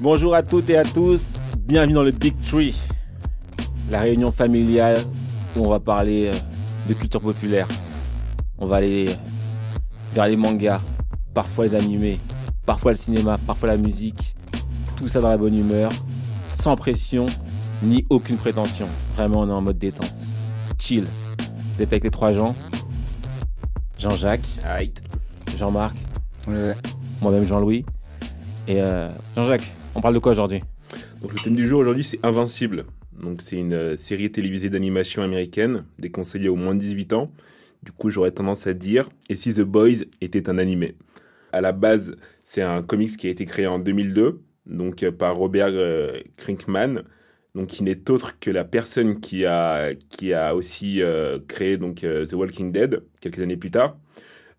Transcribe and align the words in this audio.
Bonjour 0.00 0.34
à 0.34 0.42
toutes 0.42 0.70
et 0.70 0.76
à 0.78 0.84
tous, 0.84 1.36
bienvenue 1.58 1.92
dans 1.94 2.02
le 2.02 2.10
Big 2.10 2.34
Tree, 2.42 2.74
la 3.90 4.00
réunion 4.00 4.30
familiale 4.30 4.98
où 5.56 5.60
on 5.60 5.68
va 5.68 5.80
parler 5.80 6.30
euh, 6.32 6.38
de 6.88 6.94
culture 6.94 7.20
populaire. 7.20 7.68
On 8.58 8.66
va 8.66 8.76
aller 8.76 9.08
euh, 9.08 9.14
vers 10.12 10.26
les 10.26 10.36
mangas, 10.36 10.80
parfois 11.34 11.66
les 11.66 11.74
animés, 11.74 12.18
parfois 12.64 12.92
le 12.92 12.96
cinéma, 12.96 13.38
parfois 13.46 13.68
la 13.68 13.76
musique. 13.76 14.34
Tout 14.96 15.08
ça 15.08 15.20
dans 15.20 15.28
la 15.28 15.36
bonne 15.38 15.56
humeur, 15.56 15.92
sans 16.48 16.76
pression 16.76 17.26
ni 17.82 18.06
aucune 18.10 18.36
prétention. 18.36 18.88
Vraiment, 19.16 19.40
on 19.40 19.48
est 19.48 19.52
en 19.52 19.62
mode 19.62 19.78
détente. 19.78 20.12
Chill. 20.78 21.04
Vous 21.74 21.82
êtes 21.82 21.92
avec 21.92 22.04
les 22.04 22.10
trois 22.10 22.32
gens 22.32 22.54
Jean-Jacques, 23.98 24.46
Jean-Marc, 25.58 25.96
Ouais. 26.46 26.74
moi-même 27.20 27.44
Jean-Louis. 27.44 27.84
Et 28.66 28.80
euh, 28.80 29.10
Jean-Jacques, 29.36 29.74
on 29.94 30.00
parle 30.00 30.14
de 30.14 30.18
quoi 30.18 30.32
aujourd'hui? 30.32 30.60
Donc 31.20 31.32
le 31.32 31.40
thème 31.40 31.56
du 31.56 31.66
jour 31.66 31.80
aujourd'hui 31.80 32.04
c'est 32.04 32.18
Invincible. 32.24 32.84
Donc 33.12 33.42
c'est 33.42 33.56
une 33.56 33.74
euh, 33.74 33.96
série 33.96 34.30
télévisée 34.30 34.70
d'animation 34.70 35.22
américaine 35.22 35.84
déconseillée 35.98 36.48
aux 36.48 36.56
moins 36.56 36.74
de 36.74 36.80
18 36.80 37.12
ans. 37.12 37.30
Du 37.82 37.92
coup 37.92 38.10
j'aurais 38.10 38.30
tendance 38.30 38.66
à 38.66 38.74
dire 38.74 39.08
et 39.28 39.36
si 39.36 39.54
The 39.54 39.62
Boys 39.62 40.04
était 40.20 40.48
un 40.48 40.58
animé? 40.58 40.96
À 41.52 41.60
la 41.60 41.72
base 41.72 42.16
c'est 42.42 42.62
un 42.62 42.82
comics 42.82 43.16
qui 43.16 43.26
a 43.26 43.30
été 43.30 43.44
créé 43.44 43.66
en 43.66 43.78
2002 43.78 44.40
donc 44.66 45.02
euh, 45.02 45.12
par 45.12 45.36
Robert 45.36 45.70
euh, 45.70 46.20
Krinkman 46.36 47.02
donc 47.54 47.68
qui 47.68 47.82
n'est 47.82 48.10
autre 48.10 48.38
que 48.38 48.50
la 48.50 48.64
personne 48.64 49.18
qui 49.20 49.44
a 49.44 49.94
qui 50.08 50.32
a 50.32 50.54
aussi 50.54 51.02
euh, 51.02 51.38
créé 51.48 51.78
donc 51.78 52.00
The 52.00 52.32
Walking 52.32 52.70
Dead 52.70 53.02
quelques 53.20 53.40
années 53.40 53.56
plus 53.56 53.70
tard. 53.70 53.96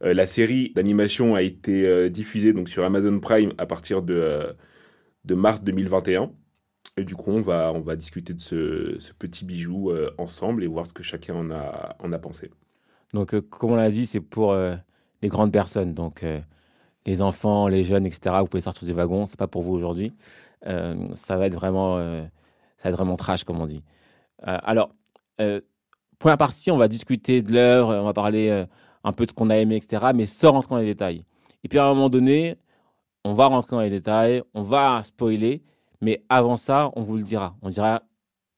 La 0.03 0.25
série 0.25 0.71
d'animation 0.75 1.35
a 1.35 1.43
été 1.43 2.09
diffusée 2.09 2.53
donc 2.53 2.69
sur 2.69 2.83
Amazon 2.83 3.19
Prime 3.19 3.53
à 3.59 3.67
partir 3.67 4.01
de 4.01 4.47
de 5.25 5.35
mars 5.35 5.61
2021. 5.63 6.31
Et 6.97 7.03
du 7.03 7.15
coup, 7.15 7.31
on 7.31 7.41
va, 7.41 7.71
on 7.73 7.79
va 7.79 7.95
discuter 7.95 8.33
de 8.33 8.41
ce, 8.41 9.13
petit 9.13 9.45
bijou 9.45 9.91
euh, 9.91 10.11
ensemble 10.17 10.63
et 10.63 10.67
voir 10.67 10.85
ce 10.85 10.93
que 10.93 11.03
chacun 11.03 11.35
en 11.35 11.51
a, 11.51 11.95
en 11.99 12.11
a 12.11 12.19
pensé. 12.19 12.51
Donc, 13.13 13.33
euh, 13.33 13.41
comme 13.41 13.71
on 13.71 13.75
l'a 13.75 13.89
dit, 13.89 14.05
c'est 14.05 14.19
pour 14.19 14.51
euh, 14.51 14.75
les 15.21 15.29
grandes 15.29 15.53
personnes. 15.53 15.93
Donc, 15.93 16.25
les 17.05 17.21
enfants, 17.21 17.67
les 17.67 17.83
jeunes, 17.83 18.05
etc. 18.05 18.35
Vous 18.39 18.47
pouvez 18.47 18.61
sortir 18.61 18.87
du 18.87 18.93
wagon. 18.93 19.25
C'est 19.25 19.39
pas 19.39 19.47
pour 19.47 19.63
vous 19.63 19.73
aujourd'hui. 19.73 20.13
Ça 20.63 21.37
va 21.37 21.47
être 21.47 21.55
vraiment, 21.55 21.97
ça 21.97 22.83
va 22.83 22.89
être 22.91 22.95
vraiment 22.95 23.15
trash, 23.15 23.43
comme 23.43 23.59
on 23.59 23.65
dit. 23.65 23.83
Alors, 24.43 24.93
première 26.19 26.37
partie, 26.37 26.69
on 26.69 26.77
va 26.77 26.87
discuter 26.87 27.41
de 27.41 27.53
l'œuvre. 27.53 27.95
On 27.95 28.03
va 28.03 28.13
parler 28.13 28.65
un 29.03 29.13
peu 29.13 29.25
de 29.25 29.31
ce 29.31 29.35
qu'on 29.35 29.49
a 29.49 29.57
aimé, 29.57 29.77
etc. 29.77 30.11
Mais 30.13 30.27
sans 30.27 30.51
rentrer 30.51 30.75
dans 30.75 30.81
les 30.81 30.85
détails. 30.85 31.23
Et 31.63 31.67
puis, 31.67 31.79
à 31.79 31.85
un 31.85 31.93
moment 31.93 32.09
donné, 32.09 32.57
on 33.23 33.33
va 33.33 33.47
rentrer 33.47 33.75
dans 33.75 33.81
les 33.81 33.89
détails. 33.89 34.43
On 34.53 34.63
va 34.63 35.01
spoiler. 35.03 35.63
Mais 36.01 36.23
avant 36.29 36.57
ça, 36.57 36.91
on 36.95 37.01
vous 37.03 37.17
le 37.17 37.23
dira. 37.23 37.55
On 37.61 37.69
dira 37.69 38.03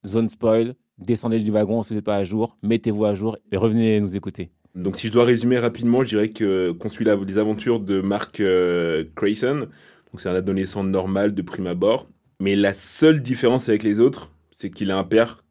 zone 0.05 0.29
spoil. 0.29 0.75
Descendez 0.97 1.39
du 1.39 1.51
wagon 1.51 1.83
si 1.83 1.89
vous 1.89 1.95
n'êtes 1.95 2.05
pas 2.05 2.15
à 2.15 2.23
jour. 2.23 2.57
Mettez-vous 2.63 3.05
à 3.05 3.13
jour 3.13 3.37
et 3.51 3.57
revenez 3.57 3.99
nous 3.99 4.15
écouter. 4.15 4.51
Donc, 4.75 4.95
si 4.95 5.07
je 5.07 5.11
dois 5.11 5.25
résumer 5.25 5.59
rapidement, 5.59 6.03
je 6.03 6.09
dirais 6.09 6.29
que 6.29 6.71
qu'on 6.71 6.89
suit 6.89 7.05
la- 7.05 7.15
les 7.15 7.37
aventures 7.37 7.79
de 7.79 8.01
Mark 8.01 8.39
euh, 8.39 9.03
Grayson. 9.15 9.59
Donc, 9.59 10.21
c'est 10.21 10.29
un 10.29 10.35
adolescent 10.35 10.83
normal 10.83 11.33
de 11.33 11.41
prime 11.41 11.67
abord. 11.67 12.07
Mais 12.39 12.55
la 12.55 12.73
seule 12.73 13.21
différence 13.21 13.69
avec 13.69 13.83
les 13.83 13.99
autres, 13.99 14.31
c'est 14.51 14.69
qu'il 14.69 14.89
a 14.91 14.97
un 14.97 15.03
père 15.03 15.43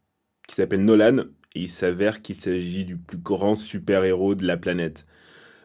qui 0.47 0.55
s'appelle 0.55 0.83
Nolan 0.83 1.19
et 1.55 1.61
il 1.61 1.69
s'avère 1.69 2.21
qu'il 2.21 2.35
s'agit 2.35 2.83
du 2.83 2.97
plus 2.97 3.17
grand 3.17 3.55
super-héros 3.55 4.35
de 4.35 4.45
la 4.45 4.57
planète. 4.57 5.05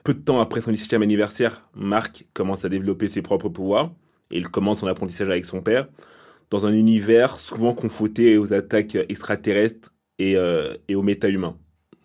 Peu 0.08 0.14
de 0.14 0.20
temps 0.20 0.40
après 0.40 0.62
son 0.62 0.72
17e 0.72 1.02
anniversaire, 1.02 1.68
Mark 1.74 2.24
commence 2.32 2.64
à 2.64 2.70
développer 2.70 3.08
ses 3.08 3.20
propres 3.20 3.50
pouvoirs 3.50 3.92
et 4.30 4.38
il 4.38 4.48
commence 4.48 4.80
son 4.80 4.86
apprentissage 4.86 5.28
avec 5.28 5.44
son 5.44 5.60
père 5.60 5.86
dans 6.48 6.64
un 6.64 6.72
univers 6.72 7.38
souvent 7.38 7.74
confronté 7.74 8.38
aux 8.38 8.54
attaques 8.54 8.94
extraterrestres 8.94 9.92
et, 10.18 10.38
euh, 10.38 10.72
aux 10.94 11.02
méta-humains. 11.02 11.58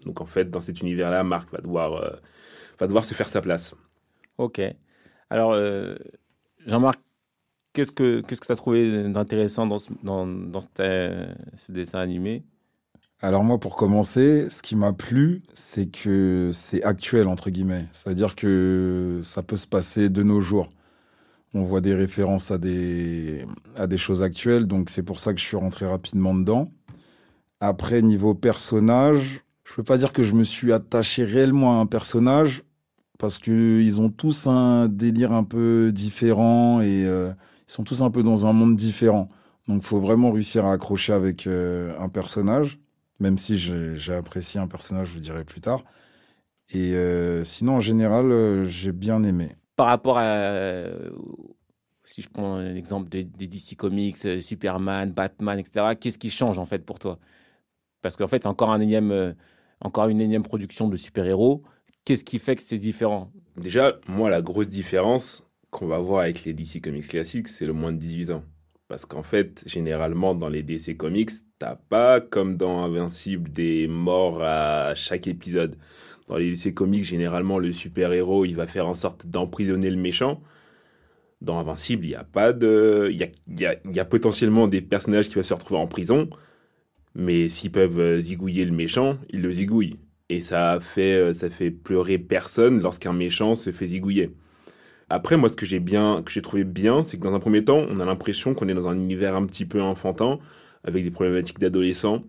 Donc 0.06 0.19
en 0.19 0.25
fait, 0.25 0.52
dans 0.52 0.59
cet 0.59 0.81
univers-là, 0.81 1.24
Mark 1.24 1.50
va 1.53 1.59
devoir, 1.59 1.94
euh, 1.94 2.09
va 2.78 2.88
devoir 2.88 3.06
se 3.06 3.13
faire 3.13 3.30
sa 3.30 3.40
place. 3.40 3.74
Ok. 4.38 4.59
Alors, 5.30 5.53
euh, 5.53 5.96
Jean-Marc, 6.66 7.00
qu'est-ce 7.72 7.94
que 7.94 8.19
qu'est-ce 8.19 8.42
que 8.42 8.47
tu 8.47 8.52
as 8.52 8.58
trouvé 8.58 9.08
d'intéressant 9.08 9.66
dans, 9.66 9.80
ce, 9.80 9.90
dans, 10.03 10.28
dans 10.28 10.59
ce 10.59 11.72
dessin 11.72 12.00
animé? 12.00 12.44
Alors 13.22 13.44
moi, 13.44 13.57
pour 13.59 13.75
commencer, 13.75 14.50
ce 14.50 14.62
qui 14.62 14.75
m'a 14.75 14.91
plu, 14.91 15.44
c'est 15.53 15.90
que 15.90 16.50
c'est 16.51 16.84
actuel, 16.84 17.28
entre 17.28 17.50
guillemets. 17.50 17.85
C'est-à-dire 17.91 18.35
que 18.35 19.22
ça 19.24 19.44
peut 19.44 19.56
se 19.56 19.68
passer 19.68 20.09
de 20.09 20.24
nos 20.24 20.41
jours. 20.41 20.69
On 21.53 21.63
voit 21.63 21.81
des 21.81 21.94
références 21.94 22.51
à 22.51 22.57
des, 22.57 23.46
à 23.78 23.88
des 23.88 23.97
choses 23.97 24.24
actuelles, 24.24 24.68
donc 24.68 24.90
c'est 24.90 25.03
pour 25.03 25.19
ça 25.19 25.34
que 25.34 25.40
je 25.40 25.46
suis 25.46 25.56
rentré 25.57 25.85
rapidement 25.85 26.34
dedans. 26.34 26.72
Après, 27.59 28.01
niveau 28.01 28.34
personnage, 28.34 29.41
je 29.63 29.74
peux 29.75 29.84
pas 29.84 29.97
dire 29.97 30.12
que 30.12 30.24
je 30.24 30.34
me 30.34 30.44
suis 30.44 30.74
attaché 30.74 31.24
réellement 31.24 31.80
à 31.80 31.81
un 31.81 31.85
personnage, 31.85 32.63
parce 33.19 33.38
qu'ils 33.38 34.01
ont 34.01 34.09
tous 34.09 34.47
un 34.47 34.88
délire 34.90 35.31
un 35.31 35.45
peu 35.45 35.91
différent 35.94 36.81
et 36.81 37.06
euh, 37.06 37.31
ils 37.69 37.72
sont 37.72 37.84
tous 37.84 38.01
un 38.01 38.12
peu 38.12 38.24
dans 38.24 38.45
un 38.45 38.53
monde 38.53 38.75
différent. 38.75 39.30
Donc, 39.68 39.84
faut 39.84 40.01
vraiment 40.01 40.31
réussir 40.31 40.66
à 40.66 40.74
accrocher 40.74 41.13
avec 41.13 41.47
euh, 41.47 41.94
un 42.00 42.09
personnage, 42.09 42.80
même 43.23 43.38
si 43.38 43.57
j'ai 43.57 44.13
apprécié 44.13 44.59
un 44.59 44.67
personnage, 44.67 45.07
je 45.07 45.13
vous 45.13 45.19
dirai 45.22 45.45
plus 45.45 45.61
tard. 45.61 45.84
Et 46.73 46.94
euh, 46.94 47.44
sinon, 47.45 47.78
en 47.78 47.79
général, 47.79 48.31
euh, 48.31 48.66
j'ai 48.66 48.91
bien 48.91 49.23
aimé. 49.23 49.50
Par 49.75 49.88
rapport 49.88 50.17
à. 50.17 50.23
euh, 50.23 51.09
si 52.03 52.22
je 52.22 52.29
prends 52.29 52.59
l'exemple 52.59 53.09
des, 53.09 53.23
des 53.23 53.47
DC 53.47 53.75
Comics, 53.78 54.17
euh, 54.25 54.41
Superman, 54.41 55.12
Batman, 55.12 55.57
etc., 55.57 55.95
qu'est-ce 56.00 56.19
qui 56.19 56.29
change 56.29 56.59
en 56.59 56.66
fait 56.66 56.85
pour 56.85 57.00
toi? 57.00 57.17
Parce 58.01 58.16
qu'en 58.17 58.28
fait, 58.28 58.45
encore, 58.45 58.72
un 58.72 58.81
énième, 58.81 59.12
euh, 59.12 59.33
encore 59.79 60.09
une 60.09 60.19
énième 60.22 60.44
production 60.44 60.89
de 60.89 60.97
super-héros. 60.97 61.63
Qu'est-ce 62.06 62.25
qui 62.25 62.39
fait 62.39 62.56
que 62.57 62.62
c'est 62.62 62.78
différent? 62.78 63.31
Déjà, 63.56 64.00
moi, 64.07 64.29
la 64.29 64.41
grosse 64.41 64.67
différence 64.67 65.45
qu'on 65.72 65.88
va 65.88 66.00
voir 66.00 66.22
avec 66.23 66.44
les 66.44 66.53
DC 66.53 66.81
Comics 66.81 67.07
classiques, 67.07 67.47
c'est 67.47 67.66
le 67.66 67.73
moins 67.73 67.94
de 67.94 67.97
18 67.97 68.31
ans. 68.31 68.44
Parce 68.94 69.08
qu'en 69.08 69.24
fait, 69.24 69.64
généralement, 69.66 70.36
dans 70.36 70.50
les 70.50 70.62
DC 70.62 70.96
Comics, 70.96 71.31
t'as 71.58 71.78
pas, 71.78 72.22
comme 72.22 72.58
dans 72.58 72.84
Invincible, 72.84 73.52
des 73.52 73.88
morts 73.88 74.44
à 74.44 74.94
chaque 74.94 75.26
épisode. 75.26 75.78
Dans 76.28 76.38
les 76.38 76.52
DC 76.52 76.76
Comics, 76.76 77.04
généralement, 77.04 77.58
le 77.58 77.74
super-héros, 77.74 78.46
il 78.46 78.54
va 78.56 78.68
faire 78.68 78.88
en 78.88 78.94
sorte 78.94 79.26
d'emprisonner 79.26 79.90
le 79.90 79.98
méchant. 79.98 80.44
Dans 81.42 81.58
Invincible, 81.58 82.06
il 82.06 82.12
y 82.12 82.16
a 82.16 82.24
pas 82.24 82.54
de... 82.54 83.09
Il 83.12 83.18
y 83.18 83.66
a, 83.66 83.76
y 83.92 84.00
a- 84.00 84.06
potentiellement 84.06 84.68
des 84.68 84.81
personnages 84.81 85.28
qui 85.28 85.36
vont 85.36 85.44
se 85.44 85.56
retrouver 85.56 85.80
en 85.80 85.88
prison, 85.88 86.30
mais 87.16 87.50
s'ils 87.50 87.72
peuvent 87.72 88.00
euh, 88.00 88.20
zigouiller 88.22 88.66
le 88.66 88.74
méchant, 88.74 89.18
ils 89.30 89.42
le 89.42 89.52
zigouillent. 89.52 89.98
Et 90.30 90.42
ça 90.42 90.80
fait, 90.81 91.14
euh, 91.16 91.34
ça 91.34 91.50
fait 91.50 91.72
pleurer 91.72 92.20
personne 92.20 92.81
lorsqu'un 92.81 93.13
méchant 93.13 93.56
se 93.56 93.72
fait 93.72 93.88
zigouiller. 93.88 94.31
Après, 95.13 95.38
moi, 95.38 95.48
ce 95.48 95.56
que 95.56 95.68
j'ai 95.68 95.80
bien, 95.80 96.24
que 96.25 96.31
j'ai 96.31 96.42
trouvé 96.42 96.63
bien, 96.63 97.04
c'est 97.04 97.19
que 97.19 97.24
dans 97.24 97.36
un 97.36 97.39
premier 97.39 97.63
temps, 97.63 97.86
on 97.88 98.00
a 98.00 98.06
l'impression 98.06 98.56
qu'on 98.56 98.68
est 98.68 98.74
dans 98.74 98.88
un 98.88 98.95
univers 98.95 99.36
un 99.36 99.45
petit 99.45 99.63
peu 99.63 99.80
enfantin, 99.80 100.39
avec 100.83 101.04
des 101.04 101.12
problématiques 101.12 101.60
d'adolescents. 101.60 102.24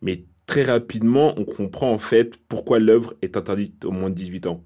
Mais 0.00 0.24
très 0.46 0.62
rapidement, 0.62 1.34
on 1.36 1.44
comprend 1.44 1.92
en 1.92 1.98
fait 1.98 2.38
pourquoi 2.48 2.78
l'œuvre 2.78 3.12
est 3.20 3.36
interdite 3.36 3.84
aux 3.84 3.90
moins 3.90 4.08
de 4.08 4.14
18 4.14 4.46
ans. 4.46 4.64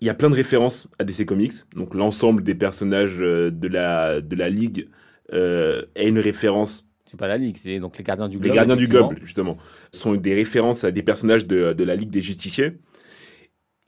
Il 0.00 0.06
y 0.06 0.10
a 0.10 0.14
plein 0.14 0.30
de 0.30 0.36
références 0.36 0.86
à 1.00 1.04
DC 1.04 1.26
Comics, 1.26 1.64
donc 1.74 1.94
l'ensemble 1.94 2.44
des 2.44 2.54
personnages 2.54 3.16
euh, 3.18 3.50
de 3.50 3.66
la, 3.66 4.20
de 4.20 4.36
la 4.36 4.48
Ligue 4.48 4.88
euh, 5.32 5.82
est 5.96 6.08
une 6.08 6.20
référence 6.20 6.86
C'est 7.06 7.18
pas 7.18 7.26
la 7.26 7.38
Ligue, 7.38 7.56
c'est 7.56 7.80
donc 7.80 7.98
les 7.98 8.04
gardiens 8.04 8.28
du 8.28 8.36
les 8.36 8.42
globe. 8.42 8.54
gardiens 8.54 8.76
du 8.76 8.86
globe, 8.86 9.14
justement, 9.24 9.56
sont 9.90 10.14
des 10.14 10.34
références 10.34 10.84
à 10.84 10.92
des 10.92 11.02
personnages 11.02 11.44
de, 11.44 11.72
de 11.72 11.84
la 11.84 11.96
Ligue 11.96 12.10
des 12.10 12.20
Justiciers. 12.20 12.78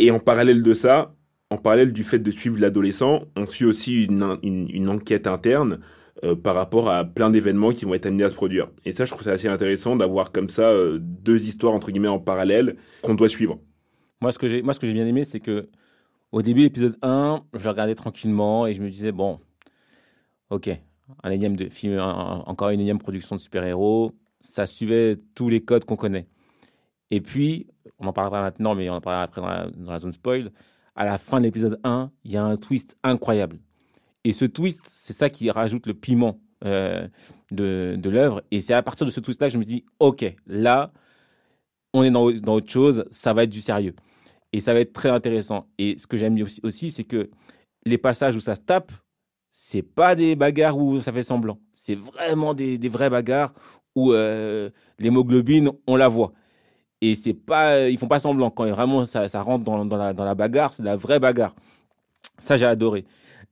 Et 0.01 0.11
en 0.11 0.19
parallèle 0.19 0.65
de 0.65 0.75
ça, 0.75 1.15
en 1.51 1.59
parallèle 1.59 1.93
du 1.93 2.05
fait 2.05 2.19
de 2.19 2.31
suivre 2.31 2.59
l'adolescent, 2.59 3.23
on 3.37 3.47
suit 3.47 3.65
aussi 3.65 4.05
une, 4.05 4.39
une, 4.43 4.89
enquête 4.89 5.27
interne 5.27 5.81
euh, 6.25 6.35
par 6.35 6.55
rapport 6.55 6.91
à 6.91 7.05
plein 7.05 7.31
d'événements 7.31 7.71
qui 7.71 7.85
vont 7.85 7.95
être 7.95 8.07
amenés 8.07 8.25
à 8.25 8.31
se 8.31 8.35
produire. 8.35 8.69
Et 8.85 8.93
ça, 8.93 9.05
je 9.05 9.11
trouve 9.11 9.23
ça 9.23 9.33
assez 9.33 9.49
intéressant 9.49 9.97
d'avoir 9.97 10.33
comme 10.33 10.49
ça 10.49 10.71
euh, 10.71 10.99
deux 11.01 11.47
histoires, 11.47 11.73
entre 11.73 11.91
guillemets, 11.91 12.09
en 12.09 12.19
parallèle 12.19 12.77
qu'on 13.03 13.15
doit 13.15 13.29
suivre. 13.29 13.61
Moi, 14.21 14.33
ce 14.33 14.39
que 14.39 14.49
j'ai, 14.49 14.63
moi, 14.63 14.75
bien 14.81 15.07
aimé, 15.07 15.25
c'est 15.25 15.41
que 15.41 15.69
Au 16.33 16.43
début, 16.43 16.63
l'épisode 16.63 16.97
1, 17.03 17.45
je 17.57 17.69
regardais 17.69 17.95
tranquillement 17.95 18.67
et 18.67 18.75
je 18.75 18.83
me 18.83 18.91
disais, 18.91 19.13
bon, 19.13 19.39
ok, 20.51 20.71
un 21.23 21.31
énième 21.31 21.57
de 21.57 21.69
film, 21.69 22.01
encore 22.01 22.71
une 22.71 22.81
énième 22.81 22.99
production 22.99 23.37
de 23.37 23.41
super-héros, 23.41 24.13
ça 24.41 24.67
suivait 24.67 25.17
tous 25.35 25.49
les 25.49 25.61
codes 25.61 25.85
qu'on 25.85 25.97
connaît. 25.97 26.27
Et 27.11 27.21
puis, 27.21 27.69
on 27.99 28.07
en 28.07 28.13
parlera 28.13 28.41
maintenant, 28.43 28.75
mais 28.75 28.91
on 28.91 28.95
en 28.95 29.01
parlera 29.01 29.23
après 29.23 29.41
dans 29.41 29.93
la, 29.93 29.99
zone 29.99 30.13
spoil. 30.13 30.51
À 30.97 31.05
la 31.05 31.19
fin 31.19 31.39
de 31.39 31.45
l'épisode 31.45 31.79
1, 31.85 32.11
il 32.25 32.33
y 32.33 32.37
a 32.39 32.45
un 32.45 32.57
twist 32.57 32.97
incroyable. 33.05 33.59
Et 34.25 34.33
ce 34.33 34.47
twist, 34.47 34.81
c'est 34.85 35.13
ça 35.13 35.29
qui 35.31 35.51
rajoute 35.51 35.87
le 35.87 35.95
piment 35.95 36.41
euh, 36.65 37.07
de, 37.51 38.09
l'œuvre. 38.09 38.43
Et 38.51 38.63
c'est 38.63 38.73
à 38.73 38.83
partir 38.83 39.07
de 39.07 39.11
ce 39.11 39.21
twist-là 39.21 39.49
que 39.49 39.53
je 39.53 39.59
me 39.59 39.65
dis, 39.65 39.85
OK, 40.01 40.25
là, 40.47 40.91
on 41.93 42.03
est 42.03 42.11
dans, 42.11 42.25
autre 42.25 42.71
chose, 42.71 43.05
ça 43.11 43.35
va 43.35 43.45
être 43.45 43.51
du 43.51 43.61
sérieux. 43.61 43.95
Et 44.53 44.61
ça 44.61 44.73
va 44.73 44.81
être 44.81 44.95
très 44.95 45.11
intéressant. 45.11 45.69
Et 45.79 45.99
ce 45.99 46.07
que 46.07 46.17
j'aime 46.17 46.41
aussi, 46.41 46.61
aussi 46.63 46.91
c'est 46.91 47.05
que 47.05 47.31
les 47.85 47.99
passages 47.99 48.35
où 48.35 48.41
ça 48.41 48.55
se 48.55 48.63
tape, 48.63 48.91
c'est 49.53 49.83
pas 49.83 50.15
des 50.15 50.35
bagarres 50.35 50.79
où 50.79 51.01
ça 51.01 51.13
fait 51.13 51.23
semblant. 51.23 51.61
C'est 51.73 51.95
vraiment 51.95 52.55
des, 52.55 52.79
des 52.79 52.89
vraies 52.89 53.11
bagarres 53.11 53.53
où 53.95 54.13
euh, 54.13 54.71
l'hémoglobine, 54.99 55.71
on 55.87 55.97
la 55.97 56.09
voit. 56.09 56.33
Et 57.01 57.15
c'est 57.15 57.35
pas, 57.35 57.89
ils 57.89 57.99
font 57.99 58.09
pas 58.09 58.19
semblant. 58.19 58.51
Quand 58.51 58.67
vraiment 58.67 59.05
ça, 59.05 59.27
rentre 59.43 59.65
dans, 59.65 59.85
la, 59.97 60.13
dans 60.13 60.25
la 60.25 60.35
bagarre, 60.35 60.73
c'est 60.73 60.83
la 60.83 60.97
vraie 60.97 61.21
bagarre. 61.21 61.55
Ça, 62.39 62.57
j'ai 62.57 62.67
adoré. 62.67 63.05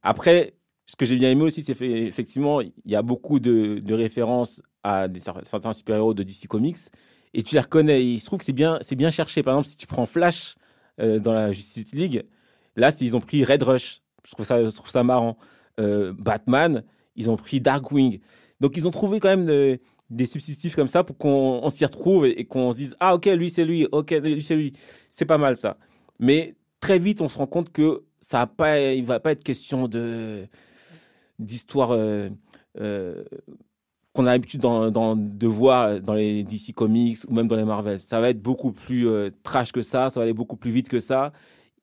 Après, 0.03 0.55
ce 0.87 0.97
que 0.97 1.05
j'ai 1.05 1.17
bien 1.17 1.31
aimé 1.31 1.43
aussi, 1.43 1.63
c'est 1.63 1.81
effectivement, 1.81 2.61
il 2.61 2.73
y 2.87 2.97
a 2.97 3.03
beaucoup 3.03 3.41
de, 3.41 3.79
de 3.79 3.95
références 3.95 4.63
à 4.83 5.07
certains 5.45 5.73
super-héros 5.73 6.15
de 6.15 6.23
DC 6.23 6.47
Comics 6.47 6.77
et 7.33 7.43
tu 7.43 7.55
les 7.55 7.61
reconnais. 7.61 8.05
il 8.05 8.21
se 8.21 8.27
trouve 8.27 8.39
que 8.39 8.45
c'est 8.45 8.53
bien, 8.53 8.79
c'est 8.81 8.97
bien 8.97 9.11
cherché. 9.11 9.43
Par 9.43 9.55
exemple, 9.55 9.69
si 9.69 9.77
tu 9.77 9.87
prends 9.87 10.07
Flash 10.07 10.55
euh, 11.01 11.19
dans 11.19 11.33
la 11.33 11.53
Justice 11.53 11.93
League, 11.93 12.25
là, 12.77 12.91
ils 13.01 13.17
ont 13.17 13.21
pris 13.21 13.45
Red 13.45 13.63
Rush. 13.63 14.03
Je 14.25 14.31
trouve 14.33 14.47
ça, 14.47 14.65
je 14.65 14.71
trouve 14.71 14.91
ça 14.91 15.03
marrant. 15.03 15.37
Euh, 15.81 16.13
Batman, 16.17 16.85
ils 17.17 17.31
ont 17.31 17.37
pris 17.37 17.61
Darkwing. 17.61 18.21
Donc 18.61 18.77
ils 18.77 18.87
ont 18.87 18.93
trouvé 18.93 19.21
quand 19.21 19.37
même 19.37 19.79
des 20.15 20.27
substitutifs 20.27 20.75
comme 20.75 20.89
ça 20.89 21.05
pour 21.05 21.17
qu'on 21.17 21.69
s'y 21.71 21.85
retrouve 21.85 22.27
et, 22.27 22.45
qu'on 22.45 22.73
se 22.73 22.77
dise 22.77 22.97
ah 23.01 23.15
ok 23.15 23.27
lui 23.27 23.51
c'est 23.51 23.65
lui, 23.65 23.87
ok 23.91 24.11
lui 24.23 24.43
c'est 24.43 24.57
lui. 24.57 24.73
C'est 25.11 25.25
pas 25.25 25.39
mal 25.39 25.57
ça. 25.57 25.77
Mais 26.19 26.55
très 26.81 26.99
vite 26.99 27.21
on 27.21 27.29
se 27.29 27.39
rend 27.39 27.47
compte 27.47 27.73
que 27.73 28.03
ça 28.21 28.43
a 28.43 28.47
pas, 28.47 28.81
il 28.81 29.05
va 29.05 29.21
pas 29.21 29.33
être 29.33 29.45
question 29.45 29.89
de 29.89 30.47
d'histoire 31.39 31.91
euh, 31.93 32.29
euh, 32.81 33.25
qu'on 34.13 34.27
a 34.27 34.33
l'habitude 34.33 34.61
de 34.61 35.47
voir 35.47 36.01
dans 36.01 36.15
les 36.15 36.45
DC 36.45 36.73
Comics 36.75 37.19
ou 37.29 37.35
même 37.35 37.49
dans 37.49 37.57
les 37.57 37.65
Marvel. 37.65 37.99
Ça 37.99 38.21
va 38.21 38.31
être 38.31 38.41
beaucoup 38.41 38.73
plus 38.73 39.09
trash 39.43 39.73
que 39.73 39.83
ça, 39.83 40.09
ça 40.09 40.21
va 40.21 40.25
aller 40.25 40.33
beaucoup 40.33 40.57
plus 40.57 40.71
vite 40.71 40.89
que 40.89 41.01
ça. 41.01 41.33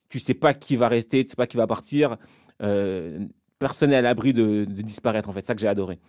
Tu 0.08 0.20
sais 0.20 0.34
pas 0.34 0.54
qui 0.54 0.78
va 0.78 0.88
rester, 0.88 1.24
tu 1.24 1.30
sais 1.30 1.36
pas 1.36 1.48
qui 1.48 1.58
va 1.58 1.68
partir. 1.68 2.18
Euh, 2.62 3.20
personne 3.60 3.92
n'est 3.92 3.98
à 3.98 4.02
l'abri 4.02 4.34
de, 4.34 4.66
disparaître, 4.66 5.30
en 5.30 5.32
fait. 5.32 5.42
C'est 5.42 5.48
ça 5.48 5.56
que 5.56 5.62
j'ai 5.62 5.68
adoré. 5.68 6.00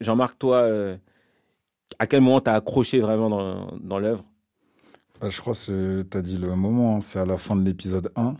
Jean-Marc, 0.00 0.38
toi, 0.38 0.58
euh, 0.58 0.96
à 1.98 2.06
quel 2.06 2.20
moment 2.20 2.40
t'as 2.40 2.54
accroché 2.54 3.00
vraiment 3.00 3.68
dans, 3.80 3.98
l'œuvre? 3.98 4.24
Bah, 5.20 5.30
Je 5.30 5.40
crois 5.40 5.54
que 5.54 6.02
tu 6.02 6.16
as 6.16 6.22
dit 6.22 6.38
le 6.38 6.54
moment, 6.54 6.96
hein. 6.96 7.00
c'est 7.00 7.18
à 7.18 7.26
la 7.26 7.38
fin 7.38 7.56
de 7.56 7.62
l'épisode 7.62 8.10
1. 8.16 8.34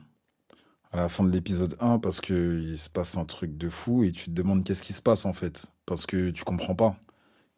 À 0.93 0.97
la 0.97 1.09
fin 1.09 1.25
de 1.25 1.31
l'épisode 1.31 1.77
1, 1.81 1.99
parce 2.01 2.21
qu'il 2.21 2.77
se 2.77 2.91
passe 2.91 3.17
un 3.17 3.25
truc 3.25 3.57
de 3.57 3.69
fou 3.71 4.05
et 4.05 4.13
tu 4.13 4.27
te 4.27 4.31
demandes 4.31 4.63
qu'est-ce 4.63 4.83
qui 4.83 4.93
se 4.93 5.01
passe 5.01 5.25
en 5.25 5.33
fait. 5.33 5.65
Parce 5.87 6.05
que 6.05 6.31
tu 6.31 6.45
comprends 6.45 6.75
pas. 6.75 6.97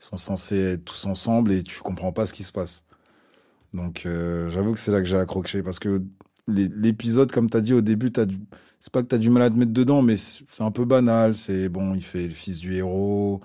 Ils 0.00 0.04
sont 0.04 0.18
censés 0.18 0.74
être 0.74 0.84
tous 0.84 1.06
ensemble 1.06 1.52
et 1.52 1.62
tu 1.64 1.80
comprends 1.80 2.12
pas 2.12 2.26
ce 2.26 2.32
qui 2.32 2.44
se 2.44 2.52
passe. 2.52 2.84
Donc 3.72 4.06
euh, 4.06 4.50
j'avoue 4.50 4.72
que 4.72 4.78
c'est 4.78 4.92
là 4.92 5.00
que 5.00 5.08
j'ai 5.08 5.16
accroché 5.16 5.64
parce 5.64 5.80
que 5.80 6.00
l'épisode, 6.46 7.32
comme 7.32 7.50
tu 7.50 7.56
as 7.56 7.60
dit 7.60 7.74
au 7.74 7.80
début, 7.80 8.12
t'as 8.12 8.26
c'est 8.84 8.92
pas 8.92 9.02
que 9.02 9.08
tu 9.08 9.14
as 9.14 9.18
du 9.18 9.30
mal 9.30 9.42
à 9.42 9.48
te 9.48 9.56
mettre 9.56 9.72
dedans, 9.72 10.02
mais 10.02 10.16
c'est 10.18 10.60
un 10.62 10.70
peu 10.70 10.84
banal. 10.84 11.34
C'est 11.34 11.70
bon, 11.70 11.94
il 11.94 12.04
fait 12.04 12.28
le 12.28 12.34
fils 12.34 12.58
du 12.58 12.74
héros. 12.74 13.40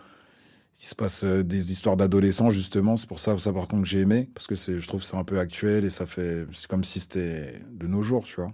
Il 0.81 0.85
se 0.85 0.95
passe 0.95 1.23
euh, 1.25 1.43
des 1.43 1.71
histoires 1.71 1.97
d'adolescents, 1.97 2.49
justement. 2.49 2.95
C'est 2.95 3.07
pour 3.07 3.19
ça, 3.19 3.37
ça 3.37 3.51
par 3.51 3.67
contre, 3.67 3.83
que 3.83 3.89
j'ai 3.89 3.99
aimé. 3.99 4.29
Parce 4.33 4.47
que 4.47 4.55
je 4.55 4.87
trouve 4.87 5.03
c'est 5.03 5.17
un 5.17 5.25
peu 5.25 5.39
actuel 5.39 5.83
et 5.83 5.89
ça 5.89 6.05
fait. 6.05 6.45
C'est 6.53 6.67
comme 6.67 6.83
si 6.83 6.99
c'était 6.99 7.61
de 7.71 7.87
nos 7.87 8.01
jours, 8.01 8.23
tu 8.23 8.35
vois. 8.35 8.53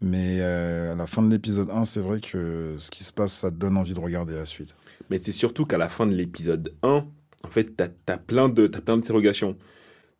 Mais 0.00 0.38
euh, 0.40 0.92
à 0.92 0.96
la 0.96 1.06
fin 1.06 1.22
de 1.22 1.30
l'épisode 1.30 1.70
1, 1.70 1.84
c'est 1.84 2.00
vrai 2.00 2.20
que 2.20 2.76
ce 2.78 2.90
qui 2.90 3.04
se 3.04 3.12
passe, 3.12 3.32
ça 3.32 3.50
te 3.50 3.56
donne 3.56 3.76
envie 3.76 3.94
de 3.94 4.00
regarder 4.00 4.34
la 4.34 4.46
suite. 4.46 4.74
Mais 5.10 5.18
c'est 5.18 5.32
surtout 5.32 5.66
qu'à 5.66 5.78
la 5.78 5.88
fin 5.88 6.06
de 6.06 6.14
l'épisode 6.14 6.74
1, 6.82 6.88
en 7.44 7.50
fait, 7.50 7.76
tu 7.76 7.84
as, 8.12 8.18
plein 8.18 8.48
d'interrogations 8.48 9.56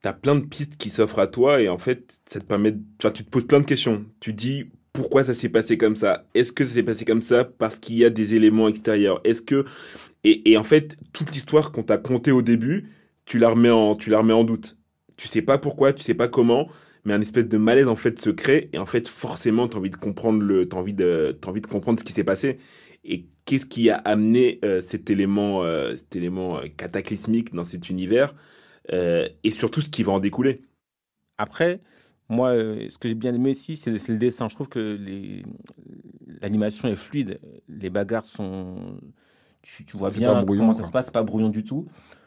tu 0.03 0.09
as 0.09 0.13
plein 0.13 0.35
de 0.35 0.45
pistes 0.45 0.77
qui 0.77 0.91
s'offrent 0.91 1.19
à 1.19 1.27
toi 1.27 1.63
et 1.63 1.69
en 1.71 1.79
fait, 1.79 2.21
ça 2.27 2.39
te 2.39 2.45
permet, 2.45 2.75
tu 2.99 3.11
te 3.25 3.31
poses 3.31 3.47
plein 3.47 3.61
de 3.61 3.65
questions. 3.65 4.05
Tu 4.21 4.35
dis 4.35 4.67
pourquoi 4.93 5.25
ça 5.25 5.33
s'est 5.33 5.49
passé 5.49 5.79
comme 5.79 5.97
ça? 5.97 6.27
Est-ce 6.35 6.53
que 6.53 6.67
ça 6.67 6.75
s'est 6.75 6.83
passé 6.83 7.07
comme 7.07 7.23
ça? 7.23 7.45
Parce 7.45 7.79
qu'il 7.79 7.97
y 7.97 8.05
a 8.05 8.11
des 8.11 8.35
éléments 8.35 8.69
extérieurs 8.69 9.21
Est-ce 9.25 9.41
que 9.41 9.65
et, 10.25 10.57
en 10.57 10.65
fait, 10.65 10.97
toute 11.13 11.33
l'histoire 11.33 11.71
qu'on 11.71 11.83
t'a 11.83 11.99
contée 11.99 12.33
au 12.33 12.43
début, 12.43 12.89
tu 13.27 13.39
la 13.39 13.51
remets 13.51 13.71
en 13.71 13.95
tu 13.95 14.11
la 14.11 14.19
remets 14.19 14.33
en 14.33 14.45
doute. 14.45 14.77
Tu 15.17 15.29
sais 15.29 15.43
pas 15.43 15.59
pourquoi, 15.59 15.93
tu 15.93 16.03
sais 16.03 16.15
pas 16.15 16.29
comment, 16.29 16.69
mais 17.05 17.13
un 17.13 17.21
espèce 17.21 17.47
de 17.47 17.59
malaise 17.59 17.89
en 17.89 17.97
fait 17.97 18.19
se 18.19 18.31
crée 18.31 18.71
et 18.73 18.79
en 18.79 18.87
fait 18.87 19.07
forcément 19.09 19.69
tu 19.69 19.77
as 19.77 19.79
envie 19.81 19.91
de 19.91 19.97
comprendre 19.97 20.43
le 20.43 20.69
t'as 20.69 20.79
envie 20.79 20.95
de 20.95 21.39
as 21.43 21.49
envie 21.49 21.61
de 21.61 21.67
comprendre 21.67 21.99
ce 21.99 22.05
qui 22.05 22.13
s'est 22.13 22.25
passé 22.25 22.59
et 23.05 23.27
qu'est-ce 23.45 23.67
qui 23.67 23.91
a 23.91 23.97
amené 23.97 24.59
euh, 24.65 24.81
cet 24.81 25.11
élément 25.11 25.63
euh, 25.63 25.97
cet 25.97 26.17
élément 26.17 26.59
euh, 26.59 26.67
cataclysmique 26.77 27.55
dans 27.55 27.65
cet 27.65 27.91
univers 27.91 28.35
et 28.91 29.51
surtout 29.51 29.81
ce 29.81 29.89
qui 29.89 30.03
va 30.03 30.13
en 30.13 30.21
découler. 30.21 30.61
Après, 31.39 31.81
moi, 32.29 32.55
ce 32.55 32.99
que 32.99 33.09
j'ai 33.09 33.15
bien 33.15 33.35
aimé 33.35 33.53
aussi, 33.53 33.77
c'est 33.77 33.91
le, 33.91 34.19
dessin. 34.19 34.47
Je 34.51 34.55
trouve 34.55 34.69
que 34.69 34.99
l'animation 36.43 36.89
est 36.89 36.95
fluide. 36.95 37.41
Les 37.67 37.89
bagarres 37.89 38.27
sont. 38.27 39.01
Tu, 39.65 39.97
vois 39.97 40.11
bien 40.11 40.45
comment 40.45 40.75
ça 40.75 40.83
se 40.83 40.93
passe, 40.93 41.11
pas 41.11 41.23
brouillon 41.23 41.49
du 41.49 41.65
tout. 41.65 41.87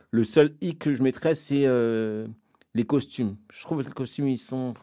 Le 0.10 0.24
seul 0.24 0.56
hic 0.62 0.80
que 0.80 0.94
je 0.94 1.04
mettrais, 1.04 1.36
c'est 1.36 1.64
euh, 1.66 2.28
les 2.74 2.84
costumes. 2.84 3.36
Je 3.54 3.62
trouve 3.62 3.82
que 3.82 3.88
les 3.88 3.94
costumes, 3.94 4.28
ils 4.28 4.38
sont. 4.38 4.74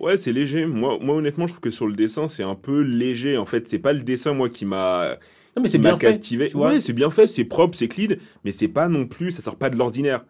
Ouais, 0.00 0.16
c'est 0.16 0.32
léger. 0.32 0.66
Moi, 0.66 0.98
moi, 1.00 1.16
honnêtement, 1.16 1.46
je 1.46 1.52
trouve 1.52 1.60
que 1.60 1.70
sur 1.70 1.86
le 1.86 1.94
dessin, 1.94 2.28
c'est 2.28 2.42
un 2.42 2.54
peu 2.54 2.80
léger. 2.80 3.36
En 3.36 3.44
fait, 3.44 3.68
c'est 3.68 3.78
pas 3.78 3.92
le 3.92 4.02
dessin, 4.02 4.32
moi, 4.32 4.48
qui 4.48 4.64
m'a. 4.64 5.16
Non, 5.54 5.62
mais 5.62 5.68
c'est 5.68 5.78
bien 5.78 5.98
captivé. 5.98 6.48
fait. 6.48 6.56
Ouais, 6.56 6.80
c'est 6.80 6.94
bien 6.94 7.10
fait, 7.10 7.26
c'est 7.26 7.44
propre, 7.44 7.76
c'est 7.76 7.88
clean, 7.88 8.14
mais 8.44 8.52
c'est 8.52 8.68
pas 8.68 8.88
non 8.88 9.06
plus, 9.06 9.32
ça 9.32 9.42
sort 9.42 9.56
pas 9.56 9.68
de 9.68 9.76
l'ordinaire. 9.76 10.24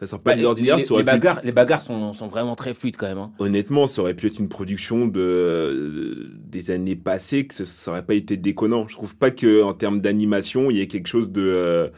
Ça 0.00 0.06
sort 0.06 0.20
pas 0.20 0.32
bah, 0.32 0.36
de 0.36 0.42
l'ordinaire. 0.42 0.76
Les, 0.76 0.96
les, 0.96 1.02
bagarres, 1.02 1.40
les 1.42 1.52
bagarres 1.52 1.80
sont, 1.80 2.12
sont 2.12 2.28
vraiment 2.28 2.54
très 2.54 2.72
fluides 2.72 2.96
quand 2.96 3.08
même. 3.08 3.18
Hein. 3.18 3.32
Honnêtement, 3.40 3.88
ça 3.88 4.02
aurait 4.02 4.14
pu 4.14 4.28
être 4.28 4.38
une 4.38 4.48
production 4.48 5.08
de 5.08 6.30
des 6.38 6.70
années 6.70 6.94
passées 6.94 7.46
que 7.46 7.64
ça 7.64 7.90
aurait 7.90 8.06
pas 8.06 8.14
été 8.14 8.36
déconnant. 8.36 8.86
Je 8.86 8.94
trouve 8.94 9.16
pas 9.16 9.32
que 9.32 9.62
en 9.62 9.74
termes 9.74 10.00
d'animation, 10.00 10.70
il 10.70 10.76
y 10.76 10.80
ait 10.80 10.86
quelque 10.86 11.08
chose 11.08 11.30
de 11.30 11.42
euh, 11.42 11.88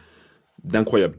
d'incroyable. 0.65 1.19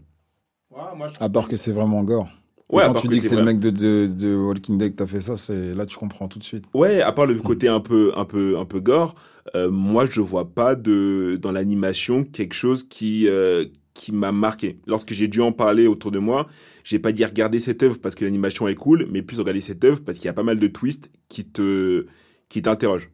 Ouais, 0.72 1.08
à 1.20 1.30
part 1.30 1.48
que 1.48 1.56
c'est 1.56 1.72
vraiment 1.72 2.04
gore. 2.04 2.30
Ouais, 2.72 2.84
quand 2.86 2.94
tu 2.94 3.10
dis 3.10 3.20
que, 3.20 3.28
c'est 3.28 3.36
le 3.36 3.44
mec 3.44 3.60
de, 3.60 3.70
de, 3.70 4.08
de 4.08 4.34
Walking 4.34 4.78
Dead 4.78 4.96
qui 4.96 5.04
a 5.04 5.08
fait 5.08 5.20
ça, 5.20 5.36
c'est 5.36 5.76
là 5.76 5.86
tu 5.86 5.98
comprends 5.98 6.30
tout 6.30 6.40
de 6.40 6.44
suite. 6.44 6.64
Ouais, 6.74 7.02
à 7.02 7.12
part 7.12 7.26
le 7.26 7.36
côté 7.36 7.68
un 7.68 7.82
peu 7.82 8.14
un 8.16 8.24
peu 8.24 8.58
un 8.58 8.64
peu 8.64 8.80
gore, 8.80 9.14
euh, 9.56 9.70
moi 9.70 10.06
je 10.10 10.22
vois 10.22 10.54
pas 10.54 10.76
de 10.76 11.38
dans 11.42 11.52
l'animation 11.52 12.24
quelque 12.24 12.54
chose 12.54 12.88
qui 12.88 13.28
euh, 13.28 13.66
qui 13.94 14.12
m'a 14.12 14.32
marqué. 14.32 14.80
Lorsque 14.88 15.14
j'ai 15.14 15.28
dû 15.28 15.42
en 15.42 15.52
parler 15.52 15.88
autour 15.88 16.12
de 16.12 16.20
moi, 16.20 16.48
j'ai 16.84 17.00
pas 17.00 17.12
dit 17.12 17.26
regarder 17.26 17.60
cette 17.60 17.84
œuvre 17.84 18.00
parce 18.00 18.16
que 18.16 18.26
l'animation 18.26 18.68
est 18.68 18.76
cool, 18.76 19.08
mais 19.12 19.22
plus 19.22 19.40
regarder 19.40 19.62
cette 19.62 19.84
œuvre 19.84 20.02
parce 20.04 20.18
qu'il 20.18 20.26
y 20.26 20.30
a 20.30 20.34
pas 20.34 20.44
mal 20.44 20.60
de 20.60 20.68
twists 20.68 21.12
qui 21.30 21.46
te 21.46 22.06
qui 22.50 22.62
t'interrogent. 22.62 23.10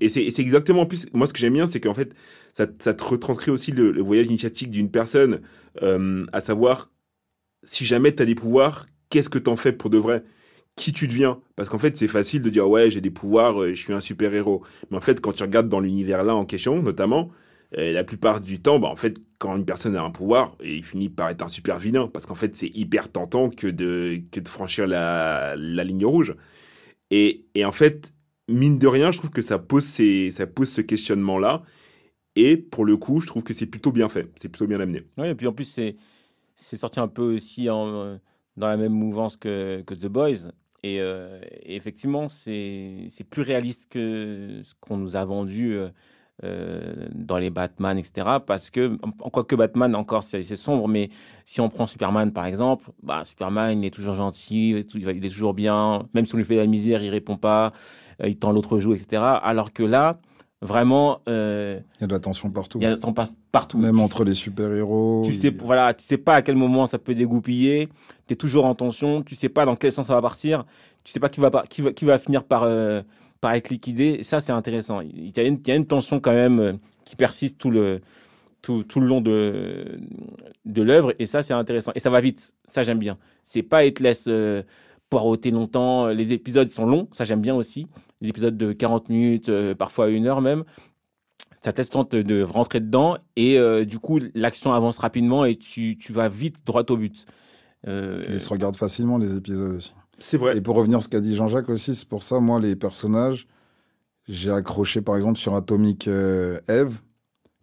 Et 0.00 0.08
c'est 0.08 0.26
exactement 0.38 0.86
plus 0.86 1.06
moi 1.12 1.26
ce 1.26 1.32
que 1.32 1.38
j'aime 1.38 1.54
bien, 1.54 1.66
c'est 1.66 1.80
qu'en 1.80 1.94
fait 1.94 2.14
ça, 2.52 2.66
ça, 2.78 2.94
te 2.94 3.04
retranscrit 3.04 3.50
aussi 3.50 3.72
le, 3.72 4.00
voyage 4.00 4.26
initiatique 4.26 4.70
d'une 4.70 4.90
personne, 4.90 5.40
euh, 5.82 6.24
à 6.32 6.40
savoir 6.40 6.90
si 7.64 7.84
jamais 7.84 8.14
tu 8.14 8.22
as 8.22 8.26
des 8.26 8.36
pouvoirs, 8.36 8.86
qu'est-ce 9.10 9.28
que 9.28 9.38
t'en 9.38 9.56
fais 9.56 9.72
pour 9.72 9.90
de 9.90 9.98
vrai? 9.98 10.22
Qui 10.76 10.92
tu 10.92 11.08
deviens? 11.08 11.40
Parce 11.56 11.68
qu'en 11.68 11.78
fait 11.78 11.96
c'est 11.96 12.06
facile 12.06 12.42
de 12.42 12.50
dire 12.50 12.68
ouais 12.68 12.90
j'ai 12.90 13.00
des 13.00 13.10
pouvoirs 13.10 13.60
euh, 13.60 13.74
je 13.74 13.80
suis 13.80 13.92
un 13.92 14.00
super 14.00 14.32
héros 14.32 14.62
mais 14.90 14.96
en 14.96 15.00
fait 15.00 15.20
quand 15.20 15.32
tu 15.32 15.42
regardes 15.42 15.68
dans 15.68 15.80
l'univers 15.80 16.22
là 16.22 16.36
en 16.36 16.44
question 16.44 16.80
notamment 16.80 17.30
et 17.72 17.92
la 17.92 18.02
plupart 18.02 18.40
du 18.40 18.60
temps, 18.60 18.78
bah, 18.78 18.88
en 18.88 18.96
fait, 18.96 19.18
quand 19.38 19.54
une 19.56 19.66
personne 19.66 19.94
a 19.94 20.02
un 20.02 20.10
pouvoir, 20.10 20.56
il 20.64 20.84
finit 20.84 21.10
par 21.10 21.28
être 21.28 21.42
un 21.42 21.48
super 21.48 21.78
vilain, 21.78 22.08
parce 22.08 22.24
qu'en 22.24 22.34
fait, 22.34 22.56
c'est 22.56 22.74
hyper 22.74 23.12
tentant 23.12 23.50
que 23.50 23.66
de, 23.66 24.22
franchir 24.46 24.86
la, 24.86 25.54
ligne 25.56 26.06
rouge. 26.06 26.34
Et, 27.10 27.44
en 27.62 27.72
fait, 27.72 28.14
mine 28.48 28.78
de 28.78 28.86
rien, 28.86 29.10
je 29.10 29.18
trouve 29.18 29.30
que 29.30 29.42
ça 29.42 29.58
pose, 29.58 29.84
ce 29.84 30.80
questionnement-là. 30.80 31.62
Et 32.36 32.56
pour 32.56 32.84
le 32.86 32.96
coup, 32.96 33.20
je 33.20 33.26
trouve 33.26 33.42
que 33.42 33.52
c'est 33.52 33.66
plutôt 33.66 33.92
bien 33.92 34.08
fait, 34.08 34.30
c'est 34.36 34.48
plutôt 34.48 34.66
bien 34.66 34.80
amené. 34.80 35.02
Oui, 35.18 35.28
et 35.28 35.34
puis 35.34 35.46
en 35.46 35.52
plus, 35.52 35.64
c'est, 35.64 35.96
sorti 36.56 37.00
un 37.00 37.08
peu 37.08 37.34
aussi 37.34 37.66
dans 37.66 38.18
la 38.56 38.76
même 38.78 38.92
mouvance 38.92 39.36
que, 39.36 39.82
The 39.82 40.06
Boys. 40.06 40.52
Et, 40.84 41.00
euh, 41.00 41.40
effectivement, 41.64 42.30
c'est, 42.30 43.06
c'est 43.10 43.24
plus 43.24 43.42
réaliste 43.42 43.92
que 43.92 44.60
ce 44.62 44.72
qu'on 44.80 44.96
nous 44.96 45.16
a 45.16 45.24
vendu. 45.26 45.74
Euh, 45.74 45.90
dans 46.42 47.38
les 47.38 47.50
Batman, 47.50 47.98
etc. 47.98 48.38
Parce 48.46 48.70
que, 48.70 48.96
quoi 49.32 49.44
que 49.44 49.56
Batman, 49.56 49.94
encore, 49.96 50.22
c'est 50.22 50.42
sombre, 50.56 50.86
mais 50.86 51.10
si 51.44 51.60
on 51.60 51.68
prend 51.68 51.86
Superman, 51.86 52.32
par 52.32 52.46
exemple, 52.46 52.90
bah, 53.02 53.22
Superman, 53.24 53.82
il 53.82 53.86
est 53.86 53.90
toujours 53.90 54.14
gentil, 54.14 54.70
il 54.94 55.24
est 55.24 55.30
toujours 55.30 55.54
bien, 55.54 56.06
même 56.14 56.26
si 56.26 56.34
on 56.34 56.38
lui 56.38 56.44
fait 56.44 56.56
la 56.56 56.66
misère, 56.66 57.02
il 57.02 57.10
répond 57.10 57.36
pas, 57.36 57.72
il 58.24 58.38
tend 58.38 58.52
l'autre 58.52 58.78
joue, 58.78 58.94
etc. 58.94 59.22
Alors 59.42 59.72
que 59.72 59.82
là, 59.82 60.20
vraiment 60.60 61.20
euh, 61.28 61.80
il 61.98 62.00
y 62.02 62.04
a 62.04 62.06
de 62.08 62.12
la 62.12 62.18
tension 62.18 62.50
partout 62.50 62.78
il 62.78 62.82
y 62.82 62.86
a 62.86 62.90
de 62.90 62.94
la 62.94 63.00
tension 63.00 63.24
partout 63.52 63.78
même 63.78 64.00
entre 64.00 64.24
les 64.24 64.34
super 64.34 64.72
héros 64.74 65.22
tu 65.24 65.32
sais 65.32 65.50
voilà 65.50 65.94
tu 65.94 66.04
sais 66.04 66.18
pas 66.18 66.34
à 66.34 66.42
quel 66.42 66.56
moment 66.56 66.86
ça 66.86 66.98
peut 66.98 67.14
dégoupiller 67.14 67.88
tu 68.26 68.34
es 68.34 68.36
toujours 68.36 68.64
en 68.64 68.74
tension 68.74 69.22
tu 69.22 69.36
sais 69.36 69.48
pas 69.48 69.64
dans 69.64 69.76
quel 69.76 69.92
sens 69.92 70.08
ça 70.08 70.14
va 70.14 70.22
partir 70.22 70.64
tu 71.04 71.12
sais 71.12 71.20
pas 71.20 71.28
qui 71.28 71.40
va 71.40 71.50
qui 71.68 71.82
va, 71.82 71.92
qui 71.92 72.04
va 72.04 72.18
finir 72.18 72.42
par 72.42 72.64
euh, 72.64 73.02
par 73.40 73.52
être 73.52 73.70
liquidé 73.70 74.22
ça 74.22 74.40
c'est 74.40 74.52
intéressant 74.52 75.00
il 75.00 75.36
y 75.36 75.70
a 75.70 75.74
une 75.74 75.86
tension 75.86 76.20
quand 76.20 76.32
même 76.32 76.60
euh, 76.60 76.72
qui 77.04 77.16
persiste 77.16 77.58
tout 77.58 77.70
le 77.70 78.00
tout, 78.60 78.82
tout 78.82 79.00
le 79.00 79.06
long 79.06 79.20
de 79.20 80.00
de 80.64 80.82
l'œuvre 80.82 81.14
et 81.18 81.26
ça 81.26 81.42
c'est 81.42 81.54
intéressant 81.54 81.92
et 81.94 82.00
ça 82.00 82.10
va 82.10 82.20
vite 82.20 82.54
ça 82.66 82.82
j'aime 82.82 82.98
bien 82.98 83.18
c'est 83.42 83.62
pas 83.62 83.84
il 83.84 83.94
te 83.94 84.02
laisse 84.02 84.26
euh, 84.28 84.62
poireauter 85.10 85.50
longtemps. 85.50 86.08
Les 86.08 86.32
épisodes 86.32 86.68
sont 86.68 86.86
longs, 86.86 87.08
ça 87.12 87.24
j'aime 87.24 87.40
bien 87.40 87.54
aussi. 87.54 87.86
Les 88.20 88.28
épisodes 88.28 88.56
de 88.56 88.72
40 88.72 89.08
minutes, 89.08 89.48
euh, 89.48 89.74
parfois 89.74 90.10
une 90.10 90.26
heure 90.26 90.40
même. 90.40 90.64
Ça 91.62 91.72
te 91.72 91.82
tente 91.82 92.14
de 92.14 92.42
rentrer 92.42 92.80
dedans 92.80 93.16
et 93.36 93.58
euh, 93.58 93.84
du 93.84 93.98
coup 93.98 94.20
l'action 94.34 94.72
avance 94.72 94.98
rapidement 94.98 95.44
et 95.44 95.56
tu, 95.56 95.96
tu 95.98 96.12
vas 96.12 96.28
vite 96.28 96.56
droit 96.64 96.84
au 96.88 96.96
but. 96.96 97.26
Ils 97.86 98.40
se 98.40 98.48
regardent 98.48 98.76
facilement 98.76 99.18
les 99.18 99.34
épisodes 99.36 99.76
aussi. 99.76 99.92
C'est 100.18 100.36
vrai. 100.36 100.56
Et 100.56 100.60
pour 100.60 100.76
revenir 100.76 100.98
à 100.98 101.00
ce 101.00 101.08
qu'a 101.08 101.20
dit 101.20 101.36
Jean-Jacques 101.36 101.68
aussi, 101.68 101.94
c'est 101.94 102.08
pour 102.08 102.22
ça 102.22 102.40
moi 102.40 102.60
les 102.60 102.76
personnages, 102.76 103.46
j'ai 104.28 104.50
accroché 104.50 105.00
par 105.00 105.16
exemple 105.16 105.38
sur 105.38 105.54
Atomic 105.54 106.08
euh, 106.08 106.58
Eve 106.68 107.00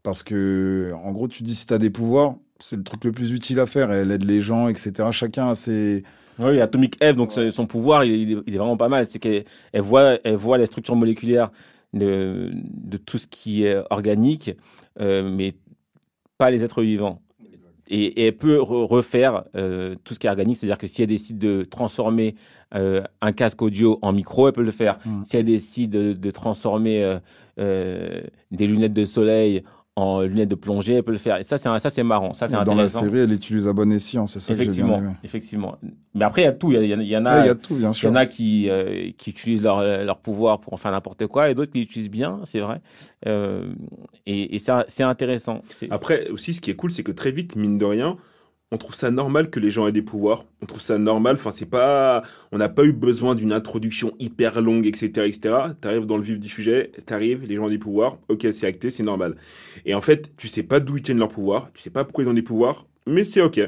parce 0.03 0.24
que 0.24 0.91
en 1.03 1.12
gros 1.12 1.27
tu 1.27 1.43
dis 1.43 1.55
si 1.55 1.65
t'as 1.65 1.77
des 1.77 1.89
pouvoirs, 1.89 2.35
c'est 2.59 2.75
le 2.75 2.83
truc 2.83 3.03
le 3.03 3.12
plus 3.12 3.31
utile 3.31 3.59
à 3.59 3.65
faire. 3.65 3.91
Elle 3.91 4.12
aide 4.12 4.24
les 4.24 4.41
gens, 4.41 4.67
etc. 4.67 5.09
Chacun 5.12 5.50
a 5.50 5.55
ses 5.55 6.03
oui, 6.38 6.59
Atomic 6.59 7.01
Eve, 7.01 7.15
donc 7.15 7.31
son 7.31 7.65
pouvoir, 7.65 8.03
il, 8.03 8.43
est 8.45 8.57
vraiment 8.57 8.77
pas 8.77 8.89
mal. 8.89 9.05
C'est 9.05 9.19
qu'elle 9.19 9.45
elle 9.71 9.81
voit, 9.81 10.17
elle 10.24 10.35
voit 10.35 10.57
les 10.57 10.65
structures 10.65 10.95
moléculaires 10.95 11.50
de, 11.93 12.51
de 12.53 12.97
tout 12.97 13.17
ce 13.17 13.27
qui 13.27 13.63
est 13.63 13.81
organique, 13.89 14.51
euh, 15.00 15.24
mais 15.24 15.55
pas 16.38 16.51
les 16.51 16.63
êtres 16.63 16.83
vivants. 16.83 17.21
Et, 17.88 18.06
et 18.22 18.27
elle 18.27 18.38
peut 18.38 18.60
refaire 18.62 19.44
euh, 19.56 19.96
tout 20.04 20.13
ce 20.13 20.20
qui 20.20 20.27
est 20.27 20.30
organique, 20.30 20.58
c'est-à-dire 20.58 20.77
que 20.77 20.88
si 20.88 21.01
elle 21.04 21.10
décide 21.10 21.38
de 21.38 21.63
transformer 21.63 22.36
euh, 22.74 23.01
un 23.22 23.32
casque 23.32 23.62
audio 23.62 24.00
en 24.01 24.12
micro, 24.12 24.48
elle 24.48 24.54
peut 24.54 24.63
le 24.63 24.72
faire. 24.72 24.98
Mmh. 25.06 25.24
Si 25.24 25.38
elle 25.38 25.46
décide 25.46 25.92
de, 25.92 26.13
de 26.13 26.32
transformer 26.32 27.04
euh, 27.04 27.20
euh, 27.60 28.22
des 28.51 28.68
lunettes 28.68 28.94
de 28.94 29.06
soleil 29.06 29.63
en 29.97 30.21
lunettes 30.21 30.49
de 30.49 30.55
plongée, 30.55 30.95
elle 30.95 31.03
peut 31.03 31.13
le 31.13 31.17
faire. 31.17 31.37
Et 31.37 31.43
ça, 31.43 31.57
c'est 31.57 31.79
ça, 31.79 31.89
c'est 31.89 32.03
marrant. 32.03 32.33
Ça, 32.33 32.47
c'est 32.47 32.61
Dans 32.63 32.75
la 32.75 32.89
série, 32.89 33.19
elle 33.19 33.31
utilise 33.31 33.65
à 33.67 33.73
bon 33.73 33.91
escient, 33.91 34.27
c'est 34.27 34.41
ça 34.41 34.53
effectivement, 34.53 34.99
que 34.99 35.05
Effectivement. 35.23 35.77
Mais 36.13 36.25
après, 36.25 36.41
il 36.41 36.45
y 36.45 36.47
a 36.47 36.51
tout. 36.51 36.71
Il 36.73 36.81
y, 36.83 36.87
y, 36.87 37.07
y, 37.11 37.17
en 37.17 37.25
a. 37.25 37.41
Il 37.41 37.47
y 37.47 37.49
a 37.49 37.55
tout, 37.55 37.75
bien 37.75 37.93
sûr. 37.93 38.09
Il 38.09 38.11
y 38.11 38.13
en 38.13 38.15
a 38.15 38.25
qui 38.25 38.69
euh, 38.69 39.11
qui 39.17 39.29
utilisent 39.29 39.63
leur 39.63 39.81
leur 39.81 40.17
pouvoir 40.17 40.59
pour 40.59 40.73
en 40.73 40.77
faire 40.77 40.91
n'importe 40.91 41.27
quoi, 41.27 41.49
et 41.49 41.55
d'autres 41.55 41.71
qui 41.71 41.79
l'utilisent 41.79 42.09
bien, 42.09 42.41
c'est 42.43 42.59
vrai. 42.59 42.81
Euh, 43.25 43.73
et, 44.25 44.55
et 44.55 44.59
ça, 44.59 44.83
c'est 44.89 45.03
intéressant. 45.03 45.61
Après, 45.91 46.29
aussi, 46.29 46.53
ce 46.53 46.59
qui 46.59 46.71
est 46.71 46.75
cool, 46.75 46.91
c'est 46.91 47.03
que 47.03 47.13
très 47.13 47.31
vite, 47.31 47.55
mine 47.55 47.77
de 47.77 47.85
rien, 47.85 48.17
on 48.75 48.77
trouve 48.77 48.96
ça 48.96 49.10
normal 49.10 49.50
que 49.50 49.62
les 49.62 49.72
gens 49.72 49.88
aient 49.88 49.94
des 49.94 50.01
pouvoirs. 50.01 50.44
On 50.62 50.65
trouve 50.65 50.82
ça 50.82 50.98
normal. 50.98 51.36
Enfin, 51.36 51.51
c'est 51.51 51.65
pas, 51.65 52.24
on 52.51 52.58
n'a 52.58 52.67
pas 52.67 52.84
eu 52.84 52.91
besoin 52.91 53.34
d'une 53.34 53.53
introduction 53.53 54.13
hyper 54.20 54.62
longue, 54.62 54.86
etc., 54.86 55.08
etc. 55.27 55.55
T'arrives 55.79 56.05
dans 56.05 56.17
le 56.17 56.24
vif 56.24 56.39
du 56.39 56.50
sujet, 56.50 56.91
t'arrives, 57.05 57.46
les 57.46 57.55
gens 57.55 57.65
ont 57.65 57.70
des 57.70 57.77
pouvoirs. 57.77 58.17
Ok, 58.27 58.46
c'est 58.51 58.67
acté, 58.67 58.91
c'est 58.91 59.03
normal. 59.03 59.38
Et 59.86 59.96
en 59.96 60.01
fait, 60.01 60.36
tu 60.36 60.50
sais 60.50 60.63
pas 60.63 60.82
d'où 60.82 60.98
ils 60.98 61.01
tiennent 61.01 61.20
leurs 61.20 61.29
pouvoirs. 61.29 61.70
Tu 61.74 61.82
sais 61.82 61.89
pas 61.89 62.03
pourquoi 62.03 62.25
ils 62.25 62.27
ont 62.27 62.34
des 62.34 62.41
pouvoirs, 62.41 62.86
mais 63.08 63.24
c'est 63.24 63.41
ok. 63.41 63.62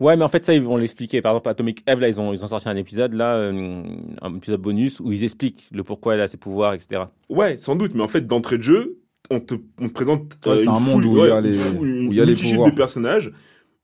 Ouais, 0.00 0.16
mais 0.16 0.24
en 0.24 0.28
fait, 0.28 0.44
ça, 0.44 0.54
ils 0.54 0.62
vont 0.62 0.76
l'expliquer. 0.76 1.22
Par 1.22 1.32
exemple, 1.32 1.50
Atomic 1.50 1.84
Eve, 1.86 2.00
là, 2.00 2.08
ils 2.08 2.20
ont, 2.20 2.32
ils 2.32 2.44
ont 2.44 2.48
sorti 2.48 2.68
un 2.68 2.76
épisode, 2.76 3.14
là, 3.14 3.36
euh, 3.36 3.82
un 4.22 4.36
épisode 4.36 4.60
bonus, 4.60 4.98
où 4.98 5.12
ils 5.12 5.22
expliquent 5.22 5.68
le 5.72 5.84
pourquoi 5.84 6.14
elle 6.14 6.20
a 6.20 6.26
ses 6.26 6.36
pouvoirs, 6.36 6.74
etc. 6.74 7.02
Ouais, 7.28 7.56
sans 7.58 7.76
doute. 7.76 7.92
Mais 7.94 8.02
en 8.02 8.08
fait, 8.08 8.26
d'entrée 8.26 8.58
de 8.58 8.62
jeu, 8.62 8.98
on 9.30 9.38
te, 9.38 9.54
on 9.80 9.88
te 9.88 9.92
présente 9.92 10.36
ouais, 10.46 10.66
euh, 10.66 10.70
un 10.70 10.80
monde 10.80 11.04
où 11.04 11.16
il 11.24 11.28
y 11.28 11.30
a 11.30 11.40
les, 11.40 11.60
où 11.80 12.12
y 12.12 12.20
a 12.20 12.24
les 12.24 12.34
pouvoirs. 12.34 12.70
de 12.70 12.74
personnages 12.74 13.32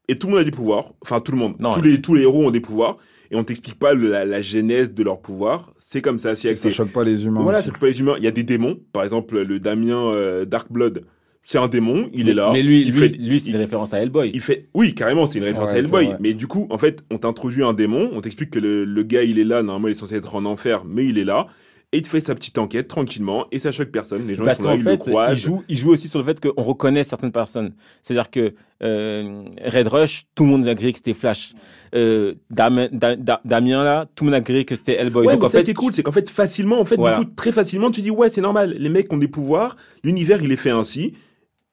et 0.08 0.18
tout 0.18 0.26
le 0.26 0.32
monde 0.32 0.40
a 0.40 0.44
des 0.44 0.50
pouvoirs. 0.50 0.92
Enfin, 1.02 1.20
tout 1.20 1.32
le 1.32 1.38
monde. 1.38 1.54
Non, 1.58 1.70
tous 1.70 1.82
les 1.82 2.00
tous 2.00 2.14
les 2.14 2.22
héros 2.22 2.46
ont 2.46 2.50
des 2.50 2.60
pouvoirs 2.60 2.98
et 3.30 3.36
on 3.36 3.44
t'explique 3.44 3.78
pas 3.78 3.94
la, 3.94 4.24
la, 4.24 4.42
genèse 4.42 4.92
de 4.92 5.02
leurs 5.02 5.20
pouvoirs. 5.20 5.72
C'est 5.76 6.02
comme 6.02 6.18
ça. 6.18 6.34
C'est 6.34 6.54
ça 6.54 6.70
choque 6.70 6.92
pas 6.92 7.04
les 7.04 7.24
humains. 7.24 7.42
Voilà, 7.42 7.62
ça 7.62 7.70
choque 7.70 7.80
pas 7.80 7.86
les 7.86 8.00
humains. 8.00 8.14
Il 8.18 8.24
y 8.24 8.28
a 8.28 8.30
des 8.30 8.42
démons. 8.42 8.78
Par 8.92 9.04
exemple, 9.04 9.40
le 9.40 9.58
Damien 9.58 10.12
euh, 10.12 10.44
Darkblood. 10.44 11.04
C'est 11.46 11.58
un 11.58 11.68
démon, 11.68 12.08
il 12.14 12.24
mais, 12.24 12.30
est 12.30 12.34
là. 12.34 12.50
Mais 12.54 12.62
lui, 12.62 12.86
lui, 12.86 12.92
fait, 12.92 13.08
lui, 13.08 13.38
c'est 13.38 13.50
une 13.50 13.56
référence 13.56 13.92
à 13.92 13.98
Hellboy. 13.98 14.30
Il 14.32 14.40
fait, 14.40 14.70
oui, 14.72 14.94
carrément, 14.94 15.26
c'est 15.26 15.38
une 15.38 15.44
référence 15.44 15.72
ouais, 15.72 15.76
à 15.76 15.78
Hellboy. 15.80 16.08
Mais 16.18 16.32
du 16.32 16.46
coup, 16.46 16.66
en 16.70 16.78
fait, 16.78 17.04
on 17.10 17.18
t'introduit 17.18 17.62
un 17.62 17.74
démon, 17.74 18.08
on 18.14 18.22
t'explique 18.22 18.48
que 18.48 18.58
le, 18.58 18.86
le 18.86 19.02
gars, 19.02 19.24
il 19.24 19.38
est 19.38 19.44
là, 19.44 19.62
normalement, 19.62 19.88
il 19.88 19.90
est 19.90 19.96
censé 19.96 20.14
être 20.14 20.34
en 20.36 20.46
enfer, 20.46 20.84
mais 20.86 21.04
il 21.04 21.18
est 21.18 21.24
là 21.24 21.46
et 21.94 21.98
il 21.98 22.06
fait 22.06 22.20
sa 22.20 22.34
petite 22.34 22.58
enquête 22.58 22.88
tranquillement 22.88 23.46
et 23.52 23.60
ça 23.60 23.70
choque 23.70 23.90
personne. 23.92 24.26
Les 24.26 24.34
gens 24.34 24.44
Parce 24.44 24.58
ils 24.58 24.62
sont 24.62 24.68
là, 24.70 24.76
fait, 24.76 24.82
ils 24.82 24.88
le 24.90 24.96
croisent. 24.96 25.32
Il 25.32 25.38
joue, 25.40 25.62
il 25.68 25.78
joue 25.78 25.90
aussi 25.92 26.08
sur 26.08 26.18
le 26.18 26.24
fait 26.24 26.40
qu'on 26.40 26.60
reconnaît 26.60 27.04
certaines 27.04 27.30
personnes. 27.30 27.72
C'est-à-dire 28.02 28.30
que 28.30 28.52
euh, 28.82 29.44
Red 29.64 29.86
Rush, 29.86 30.24
tout 30.34 30.42
le 30.44 30.50
monde 30.50 30.66
a 30.66 30.74
grillé 30.74 30.90
que 30.92 30.98
c'était 30.98 31.14
Flash. 31.14 31.54
Euh, 31.94 32.34
Damien, 32.50 32.88
Damien 33.44 33.84
là, 33.84 34.06
tout 34.16 34.24
le 34.24 34.30
monde 34.30 34.34
a 34.34 34.40
grillé 34.40 34.64
que 34.64 34.74
c'était 34.74 34.94
Hellboy. 34.94 35.24
Ouais, 35.26 35.34
Donc 35.34 35.44
en 35.44 35.48
ça 35.48 35.58
fait, 35.58 35.64
qui 35.64 35.70
est 35.70 35.74
cool, 35.74 35.94
c'est 35.94 36.02
qu'en 36.02 36.10
fait 36.10 36.28
facilement, 36.28 36.80
en 36.80 36.84
fait, 36.84 36.96
Voilà. 36.96 37.20
du 37.20 37.26
coup, 37.26 37.30
très 37.36 37.52
facilement, 37.52 37.92
tu 37.92 38.02
dis 38.02 38.10
ouais, 38.10 38.28
c'est 38.28 38.40
normal. 38.40 38.74
Les 38.76 38.88
mecs 38.88 39.12
ont 39.12 39.16
des 39.16 39.28
pouvoirs, 39.28 39.76
l'univers 40.02 40.42
il 40.42 40.50
est 40.50 40.56
fait 40.56 40.70
ainsi. 40.70 41.14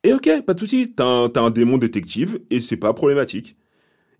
Et 0.04 0.14
ok, 0.14 0.44
pas 0.46 0.54
de 0.54 0.60
souci. 0.60 0.94
T'as 0.96 1.06
un, 1.06 1.30
t'as 1.30 1.42
un 1.42 1.50
démon 1.50 1.80
détective 1.80 2.40
et 2.52 2.60
c'est 2.60 2.78
pas 2.78 2.94
problématique. 2.94 3.56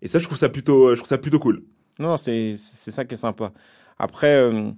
Et 0.00 0.08
ça, 0.08 0.18
je 0.18 0.24
trouve 0.24 0.36
ça 0.38 0.48
plutôt, 0.48 0.90
je 0.94 0.98
trouve 0.98 1.08
ça 1.08 1.18
plutôt 1.18 1.38
cool. 1.38 1.62
non, 2.00 2.16
c'est 2.16 2.56
c'est 2.58 2.90
ça 2.90 3.04
qui 3.04 3.14
est 3.14 3.18
sympa. 3.18 3.52
Après, 3.98 4.34
euh, 4.34 4.70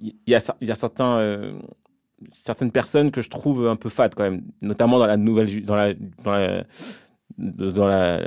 il 0.00 0.14
y 0.26 0.34
a 0.34 0.40
il 0.60 0.68
y 0.68 0.70
a 0.70 0.74
certains 0.74 1.18
euh, 1.18 1.52
certaines 2.34 2.70
personnes 2.72 3.10
que 3.10 3.22
je 3.22 3.30
trouve 3.30 3.66
un 3.66 3.76
peu 3.76 3.88
fades 3.88 4.14
quand 4.14 4.22
même, 4.24 4.42
notamment 4.62 4.98
dans 4.98 5.06
la 5.06 5.16
nouvelle 5.16 5.64
dans 5.64 5.76
la 5.76 5.94
dans 5.94 6.32
la 6.32 6.64
dans 7.38 7.86
la, 7.86 8.20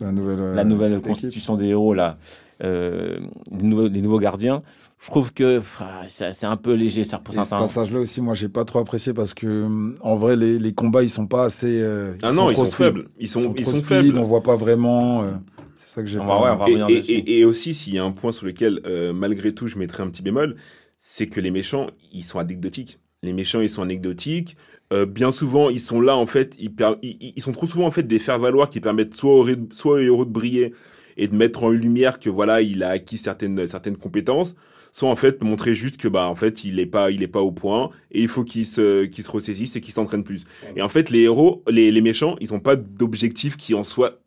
La 0.00 0.10
nouvelle, 0.10 0.40
euh, 0.40 0.54
la 0.56 0.64
nouvelle 0.64 0.92
équipe. 0.94 1.06
constitution 1.06 1.56
des 1.56 1.66
héros 1.66 1.94
là, 1.94 2.18
euh, 2.64 3.20
des, 3.52 3.64
nouveaux, 3.64 3.88
des 3.88 4.02
nouveaux 4.02 4.18
gardiens. 4.18 4.62
Je 4.98 5.06
trouve 5.08 5.32
que 5.32 5.58
pff, 5.58 5.82
c'est 6.08 6.46
un 6.46 6.56
peu 6.56 6.72
léger 6.72 7.04
ça 7.04 7.18
pour 7.18 7.32
Et 7.34 7.38
ce 7.38 7.44
certains. 7.44 7.58
passage-là 7.64 8.00
aussi, 8.00 8.20
moi, 8.20 8.34
j'ai 8.34 8.48
pas 8.48 8.64
trop 8.64 8.80
apprécié 8.80 9.14
parce 9.14 9.34
que, 9.34 9.46
hum, 9.64 9.96
en 10.00 10.16
vrai, 10.16 10.34
les, 10.36 10.58
les 10.58 10.72
combats, 10.72 11.02
ils 11.04 11.10
sont 11.10 11.26
pas 11.28 11.44
assez. 11.44 11.80
euh, 11.80 12.14
Ah 12.22 12.32
non, 12.32 12.50
ils 12.50 12.54
trop 12.54 12.64
sont 12.64 12.72
faibles. 12.72 13.08
Ils 13.20 13.28
sont, 13.28 13.54
ils 13.56 13.62
trop 13.64 13.72
sont 13.74 13.82
faibles. 13.82 14.18
On 14.18 14.24
voit 14.24 14.42
pas 14.42 14.56
vraiment. 14.56 15.22
euh, 15.22 15.30
c'est 15.76 15.94
ça 15.94 16.02
que 16.02 16.08
j'ai 16.08 16.18
On 16.18 16.26
pas. 16.26 16.40
va- 16.40 16.56
ouais, 16.56 16.74
on 16.74 16.86
va 16.86 16.90
Et, 16.90 16.94
et, 16.96 17.12
et, 17.12 17.38
et 17.40 17.44
aussi, 17.44 17.72
s'il 17.72 17.94
y 17.94 17.98
a 17.98 18.04
un 18.04 18.10
point 18.12 18.32
sur 18.32 18.46
lequel, 18.46 18.80
euh, 18.84 19.12
malgré 19.12 19.54
tout, 19.54 19.68
je 19.68 19.78
mettrais 19.78 20.02
un 20.02 20.10
petit 20.10 20.22
bémol, 20.22 20.56
c'est 21.02 21.28
que 21.28 21.40
les 21.40 21.50
méchants, 21.50 21.86
ils 22.12 22.22
sont 22.22 22.38
anecdotiques. 22.38 22.98
Les 23.22 23.32
méchants, 23.32 23.60
ils 23.62 23.70
sont 23.70 23.80
anecdotiques. 23.82 24.56
Euh, 24.92 25.06
bien 25.06 25.32
souvent, 25.32 25.70
ils 25.70 25.80
sont 25.80 26.00
là, 26.00 26.14
en 26.16 26.26
fait, 26.26 26.56
ils, 26.58 26.72
ils, 27.02 27.42
sont 27.42 27.52
trop 27.52 27.66
souvent, 27.66 27.86
en 27.86 27.90
fait, 27.90 28.02
des 28.02 28.18
faire-valoir 28.18 28.68
qui 28.68 28.80
permettent 28.80 29.14
soit 29.14 29.32
au, 29.32 29.42
ré- 29.42 29.56
soit 29.72 30.02
héros 30.02 30.26
de 30.26 30.30
briller 30.30 30.74
et 31.16 31.26
de 31.26 31.34
mettre 31.34 31.64
en 31.64 31.70
lumière 31.70 32.18
que, 32.18 32.28
voilà, 32.28 32.60
il 32.60 32.82
a 32.82 32.90
acquis 32.90 33.16
certaines, 33.16 33.66
certaines 33.66 33.96
compétences, 33.96 34.54
soit, 34.92 35.08
en 35.08 35.16
fait, 35.16 35.42
montrer 35.42 35.74
juste 35.74 35.96
que, 35.96 36.08
bah, 36.08 36.28
en 36.28 36.34
fait, 36.34 36.64
il 36.64 36.78
est 36.78 36.86
pas, 36.86 37.10
il 37.10 37.22
est 37.22 37.28
pas 37.28 37.40
au 37.40 37.52
point 37.52 37.90
et 38.10 38.20
il 38.22 38.28
faut 38.28 38.44
qu'il 38.44 38.66
se, 38.66 39.06
qu'il 39.06 39.24
se 39.24 39.30
ressaisisse 39.30 39.76
et 39.76 39.80
qu'il 39.80 39.94
s'entraîne 39.94 40.24
plus. 40.24 40.44
Et 40.76 40.82
en 40.82 40.90
fait, 40.90 41.08
les 41.08 41.20
héros, 41.20 41.62
les, 41.68 41.90
les 41.90 42.00
méchants, 42.02 42.36
ils 42.40 42.52
ont 42.52 42.60
pas 42.60 42.76
d'objectif 42.76 43.56
qui, 43.56 43.72
en 43.74 43.84
soi, 43.84 44.20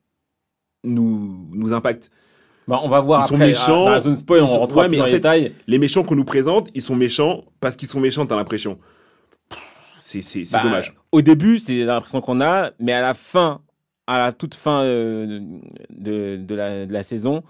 nous, 0.84 1.48
nous 1.52 1.74
impacte. 1.74 2.10
Bah, 2.68 2.80
on 2.84 2.88
va 2.90 3.00
voir 3.02 3.24
Ils 3.26 3.28
sont 3.30 3.38
méchants, 3.38 3.86
dans 3.86 3.92
la 3.92 4.00
zone 4.00 4.16
spoil, 4.16 4.42
on 4.42 4.48
sont- 4.48 4.60
rentrera 4.60 4.82
ouais, 4.84 4.90
mais 4.90 5.02
en 5.02 5.06
fait, 5.06 5.12
détails. 5.14 5.54
les 5.68 5.78
méchants 5.80 6.04
qu'on 6.04 6.16
nous 6.16 6.24
présente, 6.26 6.70
ils 6.74 6.82
sont 6.82 6.96
méchants 6.96 7.44
parce 7.60 7.76
qu'ils 7.76 7.90
sont 7.90 8.00
méchants, 8.00 8.26
t'as 8.26 8.36
l'impression. 8.38 8.78
C'est 10.00 10.22
Bah, 10.52 10.62
dommage. 10.64 10.94
Au 11.12 11.22
début, 11.22 11.60
c'est 11.60 11.84
l'impression 11.86 12.22
qu'on 12.22 12.42
a, 12.42 12.72
mais 12.80 12.92
à 12.94 13.02
la 13.02 13.14
fin, 13.14 13.62
à 14.08 14.20
la 14.20 14.34
toute 14.34 14.54
fin 14.54 14.82
euh, 14.84 15.40
de, 15.90 16.36
de, 16.38 16.56
la, 16.56 16.86
de 16.86 16.92
la 16.94 17.04
saison, 17.04 17.42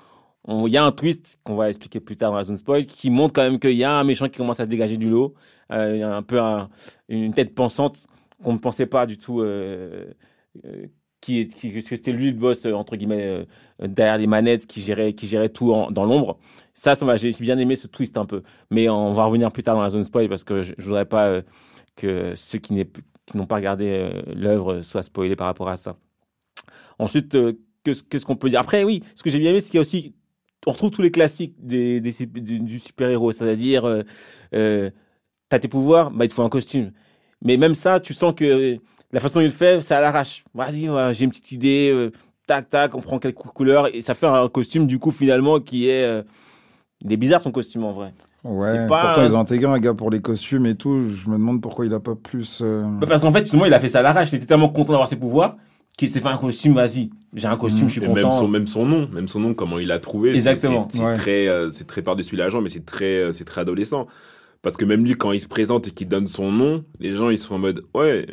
on- 0.45 0.67
il 0.67 0.73
y 0.73 0.77
a 0.77 0.83
un 0.85 0.91
twist 0.91 1.39
qu'on 1.43 1.55
va 1.55 1.69
expliquer 1.69 1.99
plus 1.99 2.15
tard 2.15 2.31
dans 2.31 2.37
la 2.37 2.43
zone 2.43 2.57
spoil 2.57 2.85
qui 2.85 3.09
montre 3.09 3.33
quand 3.33 3.41
même 3.43 3.59
qu'il 3.59 3.71
y 3.71 3.83
a 3.83 3.91
un 3.91 4.03
méchant 4.03 4.29
qui 4.29 4.37
commence 4.37 4.59
à 4.59 4.65
se 4.65 4.69
dégager 4.69 4.97
du 4.97 5.09
lot. 5.09 5.33
Euh, 5.71 5.91
il 5.95 5.99
y 5.99 6.03
a 6.03 6.15
un 6.15 6.21
peu 6.21 6.39
un- 6.39 6.69
une 7.09 7.33
tête 7.33 7.55
pensante 7.55 8.05
qu'on 8.43 8.53
ne 8.53 8.59
pensait 8.59 8.85
pas 8.85 9.05
du 9.07 9.17
tout 9.17 9.41
euh, 9.41 10.05
euh, 10.65 10.85
qui, 11.23 11.47
qui, 11.47 11.81
c'était 11.81 12.11
lui 12.11 12.31
le 12.31 12.37
boss 12.37 12.65
euh, 12.65 12.73
entre 12.73 12.95
guillemets 12.95 13.25
euh, 13.25 13.45
derrière 13.79 14.17
les 14.17 14.27
manettes 14.27 14.67
qui 14.67 14.81
gérait 14.81 15.13
qui 15.13 15.27
gérait 15.27 15.49
tout 15.49 15.73
dans 15.91 16.05
l'ombre. 16.05 16.37
Ça, 16.73 16.95
ça 16.95 17.05
m'a 17.05 17.17
j'ai 17.17 17.31
bien 17.39 17.57
aimé 17.57 17.75
ce 17.75 17.87
twist 17.87 18.17
un 18.17 18.25
peu. 18.25 18.43
Mais 18.71 18.89
on 18.89 19.13
va 19.13 19.25
revenir 19.25 19.51
plus 19.51 19.63
tard 19.63 19.75
dans 19.75 19.83
la 19.83 19.89
zone 19.89 20.03
spoil 20.03 20.29
parce 20.29 20.43
que 20.43 20.63
je, 20.63 20.73
je 20.77 20.83
voudrais 20.85 21.05
pas 21.05 21.27
euh, 21.27 21.41
que 21.95 22.33
ceux 22.35 22.59
qui 22.59 22.73
n'ont 23.35 23.45
pas 23.45 23.55
regardé 23.55 24.09
l'œuvre 24.35 24.81
soient 24.81 25.03
spoilés 25.03 25.35
par 25.35 25.47
rapport 25.47 25.69
à 25.69 25.75
ça. 25.75 25.95
Ensuite, 26.99 27.35
qu'est-ce 27.83 28.25
qu'on 28.25 28.35
peut 28.35 28.49
dire 28.49 28.59
Après, 28.59 28.83
oui, 28.83 29.03
ce 29.15 29.23
que 29.23 29.29
j'ai 29.29 29.39
bien 29.39 29.51
aimé, 29.51 29.59
c'est 29.59 29.69
qu'il 29.69 29.77
y 29.77 29.79
a 29.79 29.81
aussi, 29.81 30.15
on 30.65 30.71
retrouve 30.71 30.91
tous 30.91 31.01
les 31.01 31.11
classiques 31.11 31.55
des, 31.59 31.99
du 32.01 32.79
super-héros, 32.79 33.31
c'est-à-dire, 33.31 33.85
euh, 33.85 34.01
euh, 34.55 34.89
t'as 35.49 35.59
tes 35.59 35.67
pouvoirs, 35.67 36.11
bah 36.11 36.25
il 36.25 36.27
te 36.29 36.33
faut 36.33 36.43
un 36.43 36.49
costume. 36.49 36.91
Mais 37.43 37.57
même 37.57 37.75
ça, 37.75 37.99
tu 37.99 38.13
sens 38.13 38.33
que 38.33 38.79
la 39.13 39.19
façon 39.21 39.39
dont 39.39 39.45
il 39.45 39.51
fait, 39.51 39.81
ça 39.81 39.99
à 39.99 40.01
l'arrache. 40.01 40.43
Vas-y, 40.53 40.89
j'ai 41.13 41.23
une 41.23 41.29
petite 41.31 41.51
idée, 41.53 41.89
euh, 41.93 42.11
tac, 42.47 42.69
tac, 42.69 42.95
on 42.95 43.01
prend 43.01 43.19
quelques 43.19 43.37
couleurs 43.37 43.95
et 43.95 44.01
ça 44.01 44.13
fait 44.13 44.27
un 44.27 44.49
costume 44.49 44.87
du 44.87 44.99
coup 44.99 45.11
finalement 45.11 45.59
qui 45.59 45.87
est... 45.87 46.03
Euh, 46.03 46.23
il 47.05 47.11
est 47.11 47.17
bizarre 47.17 47.41
son 47.41 47.51
costume 47.51 47.83
en 47.83 47.91
vrai. 47.91 48.13
Ouais, 48.43 48.87
pourtant 48.87 49.23
ils 49.23 49.35
ont 49.35 49.39
intégré 49.39 49.71
un 49.71 49.79
gars 49.79 49.93
pour 49.93 50.09
les 50.09 50.21
costumes 50.21 50.65
et 50.65 50.75
tout. 50.75 51.01
Je 51.09 51.29
me 51.29 51.33
demande 51.33 51.61
pourquoi 51.61 51.85
il 51.85 51.93
a 51.93 51.99
pas 51.99 52.15
plus. 52.15 52.59
Euh, 52.61 52.83
bah, 52.99 53.07
parce 53.07 53.21
qu'en 53.21 53.31
fait, 53.31 53.41
justement, 53.41 53.65
il 53.65 53.73
a 53.73 53.79
fait 53.79 53.89
ça 53.89 53.99
à 53.99 54.01
l'arrache. 54.01 54.31
Il 54.31 54.35
était 54.35 54.45
tellement 54.45 54.69
content 54.69 54.93
d'avoir 54.93 55.07
ses 55.07 55.15
pouvoirs 55.17 55.57
qu'il 55.97 56.09
s'est 56.09 56.19
fait 56.19 56.29
un 56.29 56.37
costume. 56.37 56.73
Vas-y, 56.73 57.09
j'ai 57.33 57.47
un 57.47 57.57
costume, 57.57 57.87
je 57.87 57.93
suis 57.93 58.01
content. 58.01 58.29
Même 58.29 58.31
son, 58.31 58.47
même 58.47 58.67
son 58.67 58.85
nom, 58.85 59.09
même 59.11 59.27
son 59.27 59.39
nom, 59.39 59.53
comment 59.53 59.79
il 59.79 59.87
l'a 59.87 59.99
trouvé. 59.99 60.31
Exactement. 60.31 60.87
C'est 60.89 61.17
très, 61.17 61.47
euh, 61.47 61.69
c'est 61.71 61.87
très 61.87 62.01
par-dessus 62.01 62.35
l'agent, 62.35 62.61
mais 62.61 62.69
c'est 62.69 62.85
très, 62.85 63.17
euh, 63.17 63.31
c'est 63.31 63.45
très 63.45 63.61
adolescent. 63.61 64.07
Parce 64.63 64.77
que 64.77 64.85
même 64.85 65.05
lui, 65.05 65.13
quand 65.15 65.31
il 65.33 65.41
se 65.41 65.47
présente 65.47 65.87
et 65.87 65.91
qu'il 65.91 66.07
donne 66.07 66.27
son 66.27 66.51
nom, 66.51 66.85
les 66.99 67.11
gens 67.11 67.29
ils 67.29 67.37
sont 67.37 67.55
en 67.55 67.59
mode 67.59 67.85
ouais, 67.93 68.25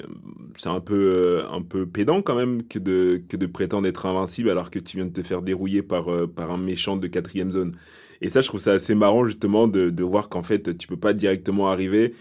c'est 0.56 0.68
un 0.70 0.80
peu 0.80 1.42
un 1.50 1.62
peu 1.62 1.86
pédant 1.86 2.22
quand 2.22 2.36
même 2.36 2.62
que 2.66 2.78
de 2.78 3.22
que 3.28 3.36
de 3.36 3.46
prétendre 3.46 3.86
être 3.88 4.06
invincible 4.06 4.48
alors 4.50 4.70
que 4.70 4.78
tu 4.78 4.96
viens 4.96 5.06
de 5.06 5.12
te 5.12 5.22
faire 5.22 5.42
dérouiller 5.42 5.82
par 5.82 6.06
par 6.34 6.50
un 6.52 6.58
méchant 6.58 6.96
de 6.96 7.06
quatrième 7.08 7.50
zone. 7.50 7.76
Et 8.22 8.28
ça, 8.30 8.40
je 8.42 8.48
trouve 8.48 8.60
ça 8.60 8.72
assez 8.72 8.94
marrant 8.94 9.24
justement 9.26 9.68
de, 9.68 9.90
de 9.90 10.04
voir 10.04 10.28
qu'en 10.28 10.42
fait, 10.42 10.76
tu 10.78 10.86
peux 10.86 10.96
pas 10.98 11.12
directement 11.14 11.68
arriver 11.70 12.14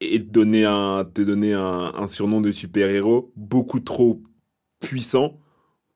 et 0.00 0.20
te 0.24 0.30
donner 0.30 0.64
un, 0.64 1.04
te 1.04 1.22
donner 1.22 1.54
un, 1.54 1.92
un 1.94 2.06
surnom 2.06 2.40
de 2.40 2.52
super-héros 2.52 3.32
beaucoup 3.36 3.80
trop 3.80 4.22
puissant 4.80 5.38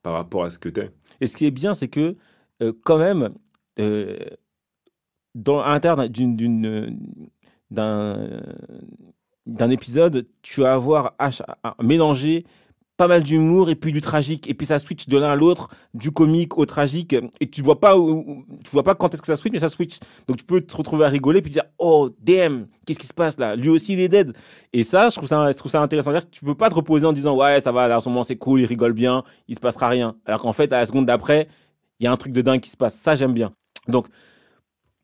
par 0.03 0.15
rapport 0.15 0.45
à 0.45 0.51
ce 0.51 0.59
que 0.59 0.69
tu 0.69 0.81
es. 0.81 0.91
Et 1.21 1.27
ce 1.27 1.37
qui 1.37 1.47
est 1.47 1.51
bien, 1.51 1.75
c'est 1.75 1.89
que 1.89 2.17
euh, 2.63 2.73
quand 2.85 2.99
même, 2.99 3.31
euh, 3.81 4.17
dans, 5.35 5.61
à 5.61 5.71
l'intérieur 5.71 6.09
d'une, 6.09 6.99
d'un, 7.71 9.71
épisode, 9.71 10.27
tu 10.43 10.61
vas 10.61 10.75
avoir 10.75 11.15
mélangé 11.83 12.45
pas 12.99 13.07
mal 13.07 13.23
d'humour 13.23 13.71
et 13.71 13.77
puis 13.77 13.93
du 13.93 14.01
tragique. 14.01 14.51
Et 14.51 14.55
puis 14.55 14.67
ça 14.67 14.81
switch 14.81 15.07
de 15.07 15.17
l'un 15.17 15.31
à 15.31 15.37
l'autre 15.37 15.69
du 15.95 16.11
comique 16.11 16.59
au 16.59 16.67
tragique. 16.67 17.15
Et 17.41 17.49
tu 17.49 17.63
vois 17.63 17.81
pas 17.81 17.95
tu 17.95 18.71
vois 18.73 18.83
pas 18.83 18.97
quand 18.97 19.15
est-ce 19.15 19.23
que 19.23 19.27
ça 19.27 19.37
switch 19.37 19.53
mais 19.53 19.61
ça 19.61 19.69
switch. 19.69 19.99
Donc 20.27 20.37
tu 20.37 20.45
peux 20.45 20.61
te 20.61 20.77
retrouver 20.77 21.05
à 21.05 21.09
rigoler 21.09 21.41
puis 21.41 21.51
dire 21.51 21.63
oh 21.79 22.11
damn 22.21 22.67
qu'est-ce 22.85 22.99
qui 22.99 23.07
se 23.07 23.15
passe 23.15 23.39
là? 23.39 23.55
Lui 23.55 23.69
aussi 23.69 23.93
il 23.93 24.01
est 24.01 24.09
dead. 24.09 24.37
Et 24.73 24.83
ça 24.83 25.11
je 25.11 25.17
trouve 25.17 25.29
ça 25.29 25.51
je 25.53 25.57
trouve 25.57 25.71
ça 25.71 25.81
intéressant. 25.81 26.11
Dire 26.11 26.25
que 26.25 26.31
tu 26.31 26.45
peux 26.45 26.57
pas 26.57 26.71
te 26.71 26.75
reposer 26.75 27.07
en 27.07 27.13
disant 27.13 27.37
ouais 27.37 27.61
ça 27.61 27.71
va 27.71 27.87
là 27.87 27.99
en 27.99 28.01
ce 28.01 28.09
moment 28.09 28.25
c'est 28.25 28.37
cool 28.37 28.61
il 28.61 28.67
rigole 28.67 28.95
bien 28.95 29.23
il 29.47 29.55
se 29.55 29.61
passera 29.61 29.89
rien. 29.89 30.17
Alors 30.27 30.43
qu'en 30.43 30.53
fait 30.53 30.73
à 30.73 30.81
la 30.81 30.87
seconde 30.87 31.07
d'après 31.07 31.47
il 32.01 32.05
y 32.05 32.07
a 32.09 32.13
un 32.13 32.17
truc 32.17 32.33
de 32.33 32.43
dingue 32.43 32.61
qui 32.61 32.71
se 32.71 32.77
passe. 32.77 32.97
Ça 32.97 33.15
j'aime 33.15 33.33
bien. 33.33 33.53
Donc 33.87 34.09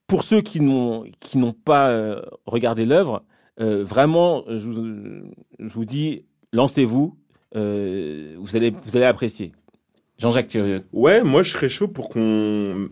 pour 0.07 0.23
ceux 0.23 0.41
qui 0.41 0.61
n'ont 0.61 1.05
qui 1.21 1.39
n'ont 1.39 1.53
pas 1.53 1.91
euh, 1.91 2.21
regardé 2.47 2.85
l'œuvre 2.85 3.25
euh, 3.61 3.85
vraiment 3.85 4.45
je 4.49 5.23
je 5.61 5.73
vous 5.75 5.85
dis 5.85 6.25
lancez-vous 6.53 7.17
euh, 7.55 8.35
vous 8.39 8.57
allez 8.57 8.71
vous 8.71 8.97
allez 8.97 9.07
apprécier. 9.07 9.53
Jean-Jacques. 10.19 10.57
Euh, 10.57 10.81
ouais, 10.93 11.23
moi 11.23 11.43
je 11.43 11.53
serais 11.53 11.69
chaud 11.69 11.87
pour 11.87 12.09
qu'on 12.09 12.89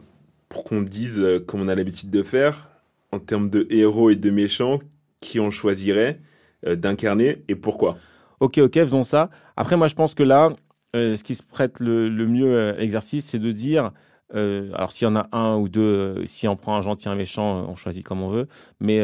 pour 0.49 0.63
qu'on 0.63 0.83
dise 0.83 1.25
comme 1.47 1.63
on 1.63 1.69
a 1.69 1.75
l'habitude 1.75 2.11
de 2.11 2.23
faire 2.23 2.71
en 3.11 3.19
termes 3.19 3.51
de 3.51 3.67
héros 3.71 4.11
et 4.11 4.17
de 4.17 4.31
méchants 4.31 4.79
qui 5.21 5.41
on 5.41 5.51
choisirait 5.51 6.21
d'incarner 6.65 7.43
et 7.49 7.57
pourquoi. 7.57 7.97
Ok, 8.39 8.59
ok, 8.59 8.75
faisons 8.75 9.03
ça. 9.03 9.31
Après, 9.57 9.77
moi 9.77 9.89
je 9.89 9.95
pense 9.95 10.15
que 10.15 10.23
là, 10.23 10.51
ce 10.95 11.23
qui 11.23 11.35
se 11.35 11.43
prête 11.43 11.81
le, 11.81 12.09
mieux 12.27 12.71
à 12.71 12.73
l'exercice, 12.73 13.27
c'est 13.27 13.39
de 13.41 13.51
dire 13.51 13.91
alors 14.33 14.93
s'il 14.93 15.07
y 15.07 15.11
en 15.11 15.17
a 15.17 15.29
un 15.33 15.57
ou 15.57 15.69
deux, 15.69 16.25
si 16.27 16.49
on 16.49 16.57
prend 16.57 16.77
un 16.77 16.83
gentil, 16.83 17.09
un 17.09 17.15
méchant, 17.15 17.67
on 17.69 17.77
choisit 17.77 18.05
comme 18.05 18.23
on 18.23 18.31
veut, 18.31 18.49
mais 18.81 19.01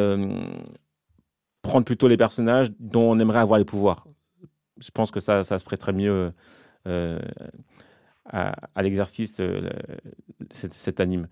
prendre 1.62 1.84
plutôt 1.84 2.08
les 2.08 2.16
personnages 2.16 2.70
dont 2.78 3.10
on 3.10 3.18
aimerait 3.18 3.40
avoir 3.40 3.58
les 3.58 3.64
pouvoirs 3.64 4.06
je 4.80 4.90
pense 4.90 5.10
que 5.10 5.20
ça, 5.20 5.44
ça 5.44 5.58
se 5.58 5.64
prêterait 5.64 5.92
mieux 5.92 6.32
euh, 6.86 7.18
à, 8.24 8.82
l'exercice, 8.82 9.36
euh, 9.40 9.68
cet, 10.50 11.00
anime. 11.00 11.28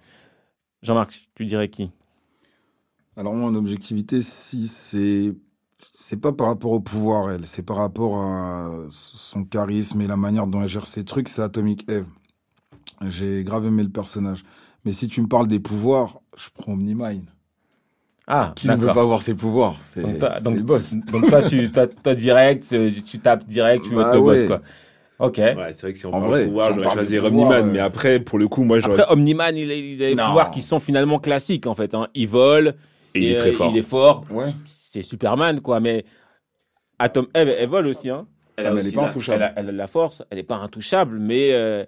Jean-Marc, 0.82 1.28
tu 1.34 1.44
dirais 1.44 1.68
qui? 1.68 1.90
Alors 3.16 3.34
moi, 3.34 3.48
en 3.48 3.54
objectivité, 3.54 4.22
si 4.22 4.66
c'est 4.66 5.34
c'est 5.92 6.20
pas 6.20 6.32
par 6.32 6.48
rapport 6.48 6.72
au 6.72 6.80
pouvoir, 6.80 7.30
elle, 7.30 7.46
c'est 7.46 7.62
par 7.62 7.76
rapport 7.76 8.18
à 8.18 8.86
son 8.90 9.44
charisme 9.44 10.00
et 10.02 10.06
la 10.06 10.16
manière 10.16 10.46
dont 10.46 10.62
elle 10.62 10.68
gère 10.68 10.86
ses 10.86 11.04
trucs, 11.04 11.28
c'est 11.28 11.42
Atomic 11.42 11.90
Eve. 11.90 12.06
J'ai 13.04 13.44
grave 13.44 13.66
aimé 13.66 13.82
le 13.82 13.88
personnage. 13.88 14.42
Mais 14.84 14.92
si 14.92 15.08
tu 15.08 15.20
me 15.20 15.26
parles 15.26 15.48
des 15.48 15.60
pouvoirs, 15.60 16.20
je 16.36 16.48
prends 16.54 16.72
Omnimine. 16.72 17.26
Ah, 18.28 18.52
qui 18.56 18.68
ne 18.68 18.74
veut 18.74 18.88
pas 18.88 19.02
avoir 19.02 19.22
ses 19.22 19.34
pouvoirs 19.34 19.76
C'est 19.90 20.02
le 20.02 20.62
boss. 20.62 20.94
Donc 21.12 21.26
ça, 21.26 21.42
tu 21.42 21.70
as, 22.04 22.14
direct, 22.14 22.74
tu 23.06 23.18
tapes 23.20 23.44
direct, 23.46 23.84
tu 23.84 23.90
veux 23.90 24.02
bah, 24.02 24.14
le 24.14 24.20
boss, 24.20 24.44
quoi. 24.44 24.62
Ok. 25.18 25.38
Ouais, 25.38 25.54
c'est 25.72 25.82
vrai 25.82 25.92
que 25.92 25.98
si 25.98 26.06
on 26.06 26.10
parle 26.10 26.40
de 26.40 26.44
pouvoir, 26.46 26.74
j'aurais 26.74 26.90
choisi 26.90 27.18
Omniman, 27.18 27.70
mais 27.70 27.78
après, 27.78 28.20
pour 28.20 28.38
le 28.38 28.48
coup, 28.48 28.64
moi, 28.64 28.80
j'aurais... 28.80 29.00
Après, 29.00 29.12
Omniman, 29.12 29.56
il 29.56 29.70
a, 29.70 29.74
il 29.74 30.02
a 30.02 30.08
des 30.10 30.16
pouvoirs 30.16 30.50
qui 30.50 30.60
sont 30.60 30.80
finalement 30.80 31.18
classiques, 31.18 31.66
en 31.66 31.74
fait. 31.74 31.94
Hein. 31.94 32.08
Il 32.14 32.28
vole. 32.28 32.74
Et, 33.14 33.20
il 33.20 33.32
est 33.32 33.36
très 33.36 33.52
fort. 33.52 33.70
Il 33.70 33.78
est 33.78 33.82
fort. 33.82 34.24
Ouais. 34.30 34.52
C'est 34.90 35.02
Superman, 35.02 35.60
quoi. 35.60 35.80
Mais 35.80 36.04
Atom 36.98 37.28
Eve, 37.34 37.54
elle 37.58 37.68
vole 37.68 37.86
aussi, 37.86 38.10
hein. 38.10 38.26
Elle, 38.56 38.66
a 38.66 38.70
ah, 38.70 38.94
pas 38.94 39.06
intouchable. 39.06 39.52
Elle 39.56 39.68
a, 39.68 39.72
la 39.72 39.86
force. 39.86 40.22
Elle 40.30 40.38
n'est 40.38 40.44
pas 40.44 40.56
intouchable, 40.56 41.18
mais 41.18 41.50
euh, 41.52 41.84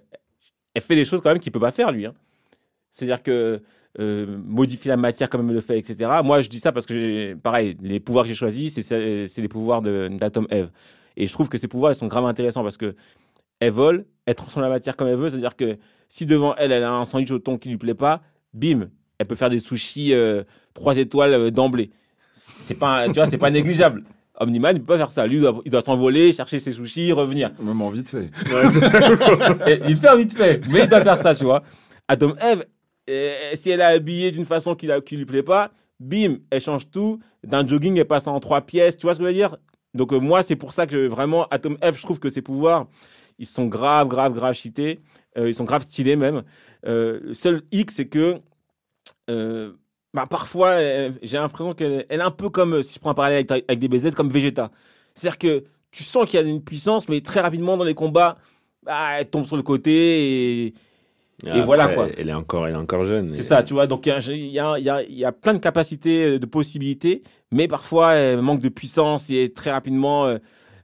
elle 0.73 0.81
fait 0.81 0.95
des 0.95 1.05
choses 1.05 1.21
quand 1.21 1.29
même 1.29 1.39
qu'il 1.39 1.51
peut 1.51 1.59
pas 1.59 1.71
faire, 1.71 1.91
lui. 1.91 2.05
Hein. 2.05 2.13
C'est-à-dire 2.91 3.23
que 3.23 3.61
euh, 3.99 4.37
modifier 4.45 4.89
la 4.89 4.97
matière 4.97 5.29
comme 5.29 5.47
elle 5.49 5.55
le 5.55 5.61
fait, 5.61 5.79
etc. 5.79 6.09
Moi, 6.23 6.41
je 6.41 6.49
dis 6.49 6.59
ça 6.59 6.71
parce 6.71 6.85
que, 6.85 7.33
pareil, 7.35 7.75
les 7.81 7.99
pouvoirs 7.99 8.23
que 8.23 8.29
j'ai 8.29 8.35
choisis, 8.35 8.79
c'est 8.81 9.41
les 9.41 9.47
pouvoirs 9.47 9.81
d'Atom 9.81 10.47
Eve. 10.51 10.69
Et 11.17 11.27
je 11.27 11.33
trouve 11.33 11.49
que 11.49 11.57
ces 11.57 11.67
pouvoirs, 11.67 11.91
ils 11.91 11.95
sont 11.95 12.07
grave 12.07 12.25
intéressants 12.25 12.63
parce 12.63 12.77
que 12.77 12.95
elle 13.59 13.71
vole, 13.71 14.05
elle 14.25 14.35
transforme 14.35 14.63
la 14.63 14.69
matière 14.69 14.95
comme 14.95 15.07
elle 15.07 15.15
veut. 15.15 15.29
C'est-à-dire 15.29 15.55
que 15.55 15.77
si 16.07 16.25
devant 16.25 16.55
elle, 16.55 16.71
elle 16.71 16.83
a 16.83 16.91
un 16.91 17.05
sandwich 17.05 17.31
au 17.31 17.39
thon 17.39 17.57
qui 17.57 17.69
lui 17.69 17.77
plaît 17.77 17.93
pas, 17.93 18.21
bim, 18.53 18.89
elle 19.17 19.27
peut 19.27 19.35
faire 19.35 19.49
des 19.49 19.59
sushis 19.59 20.13
euh, 20.13 20.43
trois 20.73 20.97
étoiles 20.97 21.33
euh, 21.33 21.51
d'emblée. 21.51 21.91
C'est 22.31 22.75
pas, 22.75 23.07
tu 23.07 23.15
vois, 23.15 23.25
c'est 23.25 23.37
pas 23.37 23.49
négligeable. 23.51 24.03
Omniman, 24.39 24.75
il 24.75 24.79
peut 24.79 24.93
pas 24.93 24.97
faire 24.97 25.11
ça. 25.11 25.27
Lui, 25.27 25.41
il 25.65 25.71
doit, 25.71 25.81
s'envoler, 25.81 26.31
chercher 26.33 26.59
ses 26.59 26.71
sushis, 26.71 27.11
revenir. 27.11 27.51
Même 27.61 27.81
en 27.81 27.89
vite 27.89 28.09
fait. 28.09 28.29
il 29.87 29.95
fait 29.97 30.09
en 30.09 30.17
vite 30.17 30.33
fait, 30.35 30.61
mais 30.69 30.83
il 30.83 30.89
doit 30.89 31.01
faire 31.01 31.19
ça, 31.19 31.35
tu 31.35 31.43
vois. 31.43 31.63
Atom 32.07 32.33
Eve, 32.41 32.65
si 33.55 33.69
elle 33.69 33.81
est 33.81 33.83
habillée 33.83 34.31
d'une 34.31 34.45
façon 34.45 34.75
qui, 34.75 34.87
ne 34.87 35.17
lui 35.17 35.25
plaît 35.25 35.43
pas, 35.43 35.71
bim, 35.99 36.37
elle 36.49 36.61
change 36.61 36.89
tout. 36.89 37.19
D'un 37.43 37.67
jogging, 37.67 37.97
elle 37.97 38.05
passe 38.05 38.27
en 38.27 38.39
trois 38.39 38.61
pièces. 38.61 38.97
Tu 38.97 39.05
vois 39.05 39.13
ce 39.13 39.19
que 39.19 39.25
je 39.25 39.29
veux 39.29 39.33
dire? 39.33 39.57
Donc 39.93 40.13
euh, 40.13 40.19
moi, 40.19 40.43
c'est 40.43 40.55
pour 40.55 40.73
ça 40.73 40.87
que 40.87 41.07
vraiment, 41.07 41.47
Atom 41.47 41.77
F, 41.77 41.97
je 41.97 42.03
trouve 42.03 42.19
que 42.19 42.29
ses 42.29 42.41
pouvoirs, 42.41 42.87
ils 43.37 43.45
sont 43.45 43.65
grave, 43.65 44.07
grave, 44.07 44.33
grave 44.33 44.53
cheatés. 44.53 44.99
Euh, 45.37 45.49
ils 45.49 45.55
sont 45.55 45.63
grave 45.63 45.83
stylés 45.83 46.15
même. 46.15 46.43
Euh, 46.85 47.19
le 47.21 47.33
seul 47.33 47.63
X, 47.71 47.95
c'est 47.95 48.07
que 48.07 48.41
bah, 50.13 50.25
parfois, 50.29 50.79
j'ai 51.21 51.37
l'impression 51.37 51.73
qu'elle 51.73 52.05
est 52.09 52.21
un 52.21 52.31
peu 52.31 52.49
comme, 52.49 52.81
si 52.83 52.95
je 52.95 52.99
prends 52.99 53.11
un 53.11 53.15
parallèle 53.15 53.45
avec, 53.49 53.79
des 53.79 53.87
BZ, 53.87 54.11
comme 54.11 54.29
Vegeta. 54.29 54.71
C'est-à-dire 55.13 55.37
que 55.37 55.63
tu 55.91 56.03
sens 56.03 56.25
qu'il 56.25 56.39
y 56.39 56.43
a 56.43 56.45
une 56.45 56.63
puissance, 56.63 57.09
mais 57.09 57.21
très 57.21 57.41
rapidement 57.41 57.77
dans 57.77 57.83
les 57.83 57.93
combats, 57.93 58.37
bah, 58.83 59.19
elle 59.19 59.29
tombe 59.29 59.45
sur 59.45 59.57
le 59.57 59.63
côté 59.63 60.65
et 60.65 60.73
et 61.45 61.61
voilà 61.61 61.87
quoi. 61.87 62.07
Elle 62.17 62.29
est 62.29 62.33
encore, 62.33 62.67
elle 62.67 62.73
est 62.73 62.77
encore 62.77 63.05
jeune. 63.05 63.29
C'est 63.29 63.43
ça, 63.43 63.63
tu 63.63 63.73
vois. 63.73 63.87
Donc 63.87 64.05
il 64.05 64.09
y 64.09 64.59
a, 64.59 64.77
y, 64.77 64.89
a, 64.89 65.03
y 65.03 65.25
a 65.25 65.31
plein 65.31 65.53
de 65.53 65.59
capacités, 65.59 66.37
de 66.37 66.45
possibilités, 66.45 67.23
mais 67.51 67.67
parfois 67.67 68.13
elle 68.15 68.41
manque 68.41 68.59
de 68.59 68.69
puissance 68.69 69.29
et 69.29 69.51
très 69.53 69.71
rapidement, 69.71 70.25
euh, 70.25 70.37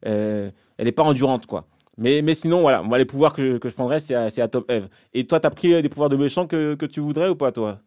euh 0.06 0.50
elle 0.78 0.86
n'est 0.86 0.92
pas 0.92 1.04
endurante 1.04 1.46
quoi. 1.46 1.66
Mais, 1.98 2.22
mais 2.22 2.36
sinon, 2.36 2.60
voilà, 2.60 2.82
moi, 2.82 2.98
les 2.98 3.06
pouvoirs 3.06 3.32
que, 3.32 3.58
que 3.58 3.70
je 3.70 3.74
prendrais, 3.74 4.02
c'est 4.02 4.16
à, 4.16 4.26
à 4.26 4.48
Top 4.50 4.70
Eve. 4.70 4.90
Et 5.14 5.26
toi, 5.26 5.40
tu 5.40 5.48
as 5.48 5.50
pris 5.50 5.82
des 5.82 5.88
pouvoirs 5.88 6.10
de 6.10 6.18
méchant 6.18 6.46
que, 6.46 6.76
que 6.76 6.86
tu 6.86 7.00
voudrais 7.00 7.30
ou 7.30 7.36
pas, 7.36 7.54
toi? 7.54 7.80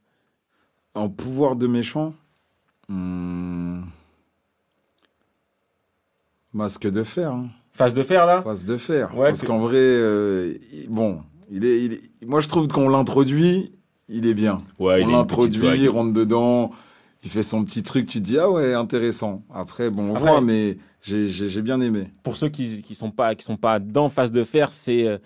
En 0.98 1.08
pouvoir 1.08 1.54
de 1.54 1.66
méchant 1.66 2.12
hmm. 2.88 3.82
Masque 6.52 6.90
de 6.90 7.02
fer. 7.04 7.30
Hein. 7.30 7.50
Face 7.72 7.94
de 7.94 8.02
fer, 8.02 8.26
là 8.26 8.42
Face 8.42 8.64
de 8.64 8.76
fer. 8.76 9.16
Ouais, 9.16 9.28
Parce 9.28 9.42
qu'en 9.42 9.58
vrai, 9.58 9.76
euh, 9.76 10.54
bon, 10.88 11.20
il 11.50 11.64
est, 11.64 12.00
Moi, 12.26 12.40
je 12.40 12.48
trouve 12.48 12.66
qu'on 12.66 12.88
l'introduit, 12.88 13.70
il 14.08 14.26
est 14.26 14.34
bien. 14.34 14.62
Ouais, 14.80 15.04
on 15.04 15.12
l'introduit, 15.12 15.68
il 15.78 15.88
rentre 15.88 16.12
dedans, 16.12 16.72
il 17.22 17.30
fait 17.30 17.44
son 17.44 17.64
petit 17.64 17.84
truc, 17.84 18.08
tu 18.08 18.18
te 18.18 18.24
dis, 18.24 18.38
ah 18.38 18.50
ouais, 18.50 18.74
intéressant. 18.74 19.44
Après, 19.54 19.90
bon, 19.90 20.10
on 20.10 20.14
voit, 20.14 20.40
mais 20.40 20.78
j'ai 21.02 21.62
bien 21.62 21.80
aimé. 21.80 22.08
Pour 22.24 22.34
ceux 22.34 22.48
qui, 22.48 22.82
qui 22.82 22.96
sont 22.96 23.12
pas, 23.12 23.36
qui 23.36 23.44
sont 23.44 23.56
pas 23.56 23.78
dans 23.78 24.08
Face 24.08 24.32
de 24.32 24.42
Fer, 24.42 24.72
c'est, 24.72 25.06
euh, 25.06 25.18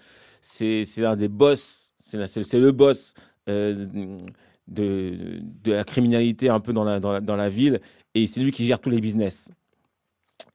c'est, 0.43 0.85
c'est 0.85 1.07
un 1.07 1.17
des 1.17 1.29
boss, 1.29 1.95
c'est, 1.99 2.27
c'est 2.27 2.59
le 2.59 2.73
boss, 2.73 3.15
euh, 3.49 3.87
de, 4.73 5.41
la 5.67 5.85
criminalité 5.85 6.49
un 6.49 6.61
peu 6.61 6.73
dans 6.73 6.85
la, 6.85 7.49
ville, 7.49 7.81
et 8.15 8.27
c'est 8.27 8.41
lui 8.41 8.53
qui 8.53 8.65
gère 8.65 8.81
tous 8.81 8.91
les 8.91 9.01
business. 9.01 9.51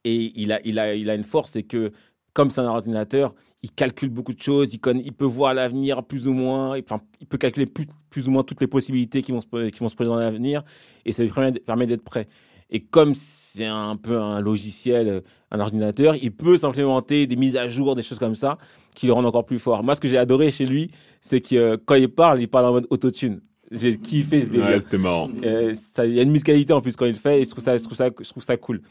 Et 0.03 0.31
il 0.35 0.51
a, 0.51 0.59
il 0.65 0.79
a, 0.79 0.95
il 0.95 1.09
a 1.09 1.15
une 1.15 1.23
force, 1.23 1.51
c'est 1.51 1.63
que 1.63 1.91
comme 2.33 2.51
c'est 2.51 2.61
un 2.61 2.65
ordinateur, 2.65 3.33
il 3.63 3.71
calcule 3.71 4.09
beaucoup 4.09 4.33
de 4.33 4.39
choses, 4.39 4.71
il, 4.71 4.79
il 5.03 5.11
peut 5.11 5.25
voir 5.25 5.55
l'avenir 5.55 6.03
plus 6.03 6.27
ou 6.27 6.33
moins, 6.33 6.79
enfin, 6.79 7.01
il 7.19 7.25
peut 7.25 7.39
calculer 7.39 7.65
plus, 7.65 7.87
plus 8.11 8.27
ou 8.27 8.31
moins 8.31 8.43
toutes 8.43 8.61
les 8.61 8.67
possibilités 8.67 9.23
qui 9.23 9.31
vont 9.31 9.41
se, 9.41 9.69
qui 9.69 9.79
vont 9.79 9.89
se 9.89 9.95
présenter 9.95 10.17
dans 10.17 10.21
l'avenir, 10.21 10.63
et 11.05 11.11
ça 11.11 11.23
lui 11.23 11.31
permet, 11.31 11.87
d'être 11.87 12.03
prêt. 12.03 12.27
Et 12.69 12.81
comme 12.81 13.15
c'est 13.15 13.65
un 13.65 13.95
peu 13.95 14.19
un 14.19 14.39
logiciel, 14.39 15.23
un 15.49 15.59
ordinateur, 15.59 16.15
il 16.15 16.31
peut 16.31 16.57
s'implémenter 16.57 17.25
des 17.25 17.37
mises 17.37 17.55
à 17.55 17.69
jour, 17.69 17.95
des 17.95 18.03
choses 18.03 18.19
comme 18.19 18.35
ça, 18.35 18.59
qui 18.93 19.07
le 19.07 19.13
rendent 19.13 19.25
encore 19.25 19.45
plus 19.45 19.57
fort. 19.57 19.83
Moi, 19.83 19.95
ce 19.95 20.01
que 20.01 20.07
j'ai 20.07 20.17
adoré 20.19 20.51
chez 20.51 20.67
lui, 20.67 20.91
c'est 21.21 21.41
que 21.41 21.55
euh, 21.55 21.77
quand 21.83 21.95
il 21.95 22.09
parle, 22.09 22.41
il 22.41 22.47
parle 22.47 22.65
en 22.67 22.71
mode 22.73 22.87
autotune. 22.91 23.41
J'ai 23.71 23.97
kiffé 23.97 24.43
ce 24.43 24.49
délire. 24.49 24.65
Ouais, 24.67 24.79
c'était 24.79 24.97
marrant. 24.97 25.29
Euh, 25.43 25.73
ça- 25.73 26.05
Il 26.05 26.13
y 26.13 26.19
a 26.19 26.23
une 26.23 26.31
musicalité 26.31 26.71
en 26.73 26.81
plus 26.81 26.95
quand 26.95 27.05
il 27.05 27.11
le 27.11 27.17
fait 27.17 27.41
et 27.41 27.45
je 27.45 27.49
trouve 27.49 27.63
ça, 27.63 27.77
je 27.77 27.83
trouve 27.83 27.97
ça, 27.97 28.09
je 28.21 28.29
trouve 28.29 28.43
ça 28.43 28.55
cool. 28.57 28.81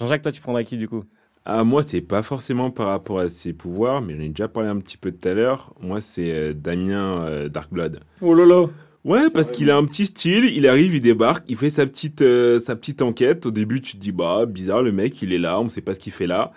Jean-Jacques, 0.00 0.22
toi, 0.22 0.32
tu 0.32 0.40
prendrais 0.40 0.64
qui 0.64 0.76
du 0.76 0.88
coup? 0.88 1.04
Ah, 1.44 1.62
moi, 1.62 1.82
c'est 1.82 2.00
pas 2.00 2.22
forcément 2.22 2.70
par 2.70 2.86
rapport 2.88 3.18
à 3.20 3.28
ses 3.28 3.52
pouvoirs, 3.52 4.00
mais 4.00 4.14
j'en 4.16 4.22
ai 4.22 4.28
déjà 4.30 4.48
parlé 4.48 4.68
un 4.70 4.78
petit 4.78 4.96
peu 4.96 5.12
tout 5.12 5.28
à 5.28 5.34
l'heure. 5.34 5.74
Moi, 5.80 6.00
c'est 6.00 6.30
euh, 6.32 6.52
Damien 6.54 7.24
euh, 7.26 7.48
Darkblood. 7.48 8.00
Oh 8.22 8.32
lolo 8.34 8.70
Ouais, 9.04 9.28
parce 9.28 9.50
qu'il 9.50 9.68
a 9.70 9.76
un 9.76 9.84
petit 9.84 10.06
style, 10.06 10.46
il 10.46 10.66
arrive, 10.66 10.94
il 10.94 11.02
débarque, 11.02 11.44
il 11.48 11.58
fait 11.58 11.68
sa 11.68 11.84
petite, 11.84 12.22
euh, 12.22 12.58
sa 12.58 12.74
petite 12.74 13.02
enquête. 13.02 13.44
Au 13.44 13.50
début, 13.50 13.82
tu 13.82 13.92
te 13.96 14.00
dis, 14.00 14.12
bah, 14.12 14.46
bizarre, 14.46 14.80
le 14.82 14.92
mec, 14.92 15.20
il 15.20 15.34
est 15.34 15.38
là, 15.38 15.60
on 15.60 15.68
sait 15.68 15.82
pas 15.82 15.92
ce 15.92 16.00
qu'il 16.00 16.12
fait 16.14 16.26
là. 16.26 16.52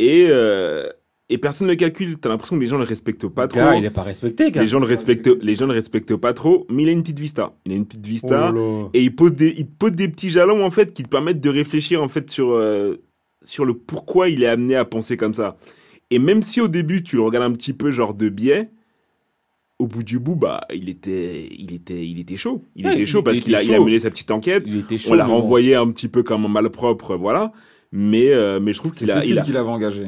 Et, 0.00 0.26
euh, 0.28 0.88
et 1.30 1.38
personne 1.38 1.66
ne 1.66 1.72
le 1.72 1.76
calcule. 1.76 2.18
T'as 2.18 2.28
l'impression 2.28 2.56
que 2.56 2.60
les 2.62 2.68
gens 2.68 2.78
le 2.78 2.84
respectent 2.84 3.28
pas 3.28 3.46
trop. 3.48 3.60
Gars, 3.60 3.76
il 3.76 3.84
est 3.84 3.90
pas 3.90 4.02
respecté, 4.02 4.50
gars. 4.50 4.62
Les 4.62 4.66
gens 4.68 4.78
le 4.80 4.86
respectent, 4.86 5.30
les 5.42 5.54
gens 5.54 5.66
le 5.66 5.72
respectent 5.74 6.16
pas 6.16 6.32
trop, 6.32 6.66
mais 6.70 6.84
il 6.84 6.88
a 6.88 6.92
une 6.92 7.02
petite 7.02 7.18
vista. 7.18 7.52
Il 7.66 7.72
a 7.72 7.76
une 7.76 7.86
petite 7.86 8.00
Oh 8.04 8.08
vista. 8.08 8.50
lolo. 8.50 8.90
et 8.94 9.02
il 9.02 9.14
pose 9.14 9.34
des, 9.34 9.54
il 9.56 9.66
pose 9.66 9.92
des 9.92 10.08
petits 10.08 10.30
jalons, 10.30 10.64
en 10.64 10.70
fait, 10.70 10.92
qui 10.94 11.02
te 11.02 11.08
permettent 11.08 11.40
de 11.40 11.50
réfléchir, 11.50 12.02
en 12.02 12.08
fait, 12.08 12.30
sur, 12.30 12.52
euh, 12.52 12.94
sur 13.42 13.64
le 13.64 13.74
pourquoi 13.74 14.28
il 14.28 14.42
est 14.42 14.46
amené 14.48 14.74
à 14.76 14.84
penser 14.84 15.16
comme 15.16 15.34
ça. 15.34 15.56
Et 16.10 16.18
même 16.18 16.40
si 16.42 16.60
au 16.62 16.68
début, 16.68 17.02
tu 17.02 17.16
le 17.16 17.22
regardes 17.22 17.44
un 17.44 17.52
petit 17.54 17.74
peu, 17.74 17.90
genre 17.90 18.14
de 18.14 18.30
biais, 18.30 18.70
au 19.78 19.86
bout 19.86 20.02
du 20.02 20.18
bout, 20.18 20.34
bah, 20.34 20.62
il 20.74 20.88
était, 20.88 21.46
il 21.56 21.72
était, 21.72 22.04
il 22.06 22.18
était 22.18 22.36
chaud. 22.36 22.64
Il 22.74 22.86
Ouais, 22.86 22.94
était 22.94 23.06
chaud 23.06 23.18
il- 23.20 23.24
parce 23.24 23.36
il 23.36 23.42
qu'il 23.44 23.54
a, 23.54 23.62
il 23.62 23.70
mené 23.84 24.00
sa 24.00 24.10
petite 24.10 24.30
enquête. 24.30 24.64
Il 24.66 24.78
était 24.78 24.98
chaud. 24.98 25.10
On 25.12 25.14
l'a 25.14 25.26
renvoyé 25.26 25.74
un 25.76 25.88
petit 25.92 26.08
peu 26.08 26.22
comme 26.24 26.46
un 26.46 26.48
malpropre, 26.48 27.16
voilà. 27.16 27.52
Mais, 27.92 28.32
euh, 28.32 28.58
mais 28.60 28.72
je 28.72 28.78
trouve 28.78 28.92
C'est 28.94 29.00
qu'il 29.04 29.10
a, 29.12 29.24
il 29.24 29.38
a... 29.38 29.42
qui 29.42 29.52
l'avait 29.52 29.68
engagé. 29.68 30.06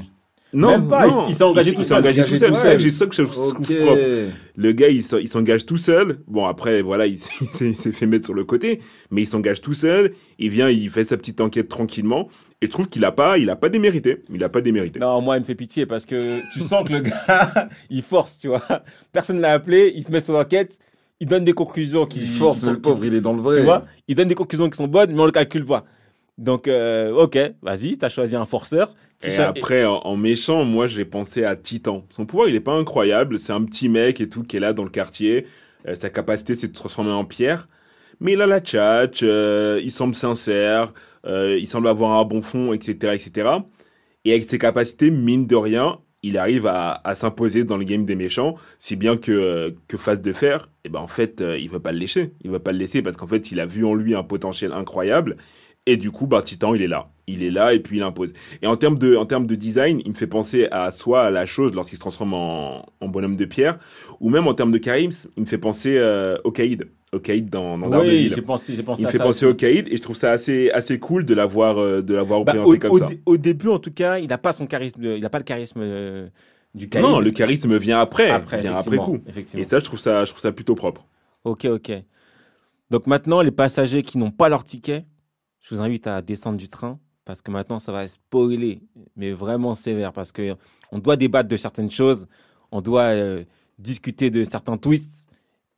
Non, 0.53 0.71
Même 0.73 0.89
pas, 0.89 1.07
non. 1.07 1.27
il- 1.27 1.31
il 1.31 1.35
s'est 1.37 1.45
engagé 1.45 1.73
tout 1.75 1.83
seul. 1.85 1.99
engagé 1.99 2.25
tout 2.25 2.37
seul. 2.37 2.51
Ouais. 2.53 2.79
C'est 2.81 2.91
ça 2.91 3.07
que 3.07 3.15
je 3.15 3.23
trouve 3.23 3.53
propre. 3.55 3.99
Le 4.57 4.73
gars, 4.73 4.89
il 4.89 5.03
s'en- 5.03 5.19
il 5.19 5.29
s'engage 5.29 5.65
tout 5.65 5.77
seul. 5.77 6.19
Bon, 6.27 6.47
après, 6.47 6.83
voilà, 6.83 7.07
il 7.07 7.19
s'est- 7.19 7.73
fait 7.73 8.07
mettre 8.07 8.25
sur 8.27 8.35
le 8.35 8.45
côté, 8.45 8.81
mais 9.11 9.23
il 9.23 9.27
s'engage 9.27 9.61
tout 9.61 9.75
seul. 9.75 10.13
Il 10.39 10.51
vient, 10.51 10.69
il 10.69 10.91
fait 10.91 11.05
sa 11.05 11.17
petite 11.17 11.41
enquête 11.41 11.69
tranquillement. 11.69 12.29
Et 12.63 12.67
je 12.67 12.71
trouve 12.71 12.89
qu'il 12.89 13.05
a 13.05 13.13
pas, 13.13 13.39
il 13.39 13.49
a 13.49 13.57
pas 13.57 13.69
démérité. 13.69 14.23
Il 14.31 14.43
a 14.45 14.49
pas 14.49 14.61
démérité. 14.61 15.01
Non, 15.01 15.21
moi, 15.23 15.37
il 15.37 15.41
me 15.41 15.45
fait 15.47 15.55
pitié 15.55 15.87
parce 15.87 16.05
que 16.05 16.41
tu 16.53 16.61
sens 16.61 16.85
que 16.87 16.93
le 16.95 17.01
gars, 17.01 17.15
il 17.91 18.03
force, 18.03 18.37
tu 18.39 18.49
vois. 18.49 18.63
Personne 19.13 19.41
l'a 19.41 19.53
appelé, 19.53 19.93
il 19.97 20.05
se 20.05 20.11
met 20.11 20.21
sur 20.21 20.35
l'enquête, 20.35 20.79
il 21.21 21.27
donne 21.29 21.45
des 21.45 21.53
conclusions 21.55 22.07
qui. 22.07 22.19
Il 22.21 22.27
force, 22.29 22.59
qui 22.59 22.65
mais 22.65 22.71
sont- 22.71 22.75
le 22.75 22.81
pauvre, 22.81 23.05
il 23.05 23.15
est 23.15 23.21
dans 23.21 23.33
le 23.35 23.41
vrai. 23.41 23.59
Tu 23.59 23.63
vois, 23.65 23.87
il 24.09 24.15
donne 24.17 24.29
des 24.29 24.35
conclusions 24.35 24.69
qui 24.69 24.77
sont 24.77 24.89
bonnes, 24.89 25.13
mais 25.15 25.21
on 25.23 25.27
le 25.27 25.33
calcule 25.33 25.65
pas. 25.65 25.85
Donc, 26.41 26.69
euh, 26.69 27.13
ok, 27.13 27.39
vas-y, 27.61 27.99
t'as 27.99 28.09
choisi 28.09 28.35
un 28.35 28.47
forceur. 28.47 28.95
Et 29.23 29.37
après, 29.37 29.85
en, 29.85 29.99
en 29.99 30.17
méchant, 30.17 30.65
moi, 30.65 30.87
j'ai 30.87 31.05
pensé 31.05 31.45
à 31.45 31.55
Titan. 31.55 32.07
Son 32.09 32.25
pouvoir, 32.25 32.49
il 32.49 32.55
est 32.55 32.61
pas 32.61 32.73
incroyable. 32.73 33.39
C'est 33.39 33.53
un 33.53 33.63
petit 33.63 33.91
mec 33.91 34.23
et 34.23 34.29
tout 34.31 34.43
qui 34.43 34.57
est 34.57 34.61
là 34.61 34.73
dans 34.73 34.83
le 34.83 34.89
quartier. 34.89 35.47
Euh, 35.87 35.95
sa 35.95 36.09
capacité, 36.09 36.55
c'est 36.55 36.69
de 36.69 36.75
se 36.75 36.81
transformer 36.81 37.11
en 37.13 37.27
pierre. 37.27 37.69
Mais 38.21 38.33
il 38.33 38.41
a 38.41 38.47
la 38.47 38.61
tchatch, 38.61 39.21
euh, 39.23 39.79
il 39.83 39.91
semble 39.91 40.15
sincère, 40.15 40.95
euh, 41.27 41.59
il 41.59 41.67
semble 41.67 41.89
avoir 41.89 42.19
un 42.19 42.25
bon 42.25 42.41
fond, 42.41 42.73
etc., 42.73 43.15
etc. 43.15 43.51
Et 44.25 44.33
avec 44.33 44.45
ses 44.49 44.59
capacités, 44.59 45.11
mine 45.11 45.47
de 45.47 45.57
rien, 45.57 45.99
il 46.23 46.37
arrive 46.37 46.67
à, 46.67 47.01
à 47.05 47.15
s'imposer 47.15 47.65
dans 47.65 47.77
le 47.79 47.85
game 47.85 48.05
des 48.05 48.15
méchants, 48.15 48.57
si 48.79 48.97
bien 48.97 49.17
que, 49.17 49.33
euh, 49.33 49.71
que 49.89 49.97
Face 49.97 50.21
de 50.21 50.33
Fer, 50.33 50.69
eh 50.85 50.89
ben, 50.91 51.01
en 51.01 51.07
fait, 51.07 51.41
euh, 51.41 51.59
il 51.59 51.71
veut 51.71 51.81
pas 51.81 51.93
le 51.93 51.99
laisser. 51.99 52.33
Il 52.43 52.51
veut 52.51 52.59
pas 52.59 52.73
le 52.73 52.79
laisser 52.79 53.03
parce 53.03 53.17
qu'en 53.17 53.27
fait, 53.27 53.51
il 53.53 53.61
a 53.61 53.67
vu 53.67 53.85
en 53.85 53.95
lui 53.95 54.15
un 54.15 54.23
potentiel 54.23 54.73
incroyable. 54.73 55.37
Et 55.91 55.97
du 55.97 56.11
coup, 56.13 56.27
bah, 56.29 56.41
Titan, 56.43 56.73
il 56.75 56.83
est 56.83 56.87
là. 56.89 57.09
Il 57.27 57.43
est 57.43 57.51
là 57.51 57.75
et 57.75 57.81
puis 57.81 57.97
il 57.99 58.03
impose. 58.03 58.33
Et 58.63 58.67
en 58.67 58.77
termes 58.77 58.97
de, 58.99 59.17
en 59.17 59.27
termes 59.27 59.47
de 59.47 59.55
design, 59.57 60.01
il 60.05 60.11
me 60.11 60.15
fait 60.17 60.27
penser 60.29 60.69
à 60.71 60.91
soit 60.91 61.25
à 61.27 61.31
la 61.31 61.47
chose 61.47 61.73
lorsqu'il 61.75 61.97
se 61.97 62.01
transforme 62.01 62.33
en, 62.35 62.87
en 63.01 63.09
bonhomme 63.09 63.35
de 63.37 63.45
pierre, 63.45 63.79
ou 64.21 64.31
même 64.31 64.47
en 64.47 64.55
termes 64.55 64.73
de 64.73 64.79
charisme, 64.79 65.31
il 65.37 65.41
me 65.43 65.47
fait 65.47 65.59
penser 65.59 65.97
euh, 65.97 66.37
au 66.45 66.51
Caïd. 66.53 66.89
Au 67.13 67.19
Caïd 67.19 67.51
dans, 67.51 67.77
dans 67.77 68.01
Oui, 68.01 68.31
j'ai 68.35 68.41
pensé, 68.43 68.75
j'ai 68.77 68.83
pensé 68.85 69.03
Il 69.03 69.05
me 69.05 69.09
à 69.09 69.13
fait 69.13 69.19
ça. 69.19 69.25
penser 69.25 69.47
aussi. 69.47 69.53
au 69.53 69.57
Caïd 69.57 69.89
et 69.93 69.97
je 69.97 70.03
trouve 70.03 70.15
ça 70.17 70.31
assez, 70.31 70.71
assez 70.71 70.99
cool 71.01 71.25
de 71.25 71.35
l'avoir, 71.35 71.79
euh, 71.79 72.03
de 72.03 72.15
l'avoir 72.15 72.45
Bah, 72.45 72.53
représenté 72.53 72.77
au, 72.77 72.79
comme 72.81 72.91
au 72.93 72.99
ça. 72.99 73.09
au 73.27 73.37
début, 73.37 73.69
en 73.69 73.79
tout 73.81 73.93
cas, 73.93 74.19
il 74.19 74.29
n'a 74.29 74.39
pas 74.39 74.53
son 74.53 74.67
charisme, 74.67 75.01
de- 75.01 75.17
il 75.17 75.21
n'a 75.23 75.31
pas 75.31 75.39
le 75.39 75.45
charisme 75.45 75.81
euh, 75.83 76.29
du 76.75 76.89
Caïd. 76.89 77.05
Non, 77.05 77.19
le 77.21 77.31
charisme 77.33 77.77
vient 77.79 77.99
après, 78.01 78.31
après, 78.31 78.61
vient 78.61 78.77
après 78.77 78.97
coup. 78.97 79.19
Effectivement. 79.29 79.61
Et 79.61 79.65
ça, 79.65 79.79
je 79.81 79.85
trouve 79.85 79.99
ça, 80.01 80.25
je 80.25 80.31
trouve 80.31 80.41
ça 80.43 80.53
plutôt 80.53 80.75
propre. 80.77 81.05
Ok, 81.45 81.65
ok. 81.67 81.93
Donc 82.91 83.07
maintenant, 83.07 83.41
les 83.41 83.53
passagers 83.53 84.03
qui 84.03 84.19
n'ont 84.19 84.33
pas 84.33 84.49
leur 84.49 84.65
ticket, 84.65 85.05
je 85.61 85.75
vous 85.75 85.81
invite 85.81 86.07
à 86.07 86.23
descendre 86.23 86.57
du 86.57 86.69
train 86.69 86.99
parce 87.25 87.43
que 87.43 87.51
maintenant, 87.51 87.79
ça 87.79 87.93
va 87.93 88.09
spoiler, 88.09 88.83
mais 89.17 89.33
vraiment 89.33 89.75
sévère 89.75 90.13
parce 90.13 90.33
que 90.33 90.57
on 90.91 90.99
doit 90.99 91.17
débattre 91.17 91.49
de 91.49 91.57
certaines 91.57 91.91
choses, 91.91 92.27
on 92.73 92.81
doit 92.81 93.13
euh, 93.15 93.45
discuter 93.79 94.31
de 94.31 94.43
certains 94.45 94.77
twists 94.77 95.29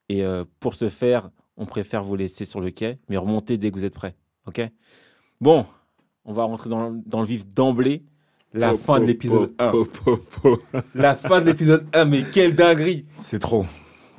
et 0.09 0.23
euh, 0.25 0.45
pour 0.61 0.75
ce 0.75 0.88
faire, 0.88 1.31
on 1.57 1.66
préfère 1.66 2.03
vous 2.03 2.16
laisser 2.16 2.45
sur 2.45 2.61
le 2.61 2.71
quai, 2.71 2.99
mais 3.09 3.16
remonter 3.16 3.59
dès 3.59 3.71
que 3.71 3.77
vous 3.77 3.85
êtes 3.85 3.95
prêts. 3.95 4.16
Ok? 4.47 4.61
Bon, 5.40 5.66
on 6.25 6.33
va 6.33 6.45
rentrer 6.45 6.71
dans, 6.71 6.90
dans 7.07 7.21
le 7.21 7.27
vif 7.27 7.47
d'emblée. 7.47 8.05
La 8.55 8.73
Po, 8.73 8.79
fin 8.79 9.01
de 9.01 9.07
l'épisode 9.07 9.57
po, 9.57 9.64
1. 9.64 9.71
po, 9.71 9.85
po, 9.87 10.16
po. 10.16 10.62
La 10.95 11.16
fin 11.16 11.40
de 11.40 11.47
l'épisode 11.47 11.87
1, 11.95 12.05
mais 12.05 12.23
quelle 12.33 12.55
dinguerie 12.55 13.07
C'est 13.18 13.38
trop. 13.38 13.64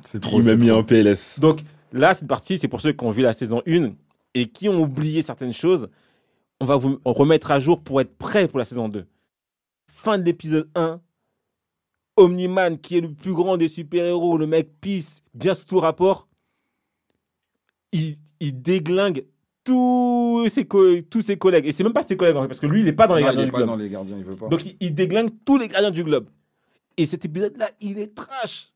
C'est 0.02 0.20
trop. 0.20 0.40
Il 0.40 0.46
m'a 0.46 0.56
mis 0.56 0.68
trop. 0.68 0.78
en 0.78 0.82
PLS. 0.82 1.38
Donc 1.38 1.60
là, 1.92 2.14
cette 2.14 2.26
partie, 2.26 2.58
c'est 2.58 2.66
pour 2.66 2.80
ceux 2.80 2.92
qui 2.92 3.04
ont 3.04 3.10
vu 3.10 3.22
la 3.22 3.32
saison 3.32 3.62
1 3.66 3.92
et 4.34 4.46
qui 4.48 4.68
ont 4.68 4.82
oublié 4.82 5.22
certaines 5.22 5.52
choses. 5.52 5.88
On 6.60 6.66
va 6.66 6.76
vous 6.76 7.00
remettre 7.04 7.50
à 7.50 7.60
jour 7.60 7.82
pour 7.82 8.00
être 8.00 8.16
prêt 8.16 8.48
pour 8.48 8.58
la 8.58 8.64
saison 8.64 8.88
2. 8.88 9.06
Fin 9.88 10.18
de 10.18 10.24
l'épisode 10.24 10.68
1. 10.74 11.00
Omniman, 12.16 12.78
qui 12.78 12.98
est 12.98 13.00
le 13.00 13.12
plus 13.12 13.32
grand 13.32 13.56
des 13.56 13.68
super-héros, 13.68 14.38
le 14.38 14.46
mec 14.46 14.70
pisse, 14.80 15.22
bien 15.34 15.52
sous 15.54 15.66
tout 15.66 15.80
rapport, 15.80 16.28
il, 17.90 18.16
il 18.38 18.62
déglingue 18.62 19.24
tous 19.64 20.46
ses, 20.48 20.64
tous 20.66 21.22
ses 21.22 21.36
collègues. 21.38 21.66
Et 21.66 21.72
c'est 21.72 21.82
même 21.82 21.92
pas 21.92 22.04
ses 22.06 22.16
collègues, 22.16 22.36
en 22.36 22.42
fait, 22.42 22.48
parce 22.48 22.60
que 22.60 22.66
lui, 22.66 22.80
il 22.80 22.84
n'est 22.84 22.92
pas 22.92 23.06
dans 23.08 23.14
les 23.16 23.22
Non, 23.22 23.30
il 23.30 23.34
gardiens 23.36 23.42
est 23.42 23.46
du 23.46 23.52
pas 23.52 23.58
globe. 23.58 23.68
dans 23.68 23.76
les 23.76 23.88
gardiens, 23.88 24.16
il 24.18 24.24
veut 24.24 24.36
pas. 24.36 24.48
Donc 24.48 24.64
il, 24.64 24.76
il 24.78 24.94
déglingue 24.94 25.30
tous 25.44 25.58
les 25.58 25.68
gardiens 25.68 25.90
du 25.90 26.04
globe. 26.04 26.28
Et 26.96 27.06
cet 27.06 27.24
épisode-là, 27.24 27.70
il 27.80 27.98
est 27.98 28.14
trash. 28.14 28.72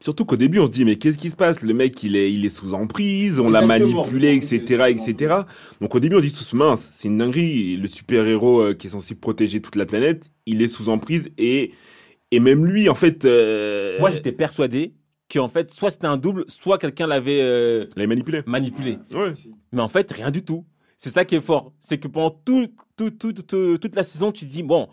Surtout 0.00 0.24
qu'au 0.24 0.36
début, 0.36 0.60
on 0.60 0.66
se 0.66 0.70
dit, 0.70 0.84
mais 0.84 0.96
qu'est-ce 0.96 1.18
qui 1.18 1.28
se 1.28 1.34
passe? 1.36 1.60
Le 1.62 1.74
mec, 1.74 2.00
il 2.04 2.14
est, 2.14 2.32
il 2.32 2.44
est 2.44 2.50
sous 2.50 2.72
emprise, 2.74 3.40
on 3.40 3.48
l'a 3.50 3.60
manipulé, 3.66 4.34
etc., 4.36 4.84
etc. 4.90 5.34
Donc 5.80 5.94
au 5.94 5.98
début, 6.00 6.14
on 6.16 6.20
se 6.20 6.26
dit 6.26 6.32
tous, 6.32 6.52
mince, 6.54 6.90
c'est 6.92 7.08
une 7.08 7.18
dinguerie. 7.18 7.76
Le 7.76 7.88
super-héros 7.88 8.60
euh, 8.60 8.74
qui 8.74 8.86
est 8.86 8.90
censé 8.90 9.14
protéger 9.16 9.60
toute 9.60 9.74
la 9.76 9.86
planète, 9.86 10.30
il 10.46 10.62
est 10.62 10.68
sous 10.68 10.88
emprise 10.88 11.30
et, 11.36 11.72
et 12.30 12.38
même 12.40 12.64
lui, 12.64 12.88
en 12.88 12.94
fait, 12.94 13.24
euh, 13.24 13.98
Moi, 13.98 14.12
j'étais 14.12 14.30
persuadé 14.32 14.94
qu'en 15.32 15.48
fait, 15.48 15.70
soit 15.70 15.90
c'était 15.90 16.06
un 16.06 16.16
double, 16.16 16.44
soit 16.46 16.78
quelqu'un 16.78 17.06
l'avait 17.08 17.40
euh, 17.42 17.86
l'avait 17.96 18.06
manipulé. 18.06 18.42
manipulé. 18.46 18.98
Ouais. 19.12 19.32
Mais 19.72 19.82
en 19.82 19.88
fait, 19.88 20.10
rien 20.12 20.30
du 20.30 20.42
tout. 20.42 20.64
C'est 20.96 21.10
ça 21.10 21.24
qui 21.24 21.34
est 21.34 21.40
fort. 21.40 21.72
C'est 21.80 21.98
que 21.98 22.08
pendant 22.08 22.30
tout, 22.30 22.68
tout, 22.96 23.10
tout, 23.10 23.32
tout- 23.32 23.78
toute 23.78 23.94
la 23.96 24.04
saison, 24.04 24.32
tu 24.32 24.46
te 24.46 24.50
dis, 24.50 24.62
bon, 24.62 24.88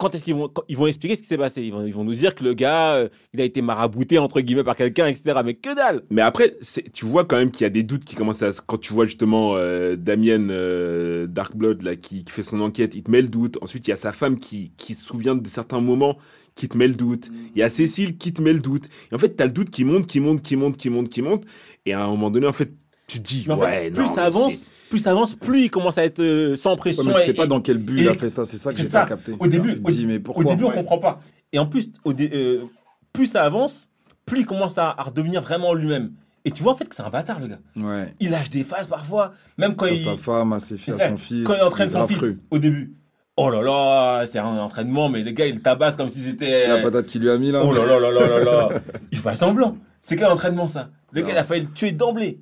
quand 0.00 0.14
est-ce 0.14 0.24
qu'ils 0.24 0.34
vont, 0.34 0.50
ils 0.68 0.76
vont 0.76 0.86
expliquer 0.86 1.14
ce 1.16 1.22
qui 1.22 1.28
s'est 1.28 1.38
passé? 1.38 1.62
Ils 1.62 1.72
vont, 1.72 1.84
ils 1.84 1.94
vont 1.94 2.04
nous 2.04 2.14
dire 2.14 2.34
que 2.34 2.42
le 2.42 2.54
gars, 2.54 2.94
euh, 2.94 3.08
il 3.34 3.40
a 3.40 3.44
été 3.44 3.62
marabouté, 3.62 4.18
entre 4.18 4.40
guillemets, 4.40 4.64
par 4.64 4.74
quelqu'un, 4.74 5.06
etc. 5.06 5.38
Mais 5.44 5.54
que 5.54 5.74
dalle 5.74 6.02
Mais 6.10 6.22
après, 6.22 6.54
c'est- 6.60 6.90
tu 6.92 7.04
vois 7.04 7.24
quand 7.24 7.36
même 7.36 7.50
qu'il 7.50 7.62
y 7.62 7.66
a 7.66 7.70
des 7.70 7.82
doutes 7.82 8.04
qui 8.04 8.14
commencent 8.16 8.42
à... 8.42 8.52
se- 8.52 8.60
Quand 8.66 8.78
tu 8.78 8.92
vois 8.92 9.06
justement 9.06 9.52
euh, 9.56 9.94
Damien 9.96 10.48
euh, 10.50 11.26
Darkblood 11.26 11.82
là, 11.82 11.94
qui, 11.96 12.24
qui 12.24 12.32
fait 12.32 12.42
son 12.42 12.60
enquête, 12.60 12.94
il 12.94 13.02
te 13.02 13.10
met 13.10 13.22
le 13.22 13.28
doute. 13.28 13.58
Ensuite, 13.62 13.86
il 13.86 13.90
y 13.90 13.92
a 13.92 13.96
sa 13.96 14.12
femme 14.12 14.38
qui, 14.38 14.72
qui 14.76 14.94
se 14.94 15.04
souvient 15.04 15.36
de 15.36 15.46
certains 15.48 15.80
moments, 15.80 16.16
qui 16.54 16.68
te 16.68 16.76
met 16.76 16.88
le 16.88 16.94
doute. 16.94 17.30
Il 17.54 17.60
y 17.60 17.62
a 17.62 17.68
Cécile 17.70 18.16
qui 18.16 18.32
te 18.32 18.40
met 18.42 18.52
le 18.52 18.60
doute. 18.60 18.86
Et 19.12 19.14
en 19.14 19.18
fait, 19.18 19.30
t'as 19.36 19.44
le 19.44 19.52
doute 19.52 19.70
qui 19.70 19.84
monte, 19.84 20.06
qui 20.06 20.20
monte, 20.20 20.42
qui 20.42 20.56
monte, 20.56 20.76
qui 20.76 20.90
monte, 20.90 21.08
qui 21.08 21.22
monte. 21.22 21.44
Et 21.86 21.92
à 21.92 22.02
un 22.02 22.08
moment 22.08 22.30
donné, 22.30 22.46
en 22.46 22.52
fait, 22.52 22.72
tu 23.06 23.18
te 23.18 23.24
dis, 23.24 23.44
Mais 23.46 23.54
en 23.54 23.58
fait, 23.58 23.64
ouais, 23.64 23.90
plus 23.90 24.04
non, 24.04 24.14
ça 24.14 24.24
avance, 24.24 24.70
plus 24.90 24.98
ça 24.98 25.12
avance, 25.12 25.34
plus 25.34 25.62
il 25.62 25.70
commence 25.70 25.96
à 25.96 26.04
être 26.04 26.20
euh, 26.20 26.54
sans 26.56 26.70
Ouais, 26.72 26.76
pression. 26.76 27.04
mais 27.04 27.14
tu 27.14 27.20
sais 27.20 27.30
et- 27.30 27.34
pas 27.34 27.46
dans 27.46 27.60
quel 27.62 27.78
but 27.78 28.00
il 28.02 28.08
a 28.08 28.14
fait 28.14 28.28
ça, 28.28 28.44
c'est 28.44 28.58
ça 28.58 28.72
que 28.72 28.76
j'ai 28.76 28.88
pas 28.88 29.06
capté. 29.06 29.32
Au 29.38 29.46
début, 29.46 29.80
te 29.80 29.90
dis, 29.90 30.04
mais 30.04 30.16
Au 30.16 30.20
pourquoi 30.20 30.44
début, 30.44 30.64
on 30.64 30.70
comprend 30.72 30.98
pas. 30.98 31.20
Et 31.52 31.58
en 31.58 31.66
plus, 31.66 31.90
au 32.04 32.12
dé- 32.12 32.30
euh, 32.34 32.64
plus 33.12 33.26
ça 33.26 33.42
avance, 33.44 33.88
plus 34.26 34.40
il 34.40 34.46
commence 34.46 34.76
à, 34.78 34.90
à 34.96 35.02
redevenir 35.04 35.40
vraiment 35.40 35.72
lui-même. 35.72 36.12
Et 36.44 36.50
tu 36.50 36.62
vois 36.62 36.72
en 36.72 36.76
fait 36.76 36.86
que 36.86 36.94
c'est 36.94 37.02
un 37.02 37.10
bâtard, 37.10 37.38
le 37.40 37.48
gars. 37.48 37.58
Ouais. 37.76 38.12
Il 38.20 38.30
lâche 38.30 38.50
des 38.50 38.64
phases 38.64 38.86
parfois, 38.86 39.32
même 39.58 39.74
quand 39.76 39.86
À 39.86 39.90
il. 39.90 39.98
sa 39.98 40.16
femme, 40.16 40.52
à 40.52 40.58
ses 40.60 40.76
filles, 40.78 40.94
à 41.00 41.08
son 41.08 41.16
fils. 41.16 41.44
Quand 41.44 41.54
il 41.54 41.62
entraîne 41.62 41.90
son 41.90 42.06
fils 42.06 42.16
cru. 42.18 42.38
au 42.50 42.58
début. 42.58 42.94
Oh 43.36 43.48
là 43.50 43.62
là, 43.62 44.26
c'est 44.26 44.38
un 44.38 44.58
entraînement, 44.58 45.08
mais 45.08 45.22
le 45.22 45.30
gars 45.30 45.46
il 45.46 45.60
tabasse 45.60 45.96
comme 45.96 46.08
si 46.10 46.20
c'était. 46.22 46.66
La 46.68 46.78
patate 46.78 47.06
qu'il 47.06 47.22
lui 47.22 47.30
a 47.30 47.38
mis 47.38 47.50
là. 47.52 47.62
Oh 47.64 47.72
là 47.72 47.84
là 47.86 47.98
là 48.00 48.10
là 48.10 48.28
là 48.28 48.44
là. 48.44 48.68
Il 49.12 49.18
fait 49.18 49.36
semblant. 49.36 49.76
C'est 50.02 50.16
quel 50.16 50.26
entraînement 50.28 50.68
ça? 50.68 50.90
Le 51.12 51.22
gars 51.22 51.32
il 51.32 51.36
a 51.38 51.44
failli 51.44 51.62
le 51.62 51.68
tuer 51.72 51.92
d'emblée. 51.92 52.40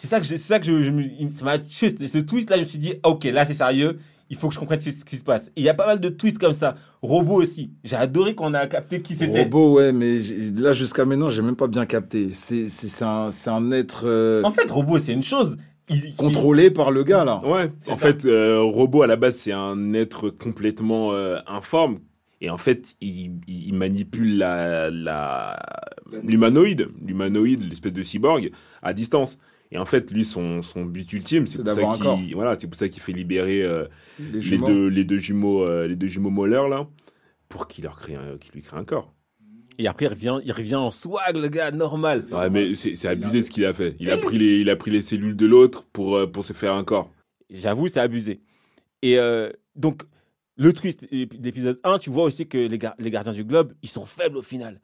C'est 0.00 0.06
ça 0.06 0.20
que 0.20 0.26
c'est 0.26 0.38
ça 0.38 0.60
que 0.60 0.66
je, 0.66 0.80
je 0.80 1.28
ça 1.30 1.44
m'a 1.44 1.58
tué. 1.58 1.90
Ce- 1.90 2.06
Ce 2.06 2.18
twist 2.18 2.48
là, 2.50 2.56
je 2.56 2.60
me 2.62 2.66
suis 2.66 2.78
dit, 2.78 2.94
ok, 3.02 3.24
là 3.24 3.44
c'est 3.44 3.54
sérieux. 3.54 3.98
Il 4.30 4.36
faut 4.36 4.46
que 4.48 4.54
je 4.54 4.58
comprenne 4.60 4.80
ce 4.80 4.90
ce 4.92 5.04
qui 5.04 5.16
se 5.16 5.24
passe. 5.24 5.48
Et 5.56 5.62
il 5.62 5.64
y 5.64 5.68
a 5.68 5.74
pas 5.74 5.86
mal 5.86 5.98
de 5.98 6.08
twists 6.08 6.38
comme 6.38 6.52
ça. 6.52 6.76
Robot 7.02 7.42
aussi. 7.42 7.72
J'ai 7.82 7.96
adoré 7.96 8.34
qu'on 8.36 8.54
a 8.54 8.66
capté 8.68 9.02
qui 9.02 9.16
c'était. 9.16 9.42
Robot, 9.42 9.72
ouais, 9.74 9.92
mais 9.92 10.18
là 10.54 10.72
jusqu'à 10.72 11.04
maintenant, 11.04 11.28
j'ai 11.28 11.42
même 11.42 11.56
pas 11.56 11.66
bien 11.66 11.84
capté. 11.84 12.28
C'est 12.32 12.68
un, 13.02 13.32
c'est 13.32 13.50
un 13.50 13.72
être. 13.72 14.02
euh, 14.06 14.42
En 14.44 14.50
fait, 14.52 14.70
robot, 14.70 14.98
c'est 15.00 15.14
une 15.14 15.22
chose. 15.24 15.56
contrôlé 16.16 16.70
par 16.70 16.90
le 16.92 17.02
gars 17.02 17.24
là. 17.24 17.40
Ouais. 17.44 17.72
En 17.90 17.96
fait, 17.96 18.24
euh, 18.26 18.60
robot 18.60 19.02
à 19.02 19.06
la 19.08 19.16
base 19.16 19.36
c'est 19.36 19.52
un 19.52 19.94
être 19.94 20.28
complètement 20.30 21.12
euh, 21.14 21.38
informe 21.46 21.98
et 22.42 22.50
en 22.50 22.58
fait 22.58 22.94
il, 23.00 23.32
il 23.48 23.72
manipule 23.74 24.36
la 24.36 24.90
la 24.90 25.58
l'humanoïde, 26.22 26.88
l'humanoïde, 27.04 27.62
l'espèce 27.68 27.92
de 27.92 28.02
cyborg 28.02 28.50
à 28.82 28.92
distance. 28.92 29.38
Et 29.70 29.78
en 29.78 29.84
fait, 29.84 30.10
lui, 30.10 30.24
son, 30.24 30.62
son 30.62 30.84
but 30.84 31.12
ultime, 31.12 31.46
c'est 31.46 31.62
pour, 31.62 31.72
ça 31.72 32.16
qu'il, 32.16 32.34
voilà, 32.34 32.58
c'est 32.58 32.66
pour 32.66 32.78
ça 32.78 32.88
qu'il 32.88 33.02
fait 33.02 33.12
libérer 33.12 33.62
euh, 33.62 33.86
les, 34.18 34.56
deux, 34.56 34.88
les 34.88 35.04
deux 35.04 35.18
jumeaux, 35.18 35.62
euh, 35.62 35.86
les 35.86 35.96
deux 35.96 36.06
jumeaux 36.06 36.30
Moller, 36.30 36.62
là, 36.70 36.88
pour 37.48 37.68
qu'il 37.68 37.84
leur 37.84 37.98
crée 37.98 38.14
un, 38.14 38.38
qu'il 38.38 38.52
lui 38.54 38.62
crée 38.62 38.78
un 38.78 38.84
corps. 38.84 39.12
Et 39.78 39.86
après, 39.86 40.06
il 40.06 40.08
revient, 40.08 40.40
il 40.44 40.52
revient 40.52 40.76
en 40.76 40.90
swag, 40.90 41.36
le 41.36 41.48
gars, 41.48 41.70
normal. 41.70 42.26
Ouais, 42.32 42.48
mais 42.48 42.74
c'est, 42.74 43.06
abusé 43.06 43.42
ce 43.42 43.50
qu'il 43.50 43.66
a 43.66 43.74
fait. 43.74 43.94
Il 44.00 44.10
a 44.10 44.16
pris 44.16 44.38
les, 44.38 44.60
il 44.60 44.70
a 44.70 44.76
pris 44.76 44.90
les 44.90 45.02
cellules 45.02 45.36
de 45.36 45.46
l'autre 45.46 45.84
pour, 45.92 46.16
euh, 46.16 46.26
pour 46.26 46.44
se 46.44 46.54
faire 46.54 46.72
un 46.72 46.82
corps. 46.82 47.10
J'avoue, 47.50 47.88
c'est 47.88 48.00
abusé. 48.00 48.40
Et 49.02 49.16
donc, 49.76 50.02
le 50.56 50.72
twist 50.72 51.06
d'épisode 51.12 51.78
1, 51.84 51.98
tu 51.98 52.10
vois 52.10 52.24
aussi 52.24 52.48
que 52.48 52.58
les, 52.58 52.78
les 52.98 53.10
gardiens 53.10 53.32
du 53.32 53.44
globe, 53.44 53.74
ils 53.82 53.88
sont 53.88 54.06
faibles 54.06 54.38
au 54.38 54.42
final. 54.42 54.80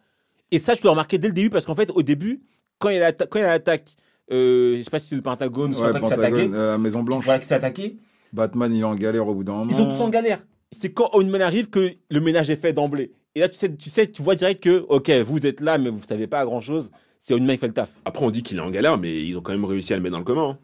Et 0.53 0.61
ça, 0.61 0.75
je 0.75 0.83
l'ai 0.83 0.89
remarqué 0.89 1.19
dès 1.19 1.27
le 1.27 1.35
début, 1.35 1.51
parce 1.51 1.67
qu'en 1.67 1.75
fait, 1.75 1.91
au 1.91 2.03
début, 2.03 2.43
quand 2.79 2.91
il 2.91 2.97
y 2.97 2.99
a 3.01 3.11
l'attaque 3.11 3.97
euh, 4.33 4.79
je 4.79 4.83
sais 4.83 4.91
pas 4.91 4.99
si 4.99 5.09
c'est 5.09 5.17
le 5.17 5.23
Pentagone, 5.23 5.75
ouais, 5.75 6.01
Pentagone, 6.01 6.55
euh, 6.55 6.73
la 6.73 6.79
Maison 6.79 7.03
Blanche. 7.03 7.25
Voilà, 7.25 7.39
qui 7.39 7.47
s'est 7.47 7.55
attaqué. 7.55 7.97
Batman, 8.33 8.73
il 8.73 8.81
est 8.81 8.85
en 8.85 8.95
galère 8.95 9.29
au 9.29 9.35
bout 9.35 9.45
d'un 9.45 9.53
moment. 9.53 9.71
Ils 9.71 9.77
sont 9.77 9.89
tous 9.89 10.01
en 10.01 10.09
galère. 10.09 10.43
C'est 10.73 10.93
quand 10.93 11.11
Owen 11.13 11.41
arrive 11.41 11.71
que 11.71 11.93
le 12.11 12.21
ménage 12.21 12.51
est 12.51 12.57
fait 12.57 12.73
d'emblée. 12.73 13.13
Et 13.35 13.41
là, 13.41 13.49
tu 13.49 13.57
sais, 13.57 13.75
tu 13.75 13.91
sais, 13.91 14.07
tu 14.11 14.23
vois 14.23 14.35
direct 14.35 14.63
que, 14.63 14.85
ok, 14.89 15.11
vous 15.25 15.45
êtes 15.45 15.61
là, 15.61 15.79
mais 15.79 15.91
vous 15.91 16.03
savez 16.09 16.27
pas 16.27 16.45
grand 16.45 16.61
chose. 16.61 16.91
C'est 17.19 17.35
Owen 17.35 17.47
qui 17.47 17.59
fait 17.59 17.69
le 17.69 17.75
taf. 17.75 17.93
Après, 18.05 18.25
on 18.25 18.31
dit 18.31 18.43
qu'il 18.43 18.59
est 18.59 18.63
en 18.63 18.71
galère, 18.71 18.99
mais 18.99 19.25
ils 19.25 19.37
ont 19.37 19.41
quand 19.41 19.53
même 19.53 19.65
réussi 19.65 19.93
à 19.93 19.97
le 19.97 20.03
mettre 20.03 20.13
dans 20.13 20.19
le 20.19 20.25
commun. 20.25 20.51
Hein. 20.51 20.59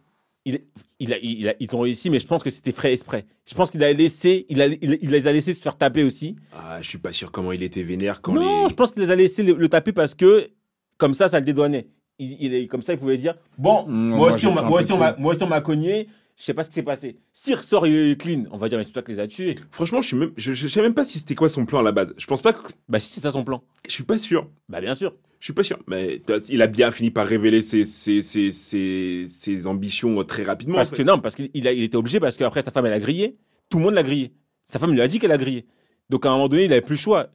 Il, 0.46 0.60
il, 0.98 1.12
a, 1.12 1.18
il 1.18 1.48
a, 1.48 1.54
ils 1.60 1.74
ont 1.76 1.80
réussi, 1.80 2.08
mais 2.08 2.18
je 2.18 2.26
pense 2.26 2.42
que 2.42 2.48
c'était 2.48 2.72
frais 2.72 2.92
exprès. 2.92 3.26
Je 3.44 3.54
pense 3.54 3.70
qu'il 3.70 3.84
a 3.84 3.92
laissé, 3.92 4.46
il, 4.48 4.62
a, 4.62 4.66
il, 4.66 5.10
les 5.10 5.26
a 5.28 5.32
laissés 5.32 5.52
se 5.52 5.60
faire 5.60 5.76
taper 5.76 6.02
aussi. 6.02 6.36
Ah, 6.54 6.78
je 6.80 6.88
suis 6.88 6.98
pas 6.98 7.12
sûr 7.12 7.30
comment 7.30 7.52
il 7.52 7.62
était 7.62 7.82
vénère 7.82 8.22
quand 8.22 8.32
Non, 8.32 8.68
je 8.68 8.74
pense 8.74 8.90
qu'il 8.90 9.02
les 9.02 9.10
a 9.10 9.16
laissés 9.16 9.42
le, 9.42 9.52
le, 9.52 9.68
taper 9.68 9.92
parce 9.92 10.14
que, 10.14 10.48
comme 10.96 11.12
ça, 11.12 11.28
ça 11.28 11.40
le 11.40 11.44
dédouanait 11.44 11.88
il, 12.20 12.54
est 12.54 12.66
comme 12.66 12.82
ça, 12.82 12.92
il 12.92 12.98
pouvait 12.98 13.16
dire 13.16 13.34
Bon, 13.58 13.86
mm, 13.86 14.08
moi, 14.10 14.32
aussi, 14.32 14.46
on 14.46 14.52
m'a, 14.98 15.46
m'a 15.46 15.60
cogné, 15.60 16.08
je 16.36 16.44
sais 16.44 16.54
pas 16.54 16.64
ce 16.64 16.68
qui 16.68 16.74
s'est 16.74 16.82
passé. 16.82 17.18
S'il 17.32 17.54
ressort, 17.54 17.86
il 17.86 17.94
est 17.94 18.20
clean, 18.20 18.44
on 18.50 18.56
va 18.56 18.68
dire, 18.68 18.78
mais 18.78 18.84
c'est 18.84 18.92
toi 18.92 19.02
qui 19.02 19.12
les 19.12 19.20
as 19.20 19.26
tués. 19.26 19.56
Franchement, 19.70 20.00
je, 20.00 20.08
suis 20.08 20.16
même, 20.16 20.32
je, 20.36 20.68
sais 20.68 20.82
même 20.82 20.94
pas 20.94 21.04
si 21.04 21.18
c'était 21.18 21.34
quoi 21.34 21.48
son 21.48 21.66
plan 21.66 21.80
à 21.80 21.82
la 21.82 21.92
base. 21.92 22.14
Je 22.16 22.26
pense 22.26 22.42
pas 22.42 22.52
que. 22.52 22.60
Bah, 22.88 23.00
si 23.00 23.08
c'est 23.08 23.20
ça 23.20 23.32
son 23.32 23.44
plan. 23.44 23.62
Je 23.88 23.92
suis 23.92 24.04
pas 24.04 24.18
sûr. 24.18 24.48
Bah, 24.68 24.80
bien 24.80 24.94
sûr. 24.94 25.14
Je 25.38 25.46
suis 25.46 25.52
pas 25.52 25.62
sûr. 25.62 25.78
Mais 25.86 26.22
il 26.48 26.62
a 26.62 26.66
bien 26.66 26.90
fini 26.92 27.10
par 27.10 27.26
révéler 27.26 27.62
ses, 27.62 27.84
ses, 27.84 28.22
ses, 28.22 28.52
ses, 28.52 29.24
ses 29.26 29.66
ambitions 29.66 30.22
très 30.24 30.42
rapidement. 30.42 30.76
Parce 30.76 30.90
que 30.90 31.02
non, 31.02 31.18
parce 31.18 31.34
qu'il 31.34 31.50
il 31.54 31.66
était 31.66 31.96
obligé, 31.96 32.20
parce 32.20 32.36
qu'après 32.36 32.62
sa 32.62 32.70
femme, 32.70 32.86
elle 32.86 32.92
a 32.92 33.00
grillé. 33.00 33.36
Tout 33.70 33.78
le 33.78 33.84
monde 33.84 33.94
l'a 33.94 34.02
grillé. 34.02 34.32
Sa 34.66 34.78
femme 34.78 34.92
lui 34.92 35.00
a 35.00 35.08
dit 35.08 35.18
qu'elle 35.18 35.32
a 35.32 35.38
grillé. 35.38 35.66
Donc 36.10 36.26
à 36.26 36.30
un 36.30 36.32
moment 36.32 36.48
donné, 36.48 36.64
il 36.64 36.72
avait 36.72 36.80
plus 36.80 36.94
le 36.94 37.00
choix. 37.00 37.30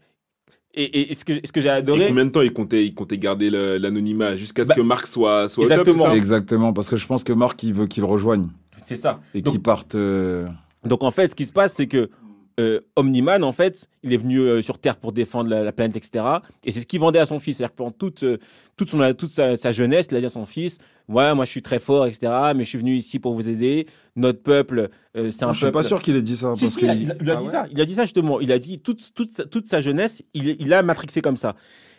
Et, 0.77 1.11
et, 1.11 1.13
ce 1.15 1.23
que, 1.23 1.33
ce 1.43 1.51
que 1.53 1.61
j'ai 1.61 1.69
adoré. 1.69 2.03
Et 2.03 2.07
combien 2.09 2.25
de 2.25 2.31
temps 2.31 2.41
il 2.41 2.51
comptait, 2.51 2.85
il 2.85 2.93
comptait 2.93 3.17
garder 3.17 3.49
l'anonymat 3.49 4.35
jusqu'à 4.35 4.63
ce 4.63 4.69
bah, 4.69 4.75
que 4.75 4.81
Marc 4.81 5.07
soit, 5.07 5.47
soit 5.47 5.63
exactement. 5.63 6.11
exactement, 6.11 6.73
parce 6.73 6.89
que 6.89 6.97
je 6.97 7.07
pense 7.07 7.23
que 7.23 7.31
Marc, 7.31 7.63
il 7.63 7.73
veut 7.73 7.87
qu'il 7.87 8.03
rejoigne. 8.03 8.47
C'est 8.83 8.97
ça. 8.97 9.21
Et 9.33 9.41
qu'il 9.41 9.61
parte. 9.61 9.95
Euh, 9.95 10.47
donc 10.83 11.03
en 11.03 11.11
fait, 11.11 11.31
ce 11.31 11.35
qui 11.35 11.45
se 11.45 11.53
passe, 11.53 11.73
c'est 11.73 11.87
que 11.87 12.09
euh, 12.57 12.79
Omniman, 12.95 13.43
en 13.43 13.51
fait, 13.51 13.89
il 14.03 14.13
est 14.13 14.17
venu 14.17 14.39
euh, 14.39 14.61
sur 14.61 14.79
Terre 14.79 14.95
pour 14.95 15.11
défendre 15.11 15.49
la, 15.49 15.71
planète, 15.73 15.97
etc. 15.97 16.25
Et 16.63 16.71
c'est 16.71 16.79
ce 16.79 16.85
qu'il 16.85 17.01
vendait 17.01 17.19
à 17.19 17.25
son 17.25 17.37
fils. 17.37 17.57
C'est-à-dire 17.57 17.75
pendant 17.75 17.91
toute, 17.91 18.23
euh, 18.23 18.37
toute, 18.77 18.89
son, 18.89 19.13
toute 19.13 19.31
sa, 19.31 19.71
jeunesse, 19.73 20.07
il 20.11 20.17
a 20.17 20.19
dit 20.21 20.25
à 20.25 20.29
son 20.29 20.45
fils 20.45 20.77
Ouais, 21.09 21.35
moi 21.35 21.45
je 21.45 21.51
suis 21.51 21.61
très 21.61 21.79
fort, 21.79 22.07
etc. 22.07 22.31
Mais 22.55 22.63
je 22.63 22.69
suis 22.69 22.77
venu 22.77 22.95
ici 22.95 23.19
pour 23.19 23.33
vous 23.33 23.49
aider. 23.49 23.87
Notre 24.15 24.41
peuple, 24.41 24.89
c'est 25.13 25.43
un 25.43 25.51
je 25.51 25.65
suis 25.65 25.71
pas 25.71 25.83
sûr 25.83 26.01
qu'il 26.01 26.15
ait 26.15 26.21
dit 26.21 26.35
ça. 26.35 26.53
parce 26.59 26.77
il, 26.81 26.89
a, 26.89 26.95
il, 26.95 27.11
a, 27.29 27.35
dit 27.35 27.45
ah 27.47 27.51
ça. 27.51 27.67
Il 27.69 27.81
a 27.81 27.85
dit 27.85 27.93
ça 27.93 28.03
justement. 28.05 28.39
Il 28.39 28.51
a 28.51 28.57
dit 28.57 28.79
toute, 28.79 29.13
toute, 29.13 29.49
toute 29.51 29.67
sa 29.67 29.81
jeunesse, 29.81 30.23
il, 30.33 30.55
il 30.59 30.73
a 30.73 30.81
matrixé 30.81 31.21
comme 31.21 31.37
ça. 31.37 31.55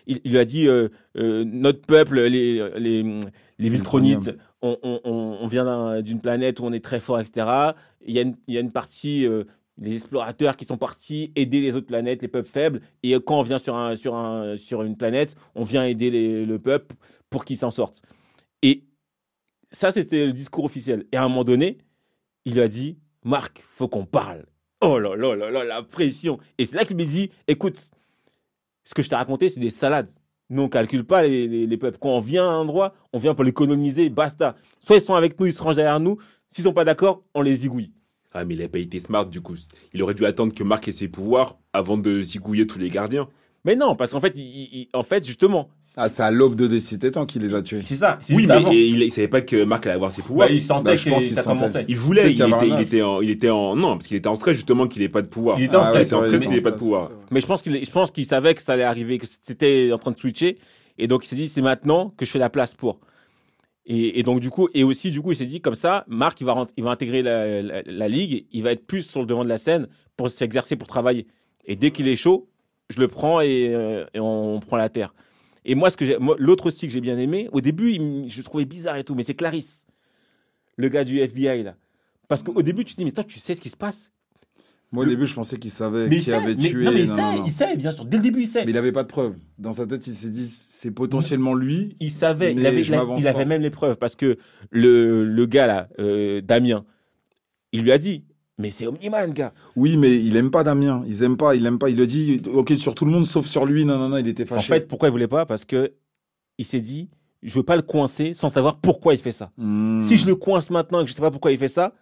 Il, 0.08 0.20
lui 0.24 0.38
a 0.38 0.44
dit 0.44 0.66
Notre 1.14 1.82
peuple, 1.82 2.22
les, 2.22 2.68
les, 2.78 3.16
les 3.58 3.68
Viltronites, 3.68 4.34
on, 4.62 4.76
on, 4.82 5.00
on, 5.04 5.46
vient 5.46 6.00
d'une 6.00 6.20
planète 6.20 6.58
où 6.58 6.64
on 6.64 6.72
est 6.72 6.84
très 6.84 6.98
fort, 6.98 7.20
etc. 7.20 7.46
Il 8.04 8.14
y 8.14 8.18
a 8.18 8.22
une, 8.22 8.34
il 8.48 8.54
y 8.54 8.56
a 8.56 8.60
une 8.60 8.72
partie 8.72 9.24
les 9.78 9.94
explorateurs 9.94 10.56
qui 10.56 10.64
sont 10.64 10.78
partis 10.78 11.32
aider 11.36 11.60
les 11.60 11.74
autres 11.74 11.86
planètes, 11.86 12.22
les 12.22 12.28
peuples 12.28 12.48
faibles. 12.48 12.80
Et 13.02 13.12
quand 13.14 13.38
on 13.40 13.42
vient 13.42 13.58
sur, 13.58 13.76
un, 13.76 13.96
sur, 13.96 14.14
un, 14.14 14.56
sur 14.56 14.82
une 14.82 14.96
planète, 14.96 15.36
on 15.54 15.64
vient 15.64 15.84
aider 15.84 16.44
le 16.44 16.58
peuple 16.58 16.96
pour 17.30 17.44
qu'ils 17.44 17.58
s'en 17.58 17.70
sortent. 17.70 18.02
Et 18.62 18.84
ça, 19.70 19.92
c'était 19.92 20.26
le 20.26 20.32
discours 20.32 20.64
officiel. 20.64 21.06
Et 21.12 21.16
à 21.16 21.24
un 21.24 21.28
moment 21.28 21.44
donné, 21.44 21.78
il 22.44 22.60
a 22.60 22.68
dit 22.68 22.98
Marc, 23.24 23.62
faut 23.68 23.88
qu'on 23.88 24.06
parle. 24.06 24.46
Oh 24.80 24.98
là 24.98 25.16
là 25.16 25.34
là 25.34 25.50
là, 25.50 25.64
la 25.64 25.82
pression. 25.82 26.38
Et 26.58 26.66
c'est 26.66 26.76
là 26.76 26.84
qu'il 26.84 26.96
me 26.96 27.04
dit 27.04 27.30
écoute, 27.48 27.78
ce 28.84 28.94
que 28.94 29.02
je 29.02 29.08
t'ai 29.08 29.16
raconté, 29.16 29.48
c'est 29.48 29.60
des 29.60 29.70
salades. 29.70 30.10
Nous, 30.48 30.62
on 30.62 30.68
calcule 30.68 31.04
pas 31.04 31.22
les, 31.22 31.66
les, 31.66 31.76
peuples. 31.76 31.98
Quand 31.98 32.10
on 32.10 32.20
vient 32.20 32.48
à 32.48 32.52
un 32.52 32.58
endroit, 32.58 32.94
on 33.12 33.18
vient 33.18 33.34
pour 33.34 33.42
les 33.42 33.52
coloniser, 33.52 34.10
basta. 34.10 34.54
Soit 34.78 34.96
ils 34.96 35.02
sont 35.02 35.14
avec 35.14 35.40
nous, 35.40 35.46
ils 35.46 35.52
se 35.52 35.60
rangent 35.60 35.76
derrière 35.76 35.98
nous. 35.98 36.18
S'ils 36.48 36.62
sont 36.62 36.72
pas 36.72 36.84
d'accord, 36.84 37.24
on 37.34 37.42
les 37.42 37.56
zigouille. 37.56 37.90
Ah, 38.32 38.44
mais 38.44 38.54
il 38.54 38.60
n'a 38.60 38.68
pas 38.68 38.78
été 38.78 39.00
smart, 39.00 39.26
du 39.26 39.40
coup. 39.40 39.56
Il 39.94 40.02
aurait 40.02 40.14
dû 40.14 40.26
attendre 40.26 40.54
que 40.54 40.62
Marc 40.62 40.88
ait 40.88 40.92
ses 40.92 41.08
pouvoirs 41.08 41.58
avant 41.72 41.96
de 41.96 42.22
zigouiller 42.22 42.66
tous 42.66 42.78
les 42.78 42.90
gardiens. 42.90 43.28
Mais 43.66 43.74
non, 43.74 43.96
parce 43.96 44.12
qu'en 44.12 44.20
fait, 44.20 44.32
il, 44.36 44.86
en 44.92 45.02
fait, 45.02 45.26
justement. 45.26 45.70
Ah, 45.96 46.08
c'est 46.08 46.22
à 46.22 46.30
l'aube 46.30 46.54
de 46.54 46.68
Décité 46.68 47.10
temps 47.10 47.26
qu'il 47.26 47.42
les 47.42 47.52
a 47.52 47.62
tués. 47.62 47.82
C'est 47.82 47.96
ça. 47.96 48.16
Oui, 48.30 48.46
mais 48.46 48.62
il, 48.70 49.02
il, 49.02 49.10
savait 49.10 49.26
pas 49.26 49.40
que 49.40 49.64
Marc 49.64 49.86
allait 49.86 49.96
avoir 49.96 50.12
ses 50.12 50.22
pouvoirs. 50.22 50.46
Bah, 50.46 50.54
il 50.54 50.62
sentait 50.62 50.94
bah, 50.94 51.18
que 51.18 51.20
ça 51.20 51.42
commençait. 51.42 51.84
Il 51.88 51.96
voulait, 51.96 52.30
il 52.30 52.40
était, 52.40 52.68
il 52.68 52.80
était, 52.80 53.02
en, 53.02 53.20
il 53.20 53.28
était 53.28 53.50
en, 53.50 53.74
non, 53.74 53.94
parce 53.94 54.06
qu'il 54.06 54.16
était 54.16 54.28
en 54.28 54.36
stress, 54.36 54.54
justement, 54.54 54.86
qu'il 54.86 55.02
n'ait 55.02 55.08
pas 55.08 55.20
de 55.20 55.26
pouvoir. 55.26 55.58
Il 55.58 55.64
était 55.64 55.74
en 55.74 55.80
ah 55.80 55.86
stress, 55.86 56.10
qu'il 56.10 56.48
n'ait 56.48 56.60
pas 56.60 56.70
de 56.70 56.76
pouvoir. 56.76 57.10
Mais 57.32 57.40
je 57.40 57.46
pense 57.46 57.60
qu'il, 57.60 57.84
je 57.84 57.90
pense 57.90 58.12
qu'il 58.12 58.24
savait 58.24 58.54
que 58.54 58.62
ça 58.62 58.74
allait 58.74 58.84
arriver, 58.84 59.18
que 59.18 59.26
c'était 59.26 59.90
en 59.92 59.98
train 59.98 60.12
de 60.12 60.18
switcher. 60.18 60.58
Et 60.98 61.08
donc, 61.08 61.24
il 61.24 61.28
s'est 61.28 61.36
dit, 61.36 61.48
c'est 61.48 61.60
maintenant 61.60 62.14
que 62.16 62.24
je 62.24 62.30
fais 62.30 62.38
la 62.38 62.50
place 62.50 62.74
pour. 62.74 63.00
Et, 63.88 64.24
donc 64.24 64.40
du 64.40 64.50
coup, 64.50 64.68
et 64.74 64.82
aussi 64.82 65.12
du 65.12 65.22
coup, 65.22 65.30
il 65.30 65.36
s'est 65.36 65.46
dit 65.46 65.60
comme 65.60 65.76
ça, 65.76 66.04
Marc, 66.08 66.40
il 66.40 66.44
va, 66.44 66.66
il 66.76 66.82
va 66.82 66.90
intégrer 66.90 67.22
la, 67.22 67.62
la, 67.62 68.08
ligue, 68.08 68.46
il 68.50 68.64
va 68.64 68.72
être 68.72 68.84
plus 68.84 69.08
sur 69.08 69.20
le 69.20 69.26
devant 69.26 69.44
de 69.44 69.48
la 69.48 69.58
scène 69.58 69.86
pour 70.16 70.28
s'exercer, 70.28 70.74
pour 70.74 70.88
travailler. 70.88 71.28
Et 71.66 71.76
dès 71.76 71.92
qu'il 71.92 72.08
est 72.08 72.16
chaud, 72.16 72.48
je 72.90 72.98
le 72.98 73.06
prends 73.06 73.40
et, 73.40 73.72
euh, 73.72 74.04
on, 74.16 74.58
prend 74.58 74.76
la 74.76 74.88
terre. 74.88 75.14
Et 75.64 75.76
moi, 75.76 75.90
ce 75.90 75.96
que 75.96 76.04
l'autre 76.42 76.66
aussi 76.66 76.88
que 76.88 76.92
j'ai 76.92 77.00
bien 77.00 77.16
aimé, 77.16 77.48
au 77.52 77.60
début, 77.60 77.94
je 78.28 78.42
trouvais 78.42 78.64
bizarre 78.64 78.96
et 78.96 79.04
tout, 79.04 79.14
mais 79.14 79.22
c'est 79.22 79.34
Clarisse, 79.34 79.84
le 80.76 80.88
gars 80.88 81.04
du 81.04 81.20
FBI 81.20 81.62
là, 81.62 81.76
parce 82.26 82.42
qu'au 82.42 82.62
début, 82.62 82.84
tu 82.84 82.94
te 82.94 82.98
dis 82.98 83.04
mais 83.04 83.12
toi, 83.12 83.22
tu 83.22 83.38
sais 83.38 83.54
ce 83.54 83.60
qui 83.60 83.70
se 83.70 83.76
passe 83.76 84.10
moi, 84.92 85.04
au 85.04 85.08
début, 85.08 85.26
je 85.26 85.34
pensais 85.34 85.58
qu'il 85.58 85.70
savait 85.70 86.08
qui 86.16 86.32
avait 86.32 86.54
tué. 86.54 86.84
Non, 86.84 86.92
mais 86.92 87.02
il, 87.02 87.08
sait, 87.08 87.22
il 87.46 87.52
sait, 87.52 87.76
bien 87.76 87.92
sûr. 87.92 88.04
Dès 88.04 88.18
le 88.18 88.22
début, 88.22 88.42
il 88.42 88.46
sait. 88.46 88.64
Mais 88.64 88.70
il 88.70 88.74
n'avait 88.74 88.92
pas 88.92 89.02
de 89.02 89.08
preuves. 89.08 89.34
Dans 89.58 89.72
sa 89.72 89.86
tête, 89.86 90.06
il 90.06 90.14
s'est 90.14 90.30
dit, 90.30 90.46
c'est 90.46 90.92
potentiellement 90.92 91.54
lui. 91.54 91.96
Il 92.00 92.10
savait. 92.12 92.52
il 92.52 92.64
avait, 92.64 92.82
il 92.82 93.28
avait 93.28 93.44
même 93.44 93.62
les 93.62 93.70
preuves. 93.70 93.96
Parce 93.96 94.14
que 94.14 94.36
le, 94.70 95.24
le 95.24 95.46
gars, 95.46 95.66
là, 95.66 95.88
euh, 95.98 96.40
Damien, 96.40 96.84
il 97.72 97.82
lui 97.82 97.90
a 97.90 97.98
dit, 97.98 98.24
mais 98.58 98.70
c'est 98.70 98.86
Omniman, 98.86 99.32
gars. 99.32 99.52
Oui, 99.74 99.96
mais 99.96 100.14
il 100.22 100.36
aime 100.36 100.50
pas 100.50 100.62
Damien. 100.62 101.02
Il 101.06 101.22
aime 101.22 101.36
pas, 101.36 101.56
il 101.56 101.66
aime 101.66 101.78
pas. 101.78 101.90
Il 101.90 101.96
le 101.96 102.06
dit, 102.06 102.40
ok, 102.46 102.72
sur 102.78 102.94
tout 102.94 103.04
le 103.04 103.10
monde, 103.10 103.26
sauf 103.26 103.44
sur 103.44 103.66
lui. 103.66 103.84
Non, 103.84 103.98
non, 103.98 104.08
non, 104.08 104.18
il 104.18 104.28
était 104.28 104.46
fâché. 104.46 104.72
En 104.72 104.74
fait, 104.76 104.86
pourquoi 104.88 105.08
il 105.08 105.12
voulait 105.12 105.28
pas? 105.28 105.46
Parce 105.46 105.64
que 105.64 105.92
il 106.58 106.64
s'est 106.64 106.80
dit, 106.80 107.10
je 107.42 107.52
veux 107.54 107.64
pas 107.64 107.76
le 107.76 107.82
coincer 107.82 108.34
sans 108.34 108.48
savoir 108.48 108.78
pourquoi 108.78 109.14
il 109.14 109.18
fait 109.20 109.32
ça. 109.32 109.50
Hmm. 109.58 110.00
Si 110.00 110.16
je 110.16 110.26
le 110.26 110.36
coince 110.36 110.70
maintenant 110.70 111.00
et 111.00 111.04
que 111.04 111.10
je 111.10 111.14
sais 111.14 111.20
pas 111.20 111.30
pourquoi 111.30 111.52
il 111.52 111.58
fait 111.58 111.68
ça, 111.68 111.92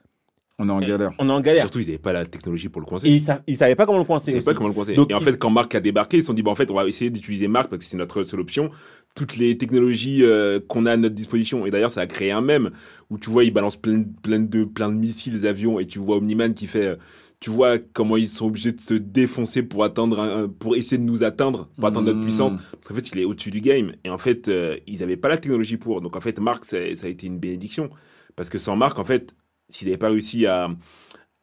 on 0.61 0.69
est 0.69 0.73
en 0.73 0.79
galère. 0.79 1.13
On 1.19 1.29
est 1.29 1.33
en 1.33 1.41
galère. 1.41 1.63
Surtout, 1.63 1.81
ils 1.81 1.87
n'avaient 1.87 1.99
pas 1.99 2.13
la 2.13 2.25
technologie 2.25 2.69
pour 2.69 2.81
le 2.81 2.87
coincer. 2.87 3.09
Et 3.09 3.23
ils, 3.49 3.57
savaient 3.57 3.75
pas 3.75 3.87
comment 3.87 3.99
le 3.99 4.05
coincer. 4.05 4.31
Ils 4.31 4.41
savaient 4.41 4.45
pas 4.45 4.55
comment 4.55 4.69
le 4.69 4.75
coincer. 4.75 4.95
et 4.95 5.15
en 5.15 5.21
fait, 5.21 5.37
quand 5.37 5.51
Marc 5.51 5.75
a 5.75 5.81
débarqué, 5.81 6.19
ils 6.19 6.21
se 6.21 6.29
sont 6.29 6.35
dit, 6.35 6.43
bon, 6.43 6.53
en 6.53 6.55
fait, 6.55 6.71
on 6.71 6.75
va 6.75 6.87
essayer 6.87 7.11
d'utiliser 7.11 7.49
Marc 7.49 7.71
parce 7.71 7.83
que 7.83 7.85
c'est 7.85 7.97
notre 7.97 8.23
seule 8.23 8.39
option. 8.39 8.71
Toutes 9.17 9.37
les 9.37 9.59
technologies 9.59 10.23
euh, 10.23 10.61
qu'on 10.69 10.87
a 10.87 10.93
à 10.93 10.97
notre 10.97 11.15
disposition. 11.15 11.67
Et 11.67 11.71
d'ailleurs, 11.71 11.91
ça 11.91 12.03
a 12.03 12.07
créé 12.07 12.31
un 12.31 12.41
mème 12.41 12.71
où 13.11 13.19
tu 13.19 13.31
vois, 13.31 13.43
ils 13.43 13.53
balancent 13.53 13.77
plein, 13.77 14.05
plein 14.23 14.39
de, 14.39 14.65
plein 14.65 14.91
de 14.91 14.97
missiles, 14.97 15.33
des 15.33 15.47
avions, 15.47 15.81
et 15.81 15.87
tu 15.87 15.99
vois 15.99 16.17
Omniman 16.17 16.55
qui 16.55 16.69
fait, 16.69 16.87
euh, 16.87 16.97
tu 17.41 17.51
vois 17.51 17.79
comment 17.79 18.17
ils 18.17 18.29
sont 18.29 18.47
obligés 18.47 18.73
de 18.73 18.81
se 18.81 18.95
défoncer 18.95 19.65
pour 19.65 19.83
atteindre, 19.83 20.47
pour 20.59 20.77
essayer 20.77 20.99
de 20.99 21.03
nous 21.03 21.25
atteindre, 21.25 21.69
pour 21.77 21.89
atteindre 21.89 22.07
notre 22.07 22.21
mmh. 22.21 22.25
puissance. 22.25 22.53
Parce 22.73 22.89
qu'en 22.89 22.95
fait, 22.95 23.11
il 23.11 23.19
est 23.19 23.25
au-dessus 23.25 23.51
du 23.51 23.61
game. 23.61 23.93
Et 24.05 24.11
en 24.11 24.19
fait, 24.19 24.47
euh, 24.47 24.77
ils 24.87 25.01
n'avaient 25.01 25.17
pas 25.17 25.29
la 25.29 25.39
technologie 25.39 25.79
pour. 25.79 26.01
Donc 26.01 26.15
en 26.15 26.21
fait, 26.21 26.39
Marc, 26.39 26.65
ça, 26.65 26.77
ça 26.95 27.07
a 27.07 27.11
été 27.11 27.27
une 27.27 27.39
bénédiction. 27.39 27.91
Parce 28.37 28.49
que 28.49 28.59
sans 28.59 28.77
Marc, 28.77 28.99
en 28.99 29.05
fait, 29.05 29.35
s'ils 29.69 29.89
n'avaient 29.89 29.99
pas 29.99 30.09
réussi 30.09 30.47
à, 30.47 30.69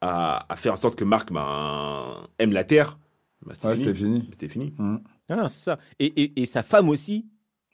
à, 0.00 0.56
faire 0.56 0.72
en 0.72 0.76
sorte 0.76 0.96
que 0.96 1.04
Marc 1.04 1.32
ben, 1.32 2.28
aime 2.38 2.52
la 2.52 2.64
Terre, 2.64 2.98
bah, 3.46 3.54
c'était 3.54 3.94
fini. 3.94 4.28
C'était 4.32 4.48
fini. 4.48 4.72
Mmh. 4.78 4.98
Ah, 5.28 5.48
c'est 5.48 5.62
ça. 5.62 5.78
Et, 5.98 6.06
et, 6.06 6.42
et, 6.42 6.46
sa 6.46 6.62
femme 6.62 6.88
aussi, 6.88 7.26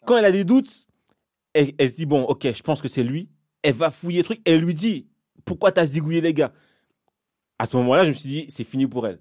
quand 0.07 0.17
elle 0.17 0.25
a 0.25 0.33
des 0.33 0.45
doutes, 0.45 0.87
elle, 1.53 1.75
se 1.79 1.95
dit 1.95 2.07
bon, 2.07 2.23
ok, 2.23 2.53
je 2.55 2.63
pense 2.63 2.81
que 2.81 2.89
c'est 2.89 3.03
lui. 3.03 3.29
Elle 3.63 3.75
va 3.75 3.91
fouiller 3.91 4.19
le 4.19 4.25
truc. 4.25 4.41
Elle 4.45 4.61
lui 4.61 4.75
dit 4.75 5.07
pourquoi 5.45 5.73
t'as 5.73 5.87
zigouillé 5.87 6.21
les 6.21 6.35
gars? 6.35 6.53
À 7.59 7.67
ce 7.67 7.77
moment-là, 7.79 8.05
je 8.05 8.11
me 8.11 8.15
suis 8.15 8.29
dit 8.29 8.47
c'est 8.49 8.65
fini 8.65 8.87
pour 8.87 9.07
elle. 9.07 9.21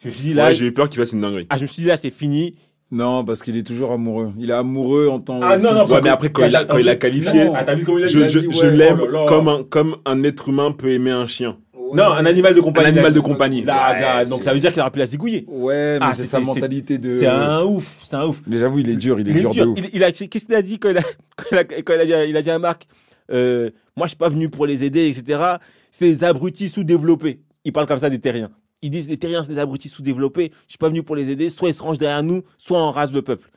Je 0.00 0.08
me 0.08 0.12
suis 0.12 0.22
dit 0.22 0.34
là, 0.34 0.54
j'ai 0.54 0.66
eu 0.66 0.72
peur 0.72 0.88
qu'il 0.88 1.00
fasse 1.00 1.12
une 1.12 1.20
dinguerie. 1.20 1.46
Ah, 1.50 1.58
je 1.58 1.62
me 1.62 1.68
suis 1.68 1.82
dit 1.82 1.88
là, 1.88 1.96
c'est 1.96 2.10
fini. 2.10 2.54
Non, 2.90 3.24
parce 3.24 3.42
qu'il 3.42 3.56
est 3.56 3.66
toujours 3.66 3.92
amoureux. 3.92 4.32
Il 4.38 4.50
est 4.50 4.54
amoureux 4.54 5.08
en 5.08 5.20
tant 5.20 5.40
Ah 5.42 5.58
non, 5.58 5.74
non, 5.74 5.84
ouais, 5.84 6.00
mais 6.02 6.08
après, 6.08 6.30
quand, 6.30 6.46
il 6.46 6.56
a, 6.56 6.64
quand 6.64 6.78
il 6.78 6.88
a 6.88 6.96
qualifié, 6.96 7.50
ah, 7.54 7.74
vu 7.74 7.84
comment 7.84 7.98
il 7.98 8.04
a 8.04 8.08
je, 8.08 8.26
je, 8.26 8.50
je 8.50 8.66
l'aime 8.66 9.02
oh 9.02 9.26
comme, 9.26 9.48
un, 9.48 9.62
comme 9.62 9.96
un 10.06 10.22
être 10.24 10.48
humain 10.48 10.72
peut 10.72 10.90
aimer 10.90 11.10
un 11.10 11.26
chien. 11.26 11.58
Non, 11.94 12.04
un 12.12 12.26
animal 12.26 12.54
de 12.54 12.60
compagnie. 12.60 12.86
Un 12.86 12.90
animal 12.90 13.14
de 13.14 13.20
compagnie. 13.20 13.62
Là, 13.62 14.24
donc 14.24 14.42
ça 14.42 14.52
veut 14.52 14.60
dire 14.60 14.72
qu'il 14.72 14.80
aura 14.80 14.90
pu 14.90 14.98
la 14.98 15.06
zigouiller. 15.06 15.44
Ouais, 15.48 15.98
mais 15.98 16.06
ah, 16.06 16.12
c'est 16.14 16.24
sa 16.24 16.40
mentalité 16.40 16.98
de. 16.98 17.18
C'est 17.18 17.26
un 17.26 17.62
ouf, 17.62 18.04
c'est 18.08 18.16
un 18.16 18.26
ouf. 18.26 18.42
Mais 18.46 18.58
j'avoue, 18.58 18.78
il 18.78 18.90
est 18.90 18.96
dur, 18.96 19.20
il 19.20 19.28
est, 19.28 19.32
dur, 19.32 19.54
de 19.54 19.64
ouf. 19.64 19.78
Il, 19.92 20.04
a, 20.04 20.12
qu'est-ce 20.12 20.46
qu'il 20.46 20.54
a 20.54 20.62
dit 20.62 20.78
quand 20.80 20.90
il 20.90 20.98
a, 20.98 21.64
quand 21.64 21.94
il 21.94 22.00
a, 22.00 22.04
dit, 22.04 22.30
il 22.30 22.36
a 22.36 22.42
dit 22.42 22.50
à 22.50 22.58
Marc, 22.58 22.86
euh, 23.30 23.70
moi 23.96 24.06
je 24.06 24.10
suis 24.10 24.18
pas 24.18 24.28
venu 24.28 24.48
pour 24.48 24.66
les 24.66 24.84
aider, 24.84 25.08
etc. 25.08 25.42
C'est 25.90 26.06
des 26.06 26.24
abrutis 26.24 26.68
sous-développés. 26.68 27.40
Il 27.64 27.72
parle 27.72 27.86
comme 27.86 27.98
ça 27.98 28.10
des 28.10 28.20
terriens. 28.20 28.50
Ils 28.82 28.90
disent 28.90 29.08
les 29.08 29.16
terriens 29.16 29.42
c'est 29.42 29.52
des 29.52 29.58
abrutis 29.58 29.88
sous-développés. 29.88 30.52
Je 30.66 30.72
suis 30.72 30.78
pas 30.78 30.88
venu 30.88 31.02
pour 31.02 31.16
les 31.16 31.30
aider. 31.30 31.50
Soit 31.50 31.68
ils 31.68 31.74
se 31.74 31.82
rangent 31.82 31.98
derrière 31.98 32.22
nous, 32.22 32.42
soit 32.56 32.82
on 32.82 32.90
rase 32.90 33.12
le 33.12 33.22
peuple. 33.22 33.50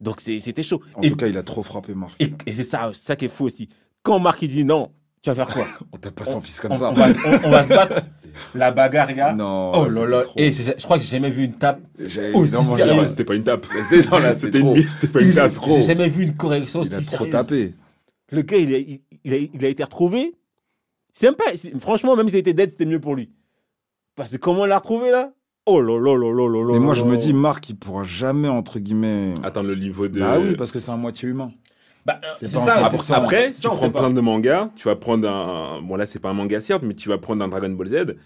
Donc 0.00 0.20
c'était 0.20 0.62
chaud. 0.62 0.82
En 0.94 1.02
tout 1.02 1.16
cas, 1.16 1.26
il 1.26 1.36
a 1.36 1.42
trop 1.42 1.62
frappé 1.62 1.94
Marc. 1.94 2.20
Et, 2.20 2.52
c'est 2.52 2.64
ça, 2.64 2.90
ça 2.92 3.16
qui 3.16 3.26
est 3.26 3.28
fou 3.28 3.44
aussi. 3.44 3.68
Quand 4.02 4.18
Marc 4.18 4.42
il 4.42 4.48
dit 4.48 4.64
non, 4.64 4.90
tu 5.22 5.30
vas 5.30 5.34
faire 5.34 5.54
quoi? 5.54 5.66
On 5.92 5.96
tape 5.96 6.14
pas 6.14 6.24
son 6.24 6.40
fils 6.40 6.60
comme 6.60 6.74
ça. 6.74 6.90
On 6.90 6.94
va, 6.94 7.64
se 7.64 7.68
battre. 7.68 8.02
La 8.54 8.70
bagarre, 8.70 9.14
gars. 9.14 9.32
Non. 9.32 9.72
Oh 9.74 9.88
là 9.88 10.06
là. 10.06 10.22
Et 10.36 10.52
je, 10.52 10.72
crois 10.84 10.98
que 10.98 11.04
j'ai 11.04 11.10
jamais 11.10 11.30
vu 11.30 11.44
une 11.44 11.54
tape 11.54 11.80
aussi 12.34 12.52
sérieuse. 12.76 13.08
C'était 13.08 13.24
pas 13.24 13.34
une 13.34 13.44
tape. 13.44 13.66
C'était 14.36 14.58
une 14.58 14.74
mise, 14.74 14.94
c'était 15.00 15.10
pas 15.10 15.22
une 15.22 15.32
tape. 15.32 15.54
J'ai 15.66 15.82
jamais 15.82 16.08
vu 16.10 16.24
une 16.24 16.36
correction 16.36 16.80
aussi 16.80 16.90
sérieuse. 16.90 17.10
Il 17.10 17.14
a 17.14 17.16
trop 17.16 17.26
tapé. 17.26 17.74
Le 18.30 18.42
gars, 18.42 18.58
il 18.58 18.74
a, 18.74 18.78
il 19.24 19.34
a, 19.34 19.36
il 19.54 19.64
a 19.64 19.68
été 19.68 19.82
retrouvé. 19.82 20.34
C'est 21.14 21.26
même 21.26 21.34
pas. 21.34 21.44
Franchement, 21.78 22.14
même 22.14 22.28
s'il 22.28 22.36
était 22.38 22.52
dead, 22.52 22.70
c'était 22.70 22.84
mieux 22.84 23.00
pour 23.00 23.14
lui. 23.14 23.30
Parce 24.16 24.32
que 24.32 24.38
comment 24.38 24.64
il 24.64 24.68
l'a 24.70 24.78
retrouvé 24.78 25.10
là? 25.10 25.32
Oh 25.66 25.80
là 25.80 25.98
là 25.98 26.16
là 26.16 26.32
là 26.32 26.48
là 26.48 26.64
là. 26.64 26.72
Mais 26.72 26.78
moi, 26.78 26.94
je 26.94 27.04
me 27.04 27.16
dis, 27.16 27.32
Marc, 27.32 27.68
il 27.68 27.76
pourra 27.76 28.04
jamais, 28.04 28.48
entre 28.48 28.78
guillemets. 28.78 29.34
Attendre 29.42 29.68
le 29.68 29.74
niveau 29.74 30.08
de. 30.08 30.20
Ah 30.22 30.38
oui, 30.40 30.54
parce 30.56 30.72
que 30.72 30.78
c'est 30.78 30.90
un 30.90 30.96
moitié 30.96 31.28
humain. 31.28 31.52
Bah, 32.06 32.20
c'est 32.36 32.46
ça, 32.46 32.60
ça. 33.00 33.16
Après, 33.16 33.50
tu 33.50 33.68
prends 33.68 33.90
plein 33.90 34.10
de 34.10 34.20
mangas, 34.20 34.70
tu 34.76 34.84
vas 34.84 34.96
prendre 34.96 35.28
un. 35.28 35.82
Bon, 35.82 35.96
là, 35.96 36.06
c'est 36.06 36.20
pas 36.20 36.30
un 36.30 36.34
manga 36.34 36.60
certes, 36.60 36.82
mais 36.84 36.94
tu 36.94 37.08
vas 37.08 37.18
prendre 37.18 37.44
un 37.44 37.48
Dragon 37.48 37.70
Ball 37.70 37.88
Z. 37.88 38.16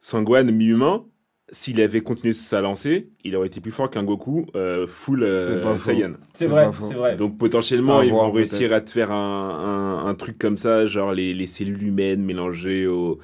Sangwan, 0.00 0.50
mi-humain, 0.50 1.04
s'il 1.48 1.80
avait 1.80 2.02
continué 2.02 2.34
sa 2.34 2.60
lancée, 2.60 3.10
il 3.24 3.34
aurait 3.36 3.46
été 3.46 3.60
plus 3.60 3.70
fort 3.70 3.88
qu'un 3.88 4.04
Goku 4.04 4.46
euh, 4.54 4.86
full 4.86 5.22
euh, 5.22 5.78
Saiyan. 5.78 6.14
C'est 6.34 6.46
vrai, 6.46 6.70
c'est 6.78 6.94
vrai. 6.94 7.16
Donc 7.16 7.38
potentiellement, 7.38 8.02
ils 8.02 8.10
vont 8.10 8.30
réussir 8.30 8.72
à 8.74 8.80
te 8.80 8.90
faire 8.90 9.12
un, 9.12 10.04
un, 10.04 10.06
un, 10.08 10.14
truc 10.14 10.38
comme 10.38 10.58
ça, 10.58 10.86
genre 10.86 11.12
les, 11.12 11.32
les 11.32 11.46
cellules 11.46 11.82
humaines 11.82 12.22
mélangées 12.22 12.86
aux, 12.86 13.18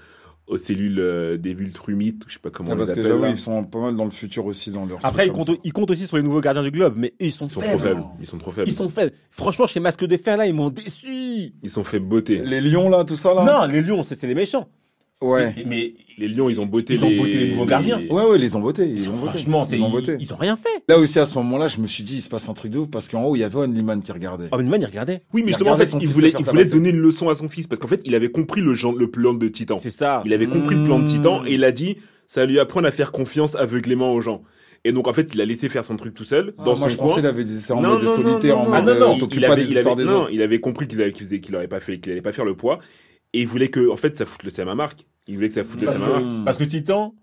aux 0.48 0.56
cellules 0.56 0.98
euh, 0.98 1.36
des 1.36 1.54
Vultrumites, 1.54 2.24
je 2.26 2.34
sais 2.34 2.38
pas 2.38 2.50
comment 2.50 2.70
ah, 2.72 2.76
parce 2.76 2.92
que 2.92 3.02
j'avoue, 3.02 3.26
ils 3.26 3.38
sont 3.38 3.64
pas 3.64 3.80
mal 3.80 3.96
dans 3.96 4.04
le 4.04 4.10
futur 4.10 4.46
aussi 4.46 4.70
dans 4.70 4.86
leur. 4.86 4.98
Après, 5.04 5.26
ils 5.26 5.32
comptent, 5.32 5.50
ils 5.62 5.72
comptent, 5.72 5.90
aussi 5.90 6.06
sur 6.06 6.16
les 6.16 6.22
nouveaux 6.22 6.40
gardiens 6.40 6.62
du 6.62 6.70
globe, 6.70 6.94
mais 6.96 7.14
ils 7.20 7.32
sont, 7.32 7.46
ils 7.46 7.50
sont 7.50 7.60
faibles. 7.60 7.76
trop 7.76 7.86
faibles. 7.86 8.04
Ils 8.20 8.26
sont 8.26 8.38
trop 8.38 8.50
faibles. 8.50 8.68
Ils 8.68 8.74
sont 8.74 8.88
faibles. 8.88 9.12
Franchement, 9.30 9.66
chez 9.66 9.80
Masque 9.80 10.04
de 10.04 10.16
Fer 10.16 10.36
là, 10.36 10.46
ils 10.46 10.54
m'ont 10.54 10.70
déçu. 10.70 11.52
Ils 11.62 11.70
sont 11.70 11.84
fait 11.84 12.00
beauté. 12.00 12.40
Les 12.42 12.60
lions 12.60 12.88
là, 12.88 13.04
tout 13.04 13.16
ça 13.16 13.34
là. 13.34 13.44
Non, 13.44 13.72
les 13.72 13.82
lions, 13.82 14.02
c'est 14.02 14.20
les 14.22 14.34
méchants. 14.34 14.68
Ouais. 15.20 15.52
Mais 15.66 15.94
les 16.16 16.28
Lions, 16.28 16.48
ils 16.48 16.60
ont 16.60 16.66
botté 16.66 16.94
ils 16.94 17.00
les... 17.00 17.06
ont 17.06 17.22
botté 17.22 17.38
les 17.38 17.48
nouveaux 17.50 17.66
gardiens. 17.66 18.00
Ouais, 18.08 18.24
ouais, 18.24 18.38
ils 18.38 18.56
ont 18.56 18.60
botté. 18.60 18.88
Ils, 18.88 19.08
ont 19.08 19.16
Franchement, 19.16 19.66
ils, 19.70 19.82
ont 19.82 19.90
botté. 19.90 20.16
Ils 20.20 20.32
ont 20.32 20.36
rien 20.36 20.56
fait. 20.56 20.82
Là 20.88 20.98
aussi, 20.98 21.18
à 21.18 21.26
ce 21.26 21.36
moment-là, 21.38 21.66
je 21.66 21.80
me 21.80 21.86
suis 21.86 22.04
dit, 22.04 22.16
il 22.16 22.22
se 22.22 22.28
passe 22.28 22.48
un 22.48 22.54
truc 22.54 22.70
de 22.70 22.78
ouf 22.78 22.88
parce 22.88 23.08
qu'en 23.08 23.24
haut, 23.24 23.34
il 23.34 23.40
y 23.40 23.44
avait 23.44 23.56
Onlyman 23.56 24.00
qui 24.00 24.12
regardait. 24.12 24.48
Oh, 24.52 24.56
Onlyman, 24.56 24.80
il 24.80 24.86
regardait. 24.86 25.22
Oui, 25.32 25.42
mais 25.42 25.48
justement, 25.48 25.72
en 25.72 25.76
fait, 25.76 25.92
il 26.00 26.08
voulait, 26.08 26.32
il 26.38 26.44
voulait 26.44 26.64
donner 26.64 26.90
une 26.90 27.00
leçon 27.00 27.28
à 27.28 27.34
son 27.34 27.48
fils 27.48 27.66
parce 27.66 27.80
qu'en 27.80 27.88
fait, 27.88 28.00
il 28.04 28.14
avait 28.14 28.30
compris 28.30 28.60
le, 28.60 28.74
genre, 28.74 28.94
le 28.94 29.10
plan 29.10 29.34
de 29.34 29.48
Titan. 29.48 29.78
C'est 29.78 29.90
ça. 29.90 30.22
Il 30.24 30.32
avait 30.32 30.46
compris 30.46 30.76
le 30.76 30.84
plan 30.84 31.00
de 31.00 31.06
Titan 31.06 31.44
et 31.44 31.54
il 31.54 31.64
a 31.64 31.72
dit, 31.72 31.96
ça 32.28 32.46
lui 32.46 32.60
apprendre 32.60 32.86
à 32.86 32.92
faire 32.92 33.10
confiance 33.10 33.56
aveuglément 33.56 34.12
aux 34.12 34.20
gens. 34.20 34.42
Et 34.84 34.92
donc 34.92 35.08
en 35.08 35.12
fait, 35.12 35.30
il 35.34 35.40
a 35.40 35.44
laissé 35.44 35.68
faire 35.68 35.84
son 35.84 35.96
truc 35.96 36.14
tout 36.14 36.24
seul 36.24 36.54
ah, 36.56 36.62
dans 36.64 36.76
moi, 36.76 36.88
son 36.88 36.88
je 36.88 36.96
coin. 36.96 37.06
Pensais 37.08 37.20
il 37.20 37.26
avait 37.26 37.44
des 37.44 37.72
en 37.72 37.80
mode 37.80 38.06
solitaire, 38.06 38.58
en 38.60 38.68
mode 38.68 38.74
ah, 38.88 38.94
non, 38.94 39.18
non, 39.18 39.28
il, 39.30 39.44
avait, 39.44 39.64
il 39.64 39.76
avait, 39.76 40.04
non, 40.04 40.28
il 40.30 40.40
avait 40.40 40.60
compris 40.60 40.86
qu'il 40.86 41.12
qu'il 41.12 41.56
aurait 41.56 41.66
pas 41.66 41.80
fait, 41.80 41.98
qu'il 41.98 42.12
allait 42.12 42.22
pas 42.22 42.32
faire 42.32 42.44
le 42.44 42.54
poids. 42.54 42.78
Et 43.38 43.42
il 43.42 43.46
voulait 43.46 43.68
que, 43.68 43.88
en 43.88 43.96
fait, 43.96 44.16
ça 44.16 44.26
foute 44.26 44.42
le 44.42 44.68
à 44.68 44.74
Marc. 44.74 45.06
Il 45.28 45.36
voulait 45.36 45.46
que 45.48 45.54
ça 45.54 45.62
foute 45.62 45.80
le 45.80 45.86
Marc. 45.86 46.44
Parce 46.44 46.58
que 46.58 46.64
Titan, 46.64 47.14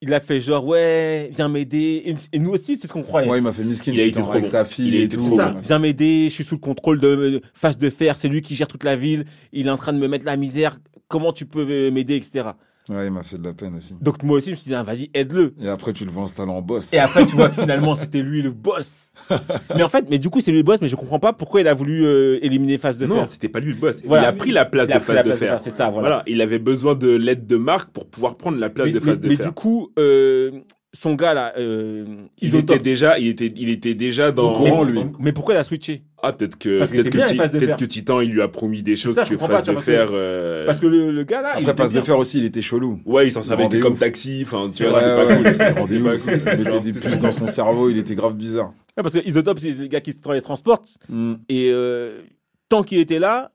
il 0.00 0.12
a 0.12 0.18
fait 0.18 0.40
genre, 0.40 0.66
ouais, 0.66 1.30
viens 1.32 1.48
m'aider. 1.48 2.16
Et 2.32 2.38
nous 2.40 2.50
aussi, 2.50 2.76
c'est 2.76 2.88
ce 2.88 2.92
qu'on 2.92 3.04
croyait. 3.04 3.30
Ouais, 3.30 3.38
il 3.38 3.42
m'a 3.42 3.52
fait 3.52 3.62
miskin, 3.62 3.92
il 3.92 4.00
a 4.00 4.04
été 4.04 4.20
avec 4.20 4.44
sa 4.44 4.64
fille 4.64 4.96
et 4.96 5.08
tout. 5.08 5.36
Ça. 5.36 5.54
Viens 5.62 5.78
m'aider, 5.78 6.24
je 6.24 6.34
suis 6.34 6.42
sous 6.42 6.56
le 6.56 6.60
contrôle 6.60 6.98
de 6.98 7.40
face 7.54 7.78
de 7.78 7.88
fer, 7.90 8.16
c'est 8.16 8.26
lui 8.26 8.40
qui 8.40 8.56
gère 8.56 8.66
toute 8.66 8.82
la 8.82 8.96
ville, 8.96 9.24
il 9.52 9.68
est 9.68 9.70
en 9.70 9.76
train 9.76 9.92
de 9.92 9.98
me 9.98 10.08
mettre 10.08 10.24
la 10.24 10.36
misère, 10.36 10.80
comment 11.06 11.32
tu 11.32 11.46
peux 11.46 11.90
m'aider, 11.92 12.16
etc. 12.16 12.50
Ouais, 12.88 13.06
il 13.06 13.12
m'a 13.12 13.22
fait 13.22 13.38
de 13.38 13.44
la 13.44 13.52
peine 13.52 13.76
aussi. 13.76 13.94
Donc 14.00 14.22
moi 14.24 14.38
aussi, 14.38 14.46
je 14.46 14.50
me 14.52 14.56
suis 14.56 14.68
dit, 14.68 14.74
ah, 14.74 14.82
vas-y, 14.82 15.08
aide-le. 15.14 15.54
Et 15.60 15.68
après, 15.68 15.92
tu 15.92 16.04
le 16.04 16.10
vois 16.10 16.24
installer 16.24 16.50
en 16.50 16.62
boss. 16.62 16.92
Et 16.92 16.98
après, 16.98 17.24
tu 17.24 17.36
vois 17.36 17.48
que 17.48 17.54
finalement, 17.60 17.94
c'était 17.94 18.22
lui 18.22 18.42
le 18.42 18.50
boss. 18.50 19.10
mais 19.76 19.84
en 19.84 19.88
fait, 19.88 20.06
mais 20.10 20.18
du 20.18 20.30
coup, 20.30 20.40
c'est 20.40 20.50
lui 20.50 20.58
le 20.58 20.64
boss, 20.64 20.80
mais 20.80 20.88
je 20.88 20.96
comprends 20.96 21.20
pas 21.20 21.32
pourquoi 21.32 21.60
il 21.60 21.68
a 21.68 21.74
voulu 21.74 22.04
euh, 22.04 22.44
éliminer 22.44 22.78
Face 22.78 22.98
de 22.98 23.06
Fer. 23.06 23.16
Non, 23.16 23.26
c'était 23.28 23.48
pas 23.48 23.60
lui 23.60 23.72
le 23.72 23.78
boss. 23.78 24.02
Il 24.04 24.14
a 24.14 24.32
pris 24.32 24.50
la 24.50 24.64
place 24.64 24.88
de 24.88 24.98
Face 24.98 25.24
de 25.24 25.34
Fer. 25.34 25.60
C'est 25.60 25.70
ça, 25.70 25.90
voilà. 25.90 26.22
Il 26.26 26.40
avait 26.40 26.58
besoin 26.58 26.94
de 26.94 27.10
l'aide 27.10 27.46
de 27.46 27.56
Marc 27.56 27.90
pour 27.90 28.06
pouvoir 28.06 28.36
prendre 28.36 28.58
la 28.58 28.70
place 28.70 28.90
de 28.90 28.98
Face 28.98 29.20
de 29.20 29.28
Fer. 29.28 29.38
Mais 29.38 29.44
du 29.44 29.52
coup, 29.52 29.90
euh, 29.98 30.50
son 30.92 31.14
gars 31.14 31.34
là, 31.34 31.52
euh, 31.56 32.04
il 32.40 32.54
était 32.54 32.78
déjà, 32.78 33.18
il 33.18 33.28
était, 33.28 33.52
il 33.56 33.68
était 33.68 33.94
déjà 33.94 34.32
dans. 34.32 34.52
Comment 34.52 34.82
lui 34.82 35.00
Mais 35.18 35.32
pourquoi 35.32 35.54
il 35.54 35.56
a 35.56 35.64
switché? 35.64 36.02
Ah 36.24 36.32
peut-être 36.32 36.56
que 36.56 36.78
peut-être 36.78 37.10
que, 37.10 37.58
peut 37.58 37.76
que 37.76 37.84
Titan 37.84 38.20
il 38.20 38.30
lui 38.30 38.42
a 38.42 38.48
promis 38.48 38.84
des 38.84 38.94
choses 38.94 39.16
ça, 39.16 39.24
que 39.24 39.36
Phase 39.36 39.64
de 39.64 39.76
Fer. 39.76 40.08
Euh... 40.12 40.64
Parce 40.64 40.78
que 40.78 40.86
le, 40.86 41.10
le 41.10 41.24
gars 41.24 41.42
là. 41.42 41.56
Après 41.56 41.74
Phase 41.74 41.94
de 41.94 42.00
Fer 42.00 42.16
aussi, 42.16 42.38
il 42.38 42.44
était 42.44 42.62
chelou. 42.62 43.00
Ouais, 43.04 43.26
il 43.26 43.32
s'en 43.32 43.42
servait 43.42 43.80
comme 43.80 43.96
taxi. 43.96 44.44
Enfin, 44.46 44.70
tu 44.70 44.84
vois, 44.86 45.00
c'était 45.00 45.56
pas 45.56 45.72
cool. 45.74 45.90
Il 45.90 46.02
mettait 46.02 46.80
des 46.80 46.92
puces 46.92 47.20
dans 47.20 47.32
son 47.32 47.48
cerveau, 47.48 47.90
il 47.90 47.98
était 47.98 48.14
grave 48.14 48.34
bizarre. 48.34 48.72
Ouais, 48.96 49.02
parce 49.02 49.14
que 49.14 49.26
Isotope, 49.26 49.58
c'est 49.58 49.72
les 49.72 49.88
gars 49.88 50.00
qui 50.00 50.14
les 50.32 50.42
transportent. 50.42 50.98
Mm. 51.08 51.34
Et 51.48 51.70
euh, 51.72 52.20
tant 52.68 52.84
qu'il 52.84 52.98
était 52.98 53.18
là, 53.18 53.50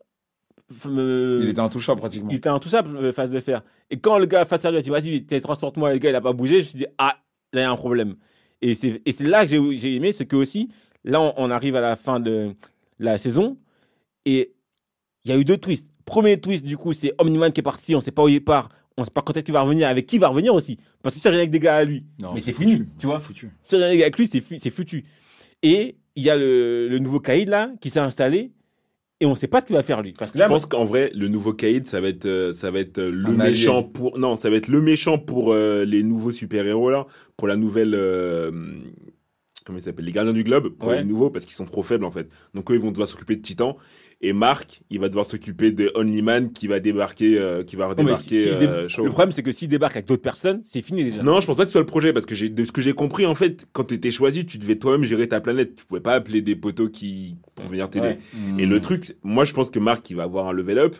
il 0.85 1.47
était 1.47 1.59
intouchable 1.59 2.01
pratiquement. 2.01 2.29
Il 2.31 2.35
était 2.35 2.49
intouchable, 2.49 3.13
Phase 3.13 3.31
de 3.31 3.39
Fer. 3.39 3.61
Et 3.89 3.97
quand 3.97 4.17
le 4.17 4.25
gars 4.25 4.43
face 4.43 4.65
à 4.65 4.71
lui 4.71 4.77
a 4.77 4.81
dit 4.81 4.89
vas-y, 4.89 5.23
transporte-moi, 5.41 5.93
le 5.93 5.99
gars 5.99 6.09
il 6.09 6.15
a 6.15 6.21
pas 6.21 6.33
bougé, 6.33 6.55
je 6.55 6.59
me 6.59 6.65
suis 6.65 6.77
dit 6.77 6.87
ah 6.97 7.15
là, 7.53 7.61
il 7.61 7.63
y 7.63 7.65
a 7.65 7.71
un 7.71 7.77
problème. 7.77 8.15
Et 8.61 8.73
c'est, 8.73 9.01
et 9.05 9.11
c'est 9.11 9.23
là 9.23 9.45
que 9.45 9.51
j'ai, 9.75 9.95
aimé, 9.95 10.11
c'est 10.11 10.25
que 10.25 10.35
aussi, 10.35 10.69
là, 11.03 11.33
on, 11.37 11.51
arrive 11.51 11.75
à 11.75 11.81
la 11.81 11.95
fin 11.95 12.19
de 12.19 12.53
la 12.99 13.17
saison 13.17 13.57
et 14.25 14.53
il 15.23 15.31
y 15.31 15.33
a 15.33 15.37
eu 15.37 15.45
deux 15.45 15.57
twists. 15.57 15.87
Premier 16.05 16.39
twist, 16.39 16.65
du 16.65 16.77
coup, 16.77 16.93
c'est 16.93 17.13
Omniman 17.17 17.51
qui 17.51 17.59
est 17.59 17.63
parti, 17.63 17.95
on 17.95 18.01
sait 18.01 18.11
pas 18.11 18.23
où 18.23 18.29
il 18.29 18.43
part, 18.43 18.69
on 18.97 19.03
sait 19.03 19.11
pas 19.11 19.21
quand 19.21 19.35
est-ce 19.35 19.45
qu'il 19.45 19.53
va 19.53 19.61
revenir, 19.61 19.87
avec 19.87 20.05
qui 20.05 20.15
il 20.15 20.19
va 20.19 20.29
revenir 20.29 20.53
aussi. 20.53 20.79
Parce 21.01 21.15
que 21.15 21.21
c'est 21.21 21.29
rien 21.29 21.39
avec 21.39 21.51
des 21.51 21.59
gars 21.59 21.77
à 21.77 21.83
lui. 21.83 22.05
mais 22.33 22.39
c'est, 22.39 22.53
fini, 22.53 22.83
tu 22.97 23.07
vois. 23.07 23.19
Foutu. 23.19 23.51
C'est 23.61 23.77
rien 23.77 23.89
avec 23.89 24.17
lui, 24.17 24.27
c'est, 24.27 24.69
foutu. 24.69 25.03
Et 25.63 25.97
il 26.15 26.23
y 26.23 26.29
a 26.29 26.37
le, 26.37 26.87
le 26.87 26.99
nouveau 26.99 27.19
Kaïd 27.19 27.49
là, 27.49 27.71
qui 27.81 27.89
s'est 27.89 27.99
installé 27.99 28.51
et 29.19 29.25
on 29.25 29.35
sait 29.35 29.47
pas 29.47 29.61
ce 29.61 29.65
qu'il 29.65 29.75
va 29.75 29.83
faire 29.83 30.01
lui. 30.01 30.13
Parce 30.13 30.31
que 30.31 30.39
je 30.39 30.45
pense 30.45 30.65
qu'en 30.65 30.85
vrai, 30.85 31.11
le 31.15 31.27
nouveau 31.27 31.53
Kaïd, 31.53 31.87
ça 31.87 31.99
va 31.99 32.09
être, 32.09 32.25
euh, 32.25 32.51
ça 32.51 32.69
va 32.69 32.79
être 32.79 32.99
euh, 32.99 33.09
le 33.11 33.33
méchant 33.33 33.81
pour, 33.81 34.19
non, 34.19 34.35
ça 34.35 34.49
va 34.49 34.57
être 34.57 34.67
le 34.67 34.81
méchant 34.81 35.17
pour 35.17 35.53
euh, 35.53 35.85
les 35.85 36.03
nouveaux 36.03 36.31
super 36.31 36.65
héros 36.67 36.91
là, 36.91 37.07
pour 37.35 37.47
la 37.47 37.55
nouvelle, 37.55 37.95
comment 39.67 39.77
il 39.77 39.83
s'appelle, 39.83 40.05
les 40.05 40.11
Gardiens 40.11 40.33
du 40.33 40.43
Globe, 40.43 40.69
pour 40.69 40.91
les 40.91 41.03
nouveaux 41.03 41.29
parce 41.29 41.45
qu'ils 41.45 41.53
sont 41.53 41.65
trop 41.65 41.83
faibles 41.83 42.05
en 42.05 42.11
fait. 42.11 42.27
Donc 42.55 42.71
eux, 42.71 42.75
ils 42.75 42.81
vont 42.81 42.91
devoir 42.91 43.07
s'occuper 43.07 43.35
de 43.35 43.41
Titan. 43.41 43.77
Et 44.19 44.33
Marc, 44.33 44.81
il 44.89 44.99
va 44.99 45.09
devoir 45.09 45.27
s'occuper 45.27 45.71
de 45.71 45.91
Only 45.93 46.23
Man 46.23 46.51
qui 46.51 46.65
va 46.65 46.79
débarquer, 46.79 47.37
euh, 47.37 47.63
qui 47.63 47.75
va 47.75 47.85
redébarquer. 47.85 48.47
Euh, 48.49 48.87
le 48.97 49.09
problème, 49.09 49.31
c'est 49.31 49.43
que 49.43 49.51
s'il 49.51 49.67
débarque 49.67 49.95
avec 49.95 50.07
d'autres 50.07 50.23
personnes, 50.23 50.61
c'est 50.63 50.81
fini 50.81 51.03
déjà. 51.03 51.21
Non, 51.21 51.39
je 51.39 51.45
pense 51.45 51.55
pas 51.55 51.65
que 51.65 51.69
ce 51.69 51.73
soit 51.73 51.81
le 51.81 51.85
projet 51.85 52.13
parce 52.13 52.25
que 52.25 52.33
j'ai, 52.33 52.49
de 52.49 52.65
ce 52.65 52.71
que 52.71 52.81
j'ai 52.81 52.93
compris, 52.93 53.27
en 53.27 53.35
fait, 53.35 53.67
quand 53.73 53.83
t'étais 53.83 54.09
choisi, 54.09 54.47
tu 54.47 54.57
devais 54.57 54.77
toi-même 54.77 55.03
gérer 55.03 55.27
ta 55.27 55.39
planète. 55.39 55.75
Tu 55.75 55.85
pouvais 55.85 56.01
pas 56.01 56.13
appeler 56.13 56.41
des 56.41 56.55
poteaux 56.55 56.89
qui 56.89 57.37
pour 57.53 57.67
venir 57.67 57.91
t'aider. 57.91 58.17
Et 58.57 58.65
le 58.65 58.81
truc, 58.81 59.15
moi, 59.21 59.45
je 59.45 59.53
pense 59.53 59.69
que 59.69 59.77
Marc, 59.77 60.09
il 60.09 60.15
va 60.15 60.23
avoir 60.23 60.47
un 60.47 60.53
level 60.53 60.79
up. 60.79 60.95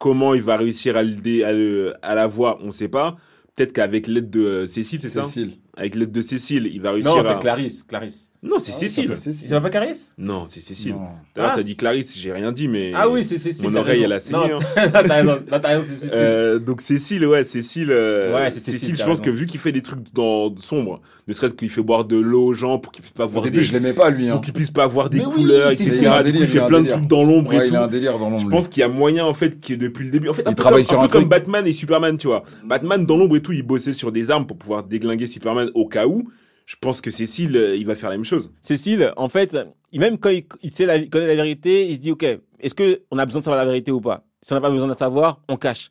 Comment 0.00 0.32
il 0.32 0.42
va 0.42 0.56
réussir 0.56 0.96
à 0.96 1.02
le, 1.02 1.92
à, 2.02 2.08
à 2.12 2.14
l'avoir, 2.14 2.58
on 2.62 2.72
sait 2.72 2.88
pas. 2.88 3.16
Peut-être 3.54 3.74
qu'avec 3.74 4.06
l'aide 4.06 4.30
de 4.30 4.40
euh, 4.40 4.66
Cécile, 4.66 5.00
c'est 5.02 5.10
ça? 5.10 5.24
Cécile. 5.24 5.52
Avec 5.76 5.94
l'aide 5.94 6.12
de 6.12 6.22
Cécile, 6.22 6.70
il 6.72 6.80
va 6.80 6.92
réussir 6.92 7.14
non, 7.14 7.20
à... 7.20 7.22
Non, 7.22 7.30
c'est 7.32 7.38
Clarisse, 7.40 7.82
Clarisse. 7.82 8.28
Non, 8.44 8.56
c'est 8.58 8.72
ah, 8.74 8.78
Cécile. 8.78 9.14
C'est 9.16 9.60
pas 9.60 9.70
Clarisse 9.70 10.12
Non, 10.18 10.46
c'est 10.48 10.58
Cécile. 10.58 10.96
T'as 11.32 11.54
ah, 11.56 11.62
dit 11.62 11.76
Clarisse, 11.76 12.18
j'ai 12.18 12.32
rien 12.32 12.50
dit, 12.50 12.66
mais. 12.66 12.90
Ah 12.92 13.08
oui, 13.08 13.22
c'est 13.22 13.38
Cécile. 13.38 13.70
Mon 13.70 13.76
oreille, 13.76 14.02
elle 14.02 14.12
a 14.12 14.18
saigné. 14.18 14.48
Non, 14.48 14.58
hein. 14.58 14.88
t'as 14.92 15.14
raison, 15.14 15.38
t'as 15.48 15.58
raison, 15.60 15.84
c'est 15.86 15.94
Cécile. 16.00 16.10
Euh, 16.12 16.58
donc 16.58 16.80
Cécile, 16.80 17.26
ouais, 17.26 17.44
Cécile. 17.44 17.92
Euh, 17.92 18.34
ouais, 18.34 18.50
c'est 18.50 18.58
Cécile. 18.58 18.96
je 18.96 19.04
pense 19.04 19.20
que 19.20 19.30
vu 19.30 19.46
qu'il 19.46 19.60
fait 19.60 19.70
des 19.70 19.80
trucs 19.80 20.12
dans 20.12 20.52
sombre, 20.56 21.00
ne 21.28 21.32
serait-ce 21.32 21.54
qu'il 21.54 21.70
fait 21.70 21.82
boire 21.82 22.04
de 22.04 22.16
l'eau 22.16 22.46
aux 22.46 22.52
gens 22.52 22.80
pour 22.80 22.90
qu'ils 22.90 23.02
puissent 23.02 23.14
pas 23.14 23.26
voir. 23.26 23.44
Au 23.44 23.44
début, 23.44 23.62
je 23.62 23.72
l'aimais 23.72 23.92
pas 23.92 24.10
lui. 24.10 24.28
Hein. 24.28 24.32
Pour 24.32 24.40
qu'ils 24.40 24.54
puissent 24.54 24.72
pas 24.72 24.88
voir 24.88 25.08
des 25.08 25.20
couleurs, 25.20 25.70
etc. 25.70 26.10
Il 26.26 26.48
fait 26.48 26.66
plein 26.66 26.82
de 26.82 26.88
trucs 26.88 27.06
dans 27.06 27.22
l'ombre 27.22 27.54
et 27.54 27.58
tout. 27.58 27.64
Il 27.68 27.76
a 27.76 27.84
un 27.84 27.88
délire 27.88 28.18
dans 28.18 28.28
l'ombre. 28.28 28.42
Je 28.42 28.48
pense 28.48 28.66
qu'il 28.66 28.80
y 28.80 28.84
a 28.84 28.88
moyen 28.88 29.24
en 29.24 29.34
fait 29.34 29.60
que 29.60 29.74
depuis 29.74 30.04
le 30.04 30.10
début, 30.10 30.28
en 30.28 30.34
fait, 30.34 30.48
un 30.48 30.52
peu 30.52 31.08
comme 31.08 31.28
Batman 31.28 31.64
et 31.64 31.72
Superman, 31.72 32.18
tu 32.18 32.26
vois. 32.26 32.42
Batman 32.64 33.06
dans 33.06 33.16
l'ombre 33.16 33.36
et 33.36 33.40
tout, 33.40 33.52
il 33.52 33.62
bossait 33.62 33.92
sur 33.92 34.10
des 34.10 34.32
armes 34.32 34.48
pour 34.48 34.56
pouvoir 34.56 34.82
déglinguer 34.82 35.28
Superman 35.28 35.61
au 35.74 35.86
cas 35.86 36.06
où 36.06 36.28
je 36.66 36.76
pense 36.80 37.00
que 37.00 37.10
Cécile, 37.10 37.56
euh, 37.56 37.76
il 37.76 37.86
va 37.86 37.94
faire 37.94 38.08
la 38.08 38.16
même 38.16 38.24
chose. 38.24 38.50
Cécile, 38.60 39.12
en 39.16 39.28
fait, 39.28 39.56
même 39.92 40.18
quand 40.18 40.30
il, 40.30 40.70
sait 40.70 40.86
la, 40.86 40.98
connaît 41.06 41.26
la 41.26 41.34
vérité, 41.34 41.88
il 41.88 41.96
se 41.96 42.00
dit, 42.00 42.12
OK, 42.12 42.24
est-ce 42.60 42.74
qu'on 42.74 43.18
a 43.18 43.26
besoin 43.26 43.40
de 43.40 43.44
savoir 43.44 43.62
la 43.62 43.66
vérité 43.66 43.90
ou 43.90 44.00
pas? 44.00 44.24
Si 44.40 44.52
on 44.52 44.56
n'a 44.56 44.62
pas 44.62 44.70
besoin 44.70 44.88
de 44.88 44.94
savoir, 44.94 45.40
on 45.48 45.56
cache. 45.56 45.90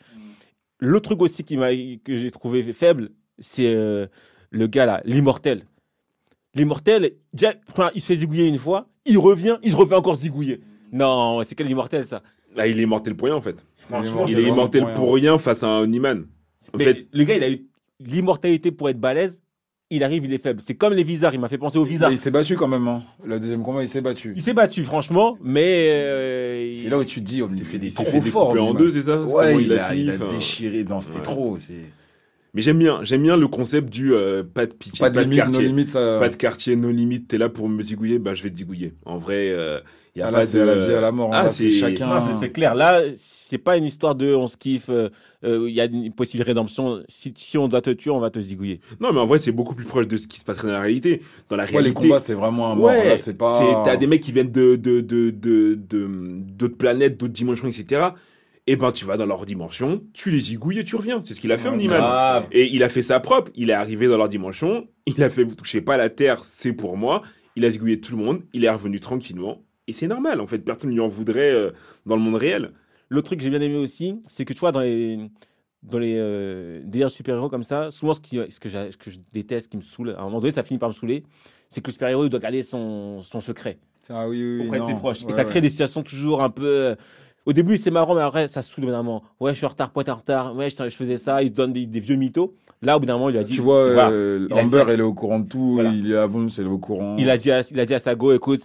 L'autre 0.79 1.09
truc 1.09 1.21
aussi 1.21 1.43
qui 1.43 1.57
m'a, 1.57 1.69
que 1.75 2.15
j'ai 2.15 2.31
trouvé 2.31 2.73
faible, 2.73 3.11
c'est 3.37 3.73
euh, 3.75 4.07
le 4.49 4.67
gars 4.67 4.85
là, 4.85 5.01
l'immortel. 5.05 5.61
l'immortel, 6.55 7.11
déjà, 7.33 7.53
il 7.93 8.01
se 8.01 8.07
fait 8.07 8.15
zigouiller 8.15 8.47
une 8.47 8.57
fois, 8.57 8.87
il 9.05 9.17
revient, 9.17 9.57
il 9.61 9.71
se 9.71 9.75
refait 9.75 9.95
encore 9.95 10.15
zigouiller. 10.15 10.61
Non, 10.91 11.41
c'est 11.43 11.55
quel 11.55 11.69
immortel 11.69 12.03
ça? 12.05 12.23
Ah, 12.57 12.67
il 12.67 12.79
est 12.79 12.83
immortel 12.83 13.15
pour 13.15 13.27
rien 13.27 13.35
en 13.35 13.41
fait. 13.41 13.63
Franchement, 13.75 14.25
Il 14.27 14.39
est 14.39 14.43
immortel 14.43 14.85
pour 14.95 15.13
rien 15.13 15.37
face 15.37 15.63
à 15.63 15.67
un 15.67 15.91
Iman. 15.91 16.25
En 16.73 16.77
Mais 16.77 16.85
fait, 16.85 17.07
le 17.13 17.23
gars, 17.23 17.35
il 17.35 17.43
a 17.43 17.49
eu 17.51 17.65
l'immortalité 17.99 18.71
pour 18.71 18.89
être 18.89 18.99
balèze. 18.99 19.41
Il 19.93 20.03
arrive, 20.05 20.23
il 20.25 20.33
est 20.33 20.37
faible. 20.37 20.61
C'est 20.65 20.75
comme 20.75 20.93
les 20.93 21.03
visards. 21.03 21.33
Il 21.33 21.39
m'a 21.41 21.49
fait 21.49 21.57
penser 21.57 21.77
aux 21.77 21.83
visards. 21.83 22.09
Mais 22.09 22.15
il 22.15 22.17
s'est 22.17 22.31
battu 22.31 22.55
quand 22.55 22.67
même. 22.69 22.87
Hein. 22.87 23.03
Le 23.25 23.39
deuxième 23.39 23.61
combat, 23.61 23.81
il 23.83 23.89
s'est 23.89 23.99
battu. 24.01 24.31
Il 24.35 24.41
s'est 24.41 24.53
battu, 24.53 24.83
franchement, 24.85 25.37
mais. 25.43 25.89
euh, 25.91 26.69
il- 26.71 26.75
C'est 26.75 26.89
là 26.89 26.97
où 26.97 27.03
tu 27.03 27.19
te 27.21 27.25
dis, 27.25 27.41
Omni 27.41 27.59
fait 27.61 27.77
des 27.77 27.87
il 27.87 27.93
trop 27.93 28.05
fait 28.05 28.21
fort. 28.21 28.53
découper 28.53 28.69
en 28.71 28.73
deux, 28.73 28.89
c'est 28.89 29.01
ça 29.03 29.21
Ouais, 29.21 29.61
il 29.61 29.73
a, 29.73 29.89
fini, 29.89 30.01
il 30.03 30.09
a 30.09 30.17
déchiré. 30.17 30.83
Non, 30.85 31.01
c'était 31.01 31.17
Ouais. 31.17 31.21
trop. 31.23 31.57
c'est- 31.57 31.91
Mais 32.53 32.61
j'aime 32.61 32.79
bien, 32.79 32.99
j'aime 33.03 33.23
bien 33.23 33.37
le 33.37 33.47
concept 33.47 33.89
du 33.89 34.13
euh, 34.13 34.43
pas 34.43 34.65
de 34.65 34.73
pitié, 34.73 34.99
Pas 34.99 35.09
de 35.09 35.19
limite, 35.21 35.37
nos 35.37 35.43
quartier. 35.51 35.65
limites, 35.67 35.89
ça. 35.89 36.17
Pas 36.19 36.27
de 36.29 36.35
quartier, 36.35 36.75
nos 36.75 36.91
limites, 36.91 37.29
t'es 37.29 37.37
là 37.37 37.47
pour 37.47 37.69
me 37.69 37.81
zigouiller, 37.81 38.19
bah 38.19 38.33
je 38.33 38.43
vais 38.43 38.49
te 38.51 38.57
zigouiller. 38.57 38.93
En 39.05 39.17
vrai, 39.19 39.51
euh, 39.51 39.79
y 40.17 40.21
a 40.21 40.27
Ah, 40.27 40.31
pas 40.33 40.39
là, 40.39 40.45
c'est 40.45 40.57
de... 40.57 40.63
à 40.63 40.65
la 40.65 40.75
vie, 40.85 40.93
à 40.93 40.99
la 40.99 41.11
mort. 41.13 41.33
hein. 41.33 41.43
Ah, 41.45 41.49
c'est 41.49 41.71
chacun. 41.71 42.19
C'est- 42.41 42.49
clair. 42.49 42.75
Là, 42.75 43.03
c'est 43.15 43.57
pas 43.57 43.77
une 43.77 43.85
histoire 43.85 44.15
de 44.15 44.35
on 44.35 44.49
se 44.49 44.57
kiffe, 44.57 44.89
euh, 44.89 45.07
euh, 45.45 45.65
il 45.69 45.73
y 45.73 45.79
a 45.79 45.85
une 45.85 46.11
possible 46.11 46.43
rédemption. 46.43 47.01
Si, 47.07 47.33
si 47.37 47.57
on 47.57 47.69
doit 47.69 47.81
te 47.81 47.89
tuer, 47.91 48.11
on 48.11 48.19
va 48.19 48.29
te 48.29 48.41
zigouiller. 48.41 48.81
Non, 48.99 49.13
mais 49.13 49.21
en 49.21 49.25
vrai, 49.27 49.39
c'est 49.39 49.53
beaucoup 49.53 49.73
plus 49.73 49.85
proche 49.85 50.09
de 50.09 50.17
ce 50.17 50.27
qui 50.27 50.37
se 50.37 50.43
passerait 50.43 50.67
dans 50.67 50.73
la 50.73 50.81
réalité. 50.81 51.21
Dans 51.47 51.55
la 51.55 51.63
Ouais, 51.63 51.69
les 51.71 51.77
réalité, 51.77 52.01
combats, 52.09 52.19
c'est 52.19 52.33
vraiment 52.33 52.69
un 52.69 52.75
mort. 52.75 52.87
Ouais, 52.87 53.07
Là, 53.07 53.15
c'est 53.17 53.37
pas. 53.37 53.81
t'as 53.85 53.95
des 53.95 54.07
mecs 54.07 54.21
qui 54.21 54.33
viennent 54.33 54.51
de 54.51 54.75
de 54.75 54.99
de 54.99 55.29
de 55.29 55.75
de- 55.89 56.09
d'autres 56.57 56.75
planètes, 56.77 57.17
d'autres 57.17 57.31
dimensions, 57.31 57.69
etc. 57.69 58.09
Et 58.67 58.75
ben 58.75 58.91
tu 58.91 59.05
vas 59.05 59.17
dans 59.17 59.25
leur 59.25 59.45
dimension, 59.45 60.03
tu 60.13 60.29
les 60.29 60.39
zigouilles 60.39 60.79
et 60.79 60.83
tu 60.83 60.95
reviens. 60.95 61.21
C'est 61.23 61.33
ce 61.33 61.39
qu'il 61.39 61.51
a 61.51 61.57
fait, 61.57 61.67
Omniman. 61.67 61.99
Ah, 62.01 62.43
Et 62.51 62.67
il 62.73 62.83
a 62.83 62.89
fait 62.89 63.01
ça 63.01 63.19
propre. 63.19 63.51
Il 63.55 63.69
est 63.71 63.73
arrivé 63.73 64.07
dans 64.07 64.17
leur 64.17 64.29
dimension. 64.29 64.87
Il 65.07 65.21
a 65.23 65.29
fait, 65.29 65.43
vous 65.43 65.55
touchez 65.55 65.81
pas 65.81 65.97
la 65.97 66.09
Terre, 66.09 66.43
c'est 66.43 66.73
pour 66.73 66.95
moi. 66.95 67.23
Il 67.55 67.65
a 67.65 67.71
zigouillé 67.71 67.99
tout 67.99 68.15
le 68.15 68.23
monde. 68.23 68.43
Il 68.53 68.63
est 68.63 68.69
revenu 68.69 68.99
tranquillement. 68.99 69.63
Et 69.87 69.93
c'est 69.93 70.07
normal, 70.07 70.39
en 70.39 70.47
fait. 70.47 70.59
Personne 70.59 70.91
ne 70.91 70.95
lui 70.95 71.01
en 71.01 71.09
voudrait 71.09 71.51
euh, 71.51 71.71
dans 72.05 72.15
le 72.15 72.21
monde 72.21 72.35
réel. 72.35 72.71
L'autre 73.09 73.25
truc 73.27 73.39
que 73.39 73.43
j'ai 73.43 73.49
bien 73.49 73.59
aimé 73.61 73.77
aussi, 73.77 74.21
c'est 74.29 74.45
que 74.45 74.53
tu 74.53 74.59
vois, 74.59 74.71
dans 74.71 74.79
les, 74.79 75.17
dans 75.83 75.97
les 75.99 76.15
euh, 76.17 76.81
délires 76.85 77.11
super-héros 77.11 77.49
comme 77.49 77.63
ça, 77.63 77.89
souvent 77.91 78.13
ce, 78.13 78.21
qui, 78.21 78.39
ce, 78.49 78.59
que 78.59 78.69
ce 78.69 78.95
que 78.95 79.09
je 79.11 79.17
déteste, 79.33 79.69
qui 79.69 79.77
me 79.77 79.81
saoule, 79.81 80.11
à 80.11 80.21
un 80.21 80.25
moment 80.25 80.39
donné, 80.39 80.53
ça 80.53 80.63
finit 80.63 80.77
par 80.77 80.87
me 80.87 80.93
saouler, 80.93 81.23
c'est 81.67 81.81
que 81.81 81.87
le 81.87 81.93
super-héros, 81.93 82.23
il 82.25 82.29
doit 82.29 82.39
garder 82.39 82.63
son, 82.63 83.21
son 83.23 83.41
secret 83.41 83.79
Ah 84.07 84.29
oui, 84.29 84.41
oui, 84.41 84.59
oui. 84.61 84.65
auprès 84.67 84.79
de 84.79 84.85
ses 84.85 84.93
proches. 84.93 85.23
Ouais, 85.23 85.31
et 85.31 85.33
ça 85.33 85.43
ouais. 85.43 85.49
crée 85.49 85.61
des 85.61 85.69
situations 85.71 86.03
toujours 86.03 86.41
un 86.43 86.49
peu. 86.49 86.95
Au 87.45 87.53
début, 87.53 87.77
c'est 87.77 87.91
marrant, 87.91 88.13
mais 88.13 88.21
après, 88.21 88.47
ça 88.47 88.61
saoule 88.61 88.85
bout 88.85 88.91
d'un 88.91 89.01
moment. 89.03 89.23
Ouais, 89.39 89.51
je 89.53 89.57
suis 89.57 89.65
en 89.65 89.69
retard, 89.69 89.87
pourquoi 89.89 90.03
t'es 90.03 90.11
en 90.11 90.15
retard 90.17 90.55
Ouais, 90.55 90.69
je, 90.69 90.75
je 90.89 90.95
faisais 90.95 91.17
ça, 91.17 91.41
il 91.41 91.47
se 91.49 91.53
donne 91.53 91.73
des, 91.73 91.85
des 91.85 91.99
vieux 91.99 92.15
mythos. 92.15 92.53
Là, 92.83 92.97
au 92.97 92.99
bout 92.99 93.05
d'un 93.05 93.13
moment, 93.13 93.29
il 93.29 93.37
a 93.37 93.43
dit. 93.43 93.53
Tu 93.53 93.61
vois, 93.61 93.91
voilà. 93.93 94.09
euh, 94.11 94.47
Il 94.49 94.53
Amber, 94.59 94.83
elle 94.89 94.99
est 94.99 95.03
au 95.03 95.13
courant 95.13 95.39
de 95.39 95.47
tout. 95.47 95.73
Voilà. 95.75 95.89
Il 95.91 96.11
est 96.11 96.15
à 96.17 96.27
bon, 96.27 96.49
c'est 96.49 96.63
au 96.63 96.77
courant. 96.77 97.15
il, 97.17 97.29
a 97.29 97.37
dit 97.37 97.51
à, 97.51 97.61
il 97.71 97.79
a 97.79 97.85
dit 97.85 97.93
à 97.95 97.99
Sago, 97.99 98.31
écoute. 98.33 98.61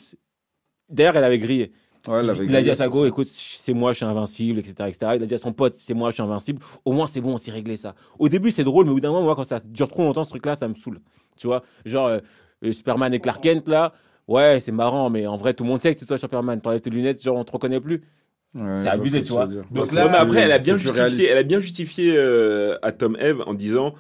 D'ailleurs, 0.89 1.17
elle 1.17 1.25
avait 1.25 1.39
grillé. 1.39 1.73
Ouais, 2.07 2.21
elle 2.21 2.31
avait 2.31 2.45
il 2.45 2.55
a 2.55 2.63
dit 2.63 2.71
à 2.71 2.77
Sago, 2.77 3.05
écoute, 3.07 3.27
c'est 3.27 3.73
moi, 3.75 3.93
je 3.93 3.97
suis 3.97 4.05
invincible, 4.05 4.61
etc., 4.61 4.75
etc. 4.89 5.13
Il 5.17 5.23
a 5.23 5.27
dit 5.27 5.35
à 5.35 5.39
son 5.39 5.53
pote, 5.53 5.75
c'est 5.77 5.95
moi, 5.95 6.11
je 6.11 6.15
suis 6.15 6.23
invincible. 6.23 6.61
Au 6.85 6.93
moins, 6.93 7.07
c'est 7.09 7.21
bon, 7.21 7.33
on 7.35 7.39
s'est 7.39 7.51
réglé 7.51 7.77
ça. 7.77 7.95
Au 8.19 8.29
début, 8.29 8.53
c'est 8.53 8.63
drôle, 8.63 8.85
mais 8.85 8.93
au 8.93 8.95
bout 8.95 9.01
d'un 9.01 9.09
moment, 9.11 9.23
moi, 9.25 9.35
quand 9.35 9.45
ça 9.45 9.59
dure 9.59 9.89
trop 9.89 10.03
longtemps, 10.05 10.23
ce 10.23 10.29
truc-là, 10.29 10.55
ça 10.55 10.69
me 10.69 10.75
saoule. 10.75 11.01
Tu 11.37 11.47
vois, 11.49 11.63
genre, 11.85 12.07
euh, 12.07 12.21
Superman 12.73 13.13
et 13.13 13.19
Clark 13.21 13.43
Kent, 13.43 13.69
là, 13.69 13.93
ouais, 14.29 14.61
c'est 14.61 14.71
marrant, 14.73 15.11
mais 15.11 15.27
en 15.27 15.37
vrai, 15.37 15.53
tout 15.55 15.65
le 15.65 15.71
monde 15.71 15.83
sait 15.83 15.93
que 15.95 15.99
c'est 16.01 16.07
toi, 16.07 16.17
Superman. 16.19 16.61
T'enlèves 16.61 16.81
tes 16.81 16.91
lunettes, 16.91 17.23
genre, 17.23 17.37
on 17.37 17.45
te 17.45 17.51
reconnaît 17.53 17.81
plus. 17.81 18.03
Ouais, 18.57 18.83
C'est 18.83 18.89
abusé, 18.89 19.23
tu 19.23 19.33
vois. 19.33 19.47
Donc 19.71 19.93
là, 19.93 20.09
mais 20.09 20.17
après, 20.17 20.39
elle 20.41 20.53
a 20.53 20.59
bien 20.59 20.75
justifié, 20.79 21.29
elle 21.29 21.39
a 21.39 21.43
bien 21.43 21.61
justifié 21.61 22.15
euh, 22.17 22.77
à 22.83 22.93
Tom 22.93 23.17
Eve 23.21 23.43
en 23.47 23.55
disant 23.55 23.95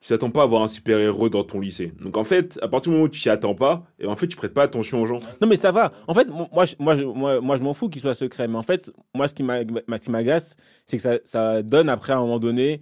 tu 0.00 0.08
t'attends 0.10 0.30
pas 0.30 0.42
à 0.42 0.44
avoir 0.44 0.62
un 0.62 0.68
super 0.68 0.98
héros 0.98 1.28
dans 1.28 1.42
ton 1.42 1.58
lycée. 1.58 1.92
Donc 2.00 2.16
en 2.16 2.22
fait, 2.22 2.58
à 2.62 2.68
partir 2.68 2.90
du 2.90 2.96
moment 2.96 3.06
où 3.06 3.08
tu 3.08 3.20
t'y 3.20 3.28
attends 3.30 3.54
pas, 3.56 3.84
et 3.98 4.06
en 4.06 4.14
fait, 4.14 4.28
tu 4.28 4.36
prêtes 4.36 4.54
pas 4.54 4.62
attention 4.62 5.00
aux 5.02 5.06
gens. 5.06 5.18
Non, 5.40 5.48
mais 5.48 5.56
ça 5.56 5.72
va. 5.72 5.90
En 6.06 6.14
fait, 6.14 6.28
mo- 6.28 6.46
moi, 6.52 6.64
je- 6.66 6.74
moi, 6.78 6.96
je- 6.96 7.02
moi, 7.04 7.40
moi, 7.40 7.56
je 7.56 7.62
m'en 7.64 7.74
fous 7.74 7.88
qu'il 7.88 8.00
soit 8.02 8.14
secret. 8.14 8.46
Mais 8.46 8.56
en 8.56 8.62
fait, 8.62 8.92
moi, 9.14 9.26
ce 9.26 9.34
qui 9.34 9.42
m'a- 9.42 9.64
ma- 9.88 9.96
ce 9.96 10.02
qui 10.02 10.10
m'agace, 10.12 10.54
c'est 10.84 10.98
que 10.98 11.02
ça, 11.02 11.18
ça 11.24 11.62
donne 11.62 11.88
après, 11.88 12.12
à 12.12 12.16
un 12.18 12.20
moment 12.20 12.38
donné, 12.38 12.80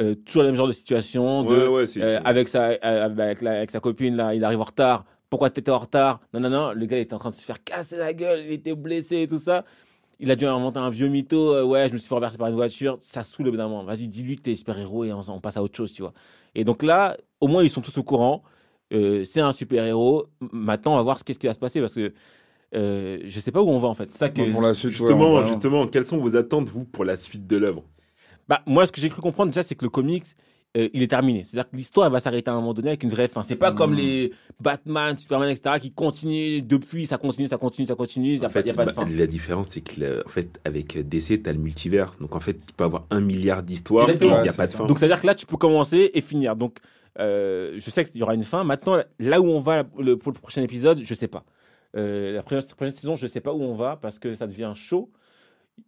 euh, 0.00 0.14
toujours 0.14 0.42
le 0.44 0.48
même 0.48 0.56
genre 0.56 0.68
de 0.68 0.72
situation. 0.72 1.42
De, 1.42 1.54
Ouais, 1.54 1.66
ouais, 1.66 1.86
c'est. 1.86 2.00
euh, 2.00 2.16
c'est- 2.20 2.26
avec, 2.26 2.48
sa, 2.48 2.68
euh, 2.70 2.78
avec, 3.04 3.42
la- 3.42 3.58
avec 3.58 3.70
sa 3.70 3.80
copine, 3.80 4.16
là, 4.16 4.34
il 4.34 4.42
arrive 4.42 4.60
en 4.60 4.64
retard. 4.64 5.04
Pourquoi 5.28 5.50
t'étais 5.50 5.70
en 5.70 5.78
retard? 5.80 6.20
Non, 6.32 6.40
non, 6.40 6.48
non. 6.48 6.72
Le 6.72 6.86
gars, 6.86 6.96
il 6.96 7.00
était 7.02 7.14
en 7.14 7.18
train 7.18 7.30
de 7.30 7.34
se 7.34 7.42
faire 7.44 7.62
casser 7.62 7.96
la 7.98 8.14
gueule. 8.14 8.44
Il 8.46 8.52
était 8.52 8.74
blessé 8.74 9.22
et 9.22 9.26
tout 9.26 9.38
ça. 9.38 9.64
Il 10.22 10.30
a 10.30 10.36
dû 10.36 10.46
inventer 10.46 10.78
un 10.78 10.88
vieux 10.88 11.08
mytho. 11.08 11.52
euh, 11.52 11.64
ouais, 11.64 11.88
je 11.88 11.92
me 11.92 11.98
suis 11.98 12.08
fait 12.08 12.14
renverser 12.14 12.38
par 12.38 12.48
une 12.48 12.54
voiture. 12.54 12.96
Ça 13.00 13.22
saoule 13.22 13.48
au 13.48 13.50
bout 13.50 13.56
d'un 13.56 13.68
moment. 13.68 13.84
Vas-y, 13.84 14.08
dis-lui 14.08 14.36
que 14.36 14.42
t'es 14.42 14.54
super-héros 14.54 15.04
et 15.04 15.12
on, 15.12 15.20
on 15.28 15.40
passe 15.40 15.56
à 15.56 15.62
autre 15.62 15.76
chose, 15.76 15.92
tu 15.92 16.02
vois. 16.02 16.12
Et 16.54 16.64
donc 16.64 16.82
là, 16.82 17.16
au 17.40 17.48
moins, 17.48 17.62
ils 17.64 17.68
sont 17.70 17.80
tous 17.80 17.98
au 17.98 18.02
courant. 18.04 18.42
Euh, 18.94 19.24
c'est 19.24 19.40
un 19.40 19.52
super-héros. 19.52 20.26
M- 20.40 20.48
Maintenant, 20.52 20.94
on 20.94 20.96
va 20.96 21.02
voir 21.02 21.18
ce 21.18 21.24
qu'est-ce 21.24 21.38
qui 21.38 21.46
va 21.48 21.54
se 21.54 21.58
passer 21.58 21.80
parce 21.80 21.94
que 21.94 22.12
euh, 22.74 23.18
je 23.24 23.40
sais 23.40 23.52
pas 23.52 23.60
où 23.62 23.68
on 23.68 23.78
va 23.78 23.88
en 23.88 23.94
fait. 23.94 24.10
Ça 24.12 24.28
que, 24.28 24.40
Bon, 24.42 24.52
pour 24.52 24.62
la 24.62 24.74
suite, 24.74 24.84
ouais, 24.84 24.96
Justement, 24.96 25.46
justement, 25.46 25.86
quelles 25.88 26.06
sont 26.06 26.18
vos 26.18 26.36
attentes, 26.36 26.68
vous, 26.68 26.84
pour 26.84 27.04
la 27.04 27.16
suite 27.16 27.46
de 27.46 27.56
l'œuvre? 27.56 27.84
Bah, 28.48 28.62
moi, 28.66 28.86
ce 28.86 28.92
que 28.92 29.00
j'ai 29.00 29.08
cru 29.08 29.20
comprendre 29.22 29.50
déjà, 29.50 29.62
c'est 29.62 29.74
que 29.74 29.84
le 29.84 29.90
comics, 29.90 30.24
euh, 30.76 30.88
il 30.92 31.02
est 31.02 31.08
terminé. 31.08 31.44
C'est-à-dire 31.44 31.70
que 31.70 31.76
l'histoire 31.76 32.08
va 32.10 32.18
s'arrêter 32.20 32.50
à 32.50 32.54
un 32.54 32.56
moment 32.56 32.72
donné 32.74 32.88
avec 32.88 33.02
une 33.02 33.10
vraie 33.10 33.28
fin. 33.28 33.42
C'est 33.42 33.56
pas 33.56 33.72
Mm. 33.72 33.74
comme 33.74 33.94
les 33.94 34.32
Batman, 34.60 35.16
Superman, 35.18 35.50
etc., 35.50 35.76
qui 35.80 35.90
continuent 35.92 36.62
depuis, 36.66 37.06
ça 37.06 37.18
continue, 37.18 37.48
ça 37.48 37.58
continue, 37.58 37.86
ça 37.86 37.94
continue. 37.94 38.34
Il 38.34 38.38
n'y 38.38 38.44
a, 38.44 38.48
En 38.48 38.50
pas- 38.50 38.62
fait, 38.62 38.66
y 38.68 38.70
a 38.70 38.74
pas 38.74 38.84
de 38.86 38.92
bah, 38.92 39.04
fin. 39.06 39.12
La 39.14 39.26
différence, 39.26 39.68
c'est 39.68 39.80
que 39.82 40.00
le- 40.00 40.22
en 40.24 40.28
fait, 40.28 40.60
avec 40.64 40.96
DC, 41.08 41.42
t'as 41.42 41.52
le 41.52 41.58
multivers. 41.58 42.12
Donc 42.20 42.34
en 42.34 42.40
fait, 42.40 42.54
tu 42.54 42.72
peux 42.76 42.84
avoir 42.84 43.06
un 43.10 43.20
milliard 43.20 43.62
d'histoires 43.62 44.08
et 44.08 44.16
il 44.20 44.26
n'y 44.26 44.32
a 44.48 44.52
pas 44.52 44.66
de 44.66 44.72
fin. 44.72 44.86
Donc, 44.86 44.98
c'est-à-dire 44.98 45.20
que 45.20 45.26
là, 45.26 45.34
tu 45.34 45.44
peux 45.46 45.56
commencer 45.58 46.10
et 46.14 46.20
finir. 46.20 46.56
Donc, 46.56 46.78
euh, 47.18 47.74
je 47.78 47.90
sais 47.90 48.04
qu'il 48.04 48.18
y 48.18 48.22
aura 48.22 48.34
une 48.34 48.42
fin. 48.44 48.64
Maintenant, 48.64 48.98
là 49.18 49.40
où 49.40 49.46
on 49.46 49.60
va 49.60 49.84
le- 49.98 50.16
pour 50.16 50.32
le 50.32 50.38
prochain 50.38 50.62
épisode, 50.62 51.00
je 51.02 51.14
sais 51.14 51.28
pas. 51.28 51.44
Euh, 51.94 52.32
la 52.32 52.42
prochaine, 52.42 52.62
prochaine 52.74 52.94
saison, 52.94 53.16
je 53.16 53.26
sais 53.26 53.40
pas 53.42 53.52
où 53.52 53.62
on 53.62 53.74
va 53.74 53.96
parce 54.00 54.18
que 54.18 54.34
ça 54.34 54.46
devient 54.46 54.72
chaud. 54.74 55.10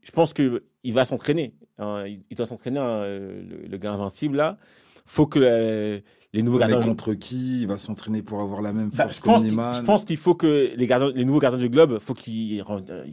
Je 0.03 0.11
pense 0.11 0.33
que 0.33 0.65
il 0.83 0.93
va 0.93 1.05
s'entraîner. 1.05 1.55
hein. 1.79 2.05
Il 2.07 2.23
il 2.31 2.37
doit 2.37 2.47
s'entraîner, 2.47 2.79
hein, 2.81 3.05
le, 3.07 3.67
le 3.69 3.79
gars 3.79 3.93
invincible 3.93 4.37
là. 4.37 4.59
Faut 5.07 5.27
que 5.27 5.39
euh, 5.43 6.01
les 6.33 6.43
nouveaux 6.43 6.59
Mais 6.59 6.67
gardiens. 6.69 6.89
contre 6.89 7.13
qui 7.15 7.61
il 7.63 7.67
va 7.69 7.77
s'entraîner 7.77 8.23
pour 8.23 8.41
avoir 8.41 8.63
la 8.63 8.73
même 8.73 8.89
Bah, 8.91 9.05
force 9.05 9.21
pense 9.21 9.43
que 9.43 9.49
qu'il- 9.49 9.59
je 9.75 9.83
pense 9.83 10.05
qu'il 10.07 10.17
faut 10.17 10.35
que 10.35 10.73
les, 10.75 10.87
gardiens, 10.87 11.13
les 11.15 11.25
nouveaux 11.27 11.39
gardiens 11.41 11.61
du 11.61 11.69
globe, 11.69 11.99
faut 12.01 12.15
qu'ils 12.15 12.63
euh, 12.63 13.05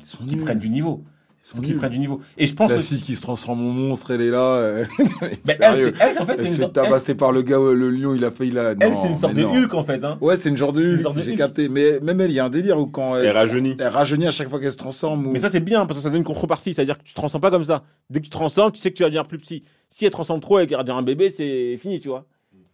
prennent 0.43 0.59
du 0.59 0.69
niveau. 0.69 1.03
Ils 1.43 1.47
sont 1.49 1.57
Faut 1.57 1.63
qu'ils 1.63 1.75
prennent 1.77 1.91
du 1.91 1.97
niveau. 1.97 2.21
Et 2.37 2.45
je 2.45 2.53
pense 2.53 2.69
La 2.71 2.77
aussi. 2.77 2.95
fille 2.95 3.03
qui 3.03 3.15
se 3.15 3.21
transforme 3.21 3.61
en 3.61 3.71
monstre, 3.71 4.11
elle 4.11 4.21
est 4.21 4.29
là. 4.29 4.37
euh, 4.57 4.85
Mais 5.47 5.57
elle, 5.59 5.93
elle, 5.99 6.19
en 6.19 6.25
fait, 6.27 6.35
Elle 6.37 6.45
c'est 6.45 6.53
se 6.53 6.61
une, 6.61 6.67
fait 6.67 6.73
tabasser 6.73 7.15
par 7.15 7.31
le 7.31 7.41
gars, 7.41 7.57
euh, 7.57 7.73
le 7.73 7.89
lion, 7.89 8.13
il 8.13 8.23
a 8.23 8.29
failli 8.29 8.51
la. 8.51 8.73
elle, 8.79 8.93
c'est 8.95 9.07
une 9.07 9.17
sorte 9.17 9.33
de. 9.33 9.43
Hulk 9.43 9.73
en 9.73 9.83
fait. 9.83 10.03
Hein. 10.03 10.19
Ouais, 10.21 10.35
c'est 10.35 10.49
une 10.49 10.57
genre 10.57 10.71
de 10.71 10.81
Hulk, 11.03 11.17
j'ai 11.25 11.35
capté. 11.35 11.67
Mais 11.67 11.99
même 12.01 12.21
elle, 12.21 12.29
il 12.29 12.35
y 12.35 12.39
a 12.39 12.45
un 12.45 12.49
délire 12.51 12.77
où 12.77 12.85
quand 12.85 13.15
elle, 13.15 13.25
Elle 13.25 13.31
rajeunit. 13.31 13.75
elle 13.79 13.87
rajeunit 13.87 14.27
à 14.27 14.31
chaque 14.31 14.49
fois 14.49 14.59
qu'elle 14.59 14.71
se 14.71 14.77
transforme. 14.77 15.25
Ou... 15.25 15.31
Mais 15.31 15.39
ça, 15.39 15.49
c'est 15.49 15.59
bien 15.61 15.85
parce 15.87 15.97
que 15.97 16.03
ça 16.03 16.09
donne 16.09 16.19
une 16.19 16.23
contrepartie. 16.23 16.73
C'est-à-dire 16.75 16.97
que 16.99 17.03
tu 17.03 17.13
te 17.13 17.19
transformes 17.19 17.41
pas 17.41 17.49
comme 17.51 17.63
ça. 17.65 17.83
Dès 18.11 18.19
que 18.19 18.25
tu 18.25 18.29
te 18.29 18.35
transformes, 18.37 18.71
tu 18.71 18.79
sais 18.79 18.91
que 18.91 18.97
tu 18.97 19.01
vas 19.03 19.09
devenir 19.09 19.25
plus 19.25 19.39
petit. 19.39 19.63
Si 19.89 20.05
elle 20.05 20.11
transforme 20.11 20.41
trop 20.41 20.59
et 20.59 20.67
qu'elle 20.67 20.77
devient 20.79 20.91
un 20.91 21.01
bébé, 21.01 21.31
c'est 21.31 21.75
fini, 21.77 21.99
tu 21.99 22.09
vois. 22.09 22.25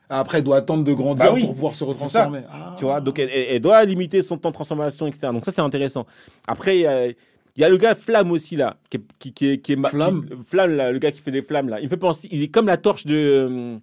Après, 0.10 0.38
elle 0.40 0.44
doit 0.44 0.58
attendre 0.58 0.84
de 0.84 0.94
grandir 0.94 1.26
Bah 1.26 1.32
oui, 1.34 1.42
pour 1.42 1.54
pouvoir 1.54 1.76
se 1.76 1.84
retransformer. 1.86 2.40
Ah. 2.52 2.76
Tu 2.78 2.86
vois, 2.86 3.02
donc 3.02 3.18
elle, 3.20 3.30
elle- 3.34 3.48
elle 3.56 3.62
doit 3.62 3.84
limiter 3.86 4.22
son 4.22 4.38
temps 4.38 4.50
de 4.50 4.54
transformation, 4.54 5.08
etc. 5.08 5.30
Donc 5.34 5.44
ça, 5.46 5.52
c'est 5.52 5.62
intéressant. 5.62 6.06
Après, 6.48 6.86
il 7.58 7.62
y 7.62 7.64
a, 7.64 7.70
le 7.70 7.78
gars 7.78 7.96
Flamme 7.96 8.32
aussi, 8.32 8.56
là, 8.56 8.78
qui 8.90 8.98
est, 8.98 9.02
qui, 9.20 9.34
qui 9.34 9.48
est, 9.50 9.58
qui 9.60 9.74
est 9.74 9.76
ma- 9.76 9.90
Flamme 9.90 10.26
qui- 10.26 10.44
Flamme, 10.44 10.72
là, 10.72 10.92
le 10.92 11.00
gars 11.00 11.12
qui 11.12 11.20
fait 11.22 11.32
des 11.32 11.42
flammes, 11.42 11.70
là. 11.70 11.80
Il 11.80 11.86
me 11.86 11.90
fait 11.90 11.98
penser, 11.98 12.28
il 12.32 12.42
est 12.44 12.50
comme 12.50 12.68
la 12.68 12.78
torche 12.78 13.06
de, 13.06 13.16
euh, 13.16 13.78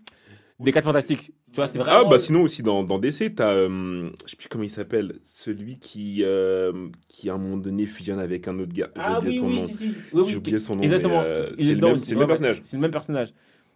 des 0.60 0.72
4 0.72 0.84
Fantastiques. 0.84 1.32
Tu 1.52 1.56
vois, 1.56 1.66
c'est 1.66 1.78
vraiment. 1.78 2.06
Ah 2.06 2.10
bah 2.10 2.18
sinon 2.18 2.42
aussi 2.42 2.62
dans, 2.64 2.82
dans 2.82 2.98
DC 2.98 3.32
t'as 3.36 3.50
euh, 3.50 4.10
je 4.24 4.30
sais 4.30 4.36
plus 4.36 4.48
comment 4.48 4.64
il 4.64 4.70
s'appelle 4.70 5.20
celui 5.22 5.78
qui 5.78 6.22
euh, 6.24 6.88
qui 7.08 7.30
à 7.30 7.34
un 7.34 7.38
moment 7.38 7.56
donné 7.56 7.86
fusionne 7.86 8.18
avec 8.18 8.48
un 8.48 8.58
autre 8.58 8.72
gars 8.72 8.88
j'ai 8.96 9.00
Ah 9.02 9.18
oublié 9.18 9.32
oui, 9.32 9.38
son 9.38 9.46
oui, 9.46 9.56
nom 9.60 9.66
si, 9.68 9.74
si. 9.74 9.86
Oui, 10.12 10.22
oui, 10.22 10.30
j'ai 10.30 10.36
oublié 10.36 10.58
son 10.58 10.74
nom 10.74 10.82
Exactement. 10.82 11.20
mais, 11.20 11.26
euh, 11.28 11.50
Il 11.58 11.66
c'est 11.66 11.70
est 11.70 11.74
le 11.74 11.76
dedans 11.76 11.86
même 11.88 11.94
aussi. 11.94 12.06
c'est 12.06 12.14
le 12.14 12.18
même 12.18 12.26
personnage 12.28 12.60
C'est 12.64 12.76
le 12.76 12.80
même 12.82 12.90
personnage. 12.90 13.28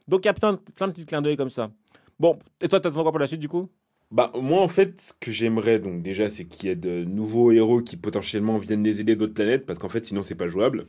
Donc 0.08 0.24
il 0.24 0.26
y 0.26 0.28
a 0.28 0.34
plein, 0.34 0.56
plein 0.74 0.88
de 0.88 0.92
petits 0.92 1.06
clins 1.06 1.22
d'œil 1.22 1.36
comme 1.36 1.50
ça. 1.50 1.70
Bon, 2.18 2.36
et 2.60 2.66
toi, 2.68 2.80
t'attends 2.80 3.02
quoi 3.02 3.12
pour 3.12 3.20
la 3.20 3.28
suite 3.28 3.40
du 3.40 3.48
coup? 3.48 3.68
Bah 4.10 4.32
moi 4.40 4.60
en 4.62 4.68
fait 4.68 5.00
ce 5.00 5.12
que 5.20 5.30
j'aimerais 5.30 5.78
donc 5.80 6.02
déjà 6.02 6.28
c'est 6.28 6.46
qu'il 6.46 6.68
y 6.68 6.72
ait 6.72 6.76
de 6.76 7.04
nouveaux 7.04 7.52
héros 7.52 7.82
qui 7.82 7.96
potentiellement 7.96 8.56
viennent 8.58 8.82
les 8.84 9.00
aider 9.00 9.16
d'autres 9.16 9.34
planètes 9.34 9.66
parce 9.66 9.78
qu'en 9.78 9.88
fait 9.90 10.04
sinon 10.06 10.22
c'est 10.22 10.34
pas 10.34 10.48
jouable. 10.48 10.86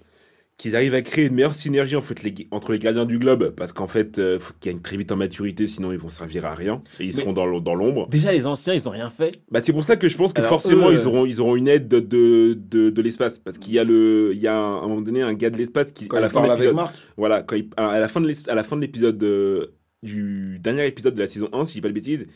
Qu'ils 0.58 0.76
arrivent 0.76 0.94
à 0.94 1.02
créer 1.02 1.28
une 1.28 1.36
meilleure 1.36 1.56
synergie 1.56 1.96
en 1.96 2.02
fait 2.02 2.22
les- 2.22 2.48
entre 2.52 2.74
les 2.74 2.80
gardiens 2.80 3.06
du 3.06 3.18
globe 3.18 3.52
parce 3.56 3.72
qu'en 3.72 3.88
fait 3.88 4.20
euh, 4.20 4.40
faut 4.42 4.54
qu'ils 4.60 4.74
gagnent 4.74 4.82
très 4.82 4.98
vite 4.98 5.10
en 5.14 5.16
maturité 5.16 5.68
sinon 5.68 5.94
ils 5.94 5.98
vont 5.98 6.10
servir 6.10 6.46
à 6.46 6.54
rien 6.54 6.82
et 7.00 7.06
ils 7.06 7.06
Mais- 7.08 7.12
seront 7.22 7.32
dans 7.32 7.46
l'ombre. 7.46 8.10
Déjà, 8.10 8.34
les 8.34 8.46
anciens, 8.46 8.74
ils 8.74 8.86
ont 8.86 8.92
rien 8.92 9.10
fait. 9.10 9.32
Bah 9.52 9.62
c'est 9.64 9.72
pour 9.72 9.86
ça 9.86 9.96
que 9.96 10.10
je 10.10 10.18
pense 10.18 10.34
que 10.34 10.40
Alors, 10.40 10.50
forcément 10.50 10.90
eux, 10.90 10.94
ils 10.96 11.00
euh, 11.00 11.06
auront 11.06 11.26
ils 11.26 11.40
auront 11.40 11.56
une 11.56 11.70
aide 11.70 11.88
de 11.88 12.02
de, 12.02 12.56
de, 12.56 12.90
de 12.90 13.02
l'espace 13.02 13.40
parce 13.40 13.58
qu'il 13.58 13.72
y 13.74 13.80
a 13.80 13.86
le 13.86 14.32
il 14.34 14.40
y 14.42 14.48
a 14.48 14.54
un, 14.54 14.80
à 14.82 14.84
un 14.84 14.88
moment 14.90 15.02
donné 15.02 15.22
un 15.22 15.34
gars 15.34 15.50
de 15.50 15.58
l'espace 15.58 15.94
qui 15.94 16.10
Quand 16.10 16.18
à 16.18 16.20
la 16.20 16.28
il 16.28 16.30
fin 16.30 16.42
de 16.42 16.48
parle 16.48 16.52
avec 16.52 16.60
l'épisode 16.64 16.76
Marc, 16.76 16.96
voilà 17.16 17.42
quand 17.42 17.56
il, 17.56 17.70
à 17.78 17.98
la 18.00 18.08
fin 18.10 18.20
de 18.20 18.34
à 18.50 18.56
la 18.56 18.64
fin 18.66 18.76
de 18.76 18.82
l'épisode 18.82 19.24
euh, 19.24 19.66
du 20.04 20.60
dernier 20.60 20.86
épisode 20.88 21.16
de 21.16 21.20
la 21.22 21.28
saison 21.28 21.48
1 21.54 21.64
si 21.66 21.72
je 21.72 21.78
dis 21.78 21.82
pas 21.82 21.88
de 21.88 21.94
bêtises 21.94 22.28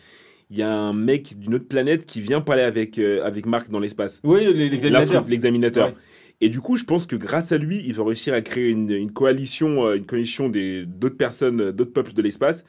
il 0.50 0.58
y 0.58 0.62
a 0.62 0.72
un 0.72 0.94
mec 0.94 1.38
d'une 1.40 1.56
autre 1.56 1.68
planète 1.68 2.06
qui 2.06 2.22
vient 2.22 2.42
parler 2.42 2.62
avec 2.64 2.98
euh, 3.00 3.24
avec 3.24 3.46
Marc 3.46 3.70
dans 3.70 3.80
l'espace 3.80 4.20
Oui, 4.24 4.42
l'examinateur. 4.54 5.26
L'examinateur 5.28 5.88
Ouais. 5.90 5.94
et 6.42 6.50
du 6.50 6.60
coup 6.62 6.76
je 6.78 6.84
pense 6.84 7.06
que 7.06 7.16
grâce 7.16 7.52
à 7.52 7.58
lui 7.58 7.82
il 7.86 7.94
va 7.94 8.04
réussir 8.04 8.34
à 8.34 8.42
créer 8.42 8.70
une, 8.70 8.90
une 8.92 9.12
coalition 9.12 9.86
euh, 9.88 9.96
une 9.96 10.06
coalition 10.06 10.50
des 10.50 10.86
d'autres 10.86 11.18
personnes 11.18 11.72
d'autres 11.72 11.94
peuples 11.94 12.14
de 12.14 12.22
l'espace 12.22 12.64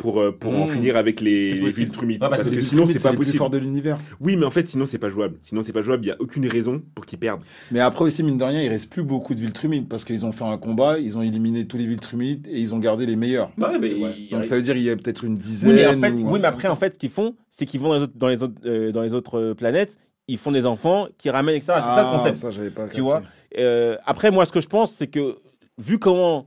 pour, 0.00 0.18
euh, 0.20 0.32
pour 0.32 0.54
en 0.54 0.64
Mmh, 0.64 0.68
finir 0.68 0.96
avec 0.96 1.20
les, 1.20 1.52
les. 1.60 1.68
Viltrumites. 1.70 2.22
Ouais, 2.22 2.28
parce 2.30 2.42
parce 2.42 2.54
que 2.54 2.62
sinon, 2.62 2.86
c'est 2.86 3.02
pas 3.02 3.10
les 3.10 3.16
plus 3.16 3.24
possible. 3.26 3.38
forts 3.38 3.50
de 3.50 3.58
l'univers. 3.58 3.98
Oui, 4.18 4.34
mais 4.36 4.46
en 4.46 4.50
fait, 4.50 4.66
sinon, 4.66 4.86
c'est 4.86 4.98
pas 4.98 5.10
jouable. 5.10 5.36
Sinon, 5.42 5.62
c'est 5.62 5.74
pas 5.74 5.82
jouable. 5.82 6.04
Il 6.04 6.08
y 6.08 6.10
a 6.10 6.16
aucune 6.20 6.46
raison 6.46 6.82
pour 6.94 7.04
qu'ils 7.04 7.18
perdent. 7.18 7.42
Mais 7.70 7.80
après 7.80 8.04
aussi, 8.06 8.22
mine 8.22 8.38
de 8.38 8.44
rien, 8.44 8.62
il 8.62 8.68
reste 8.70 8.90
plus 8.90 9.02
beaucoup 9.02 9.34
de 9.34 9.40
Viltrumites 9.40 9.88
parce 9.90 10.06
qu'ils 10.06 10.24
ont 10.24 10.32
fait 10.32 10.44
un 10.44 10.56
combat, 10.56 10.98
ils 10.98 11.18
ont 11.18 11.22
éliminé 11.22 11.66
tous 11.66 11.76
les 11.76 11.86
Viltrumites 11.86 12.46
et 12.48 12.58
ils 12.60 12.74
ont 12.74 12.78
gardé 12.78 13.04
les 13.04 13.16
meilleurs. 13.16 13.50
Ouais, 13.58 13.78
mais 13.78 13.90
Donc 14.30 14.44
ça 14.44 14.56
veut 14.56 14.62
dire 14.62 14.74
qu'il 14.74 14.84
y 14.84 14.90
a 14.90 14.96
peut-être 14.96 15.22
une 15.24 15.34
dizaine. 15.34 15.70
Oui, 15.70 15.76
mais 15.76 15.86
en 15.86 16.00
fait, 16.00 16.22
ou 16.22 16.28
un 16.28 16.32
oui, 16.32 16.38
mais 16.40 16.48
après, 16.48 16.68
en 16.68 16.76
fait, 16.76 16.94
ce 16.94 16.98
qu'ils 16.98 17.10
font, 17.10 17.34
c'est 17.50 17.66
qu'ils 17.66 17.80
vont 17.80 17.88
dans 17.90 17.96
les 17.98 18.02
autres, 18.02 18.14
dans 18.16 18.28
les 18.28 18.42
autres, 18.42 18.54
euh, 18.64 18.92
dans 18.92 19.02
les 19.02 19.12
autres 19.12 19.38
euh, 19.38 19.54
planètes, 19.54 19.98
ils 20.28 20.38
font 20.38 20.52
des 20.52 20.64
enfants 20.64 21.08
qui 21.18 21.28
ramènent, 21.28 21.56
etc. 21.56 21.74
c'est 21.76 21.82
ça 21.82 22.02
le 22.02 22.08
Ah, 22.08 22.16
concept. 22.16 22.36
ça, 22.36 22.50
j'avais 22.50 22.70
pas 22.70 22.88
tu 22.88 23.02
vois 23.02 23.22
Euh, 23.58 23.96
après, 24.06 24.30
moi, 24.30 24.46
ce 24.46 24.52
que 24.52 24.60
je 24.60 24.68
pense, 24.68 24.92
c'est 24.94 25.08
que 25.08 25.36
vu 25.76 25.98
comment 25.98 26.46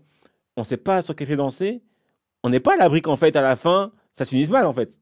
on 0.58 0.64
sait 0.64 0.78
pas 0.78 1.02
sur 1.04 1.16
quel 1.16 1.28
pied 1.28 1.36
danser, 1.36 1.82
on 2.44 2.50
n'est 2.50 2.60
pas 2.60 2.74
à 2.74 2.78
l'abri 2.78 3.02
qu'en 3.02 3.16
fait, 3.16 3.36
à 3.36 3.42
la 3.42 3.56
fin, 3.56 3.92
ça 4.12 4.26
se 4.26 4.30
finisse 4.30 4.50
mal, 4.50 4.66
en 4.66 4.74
fait. 4.74 5.00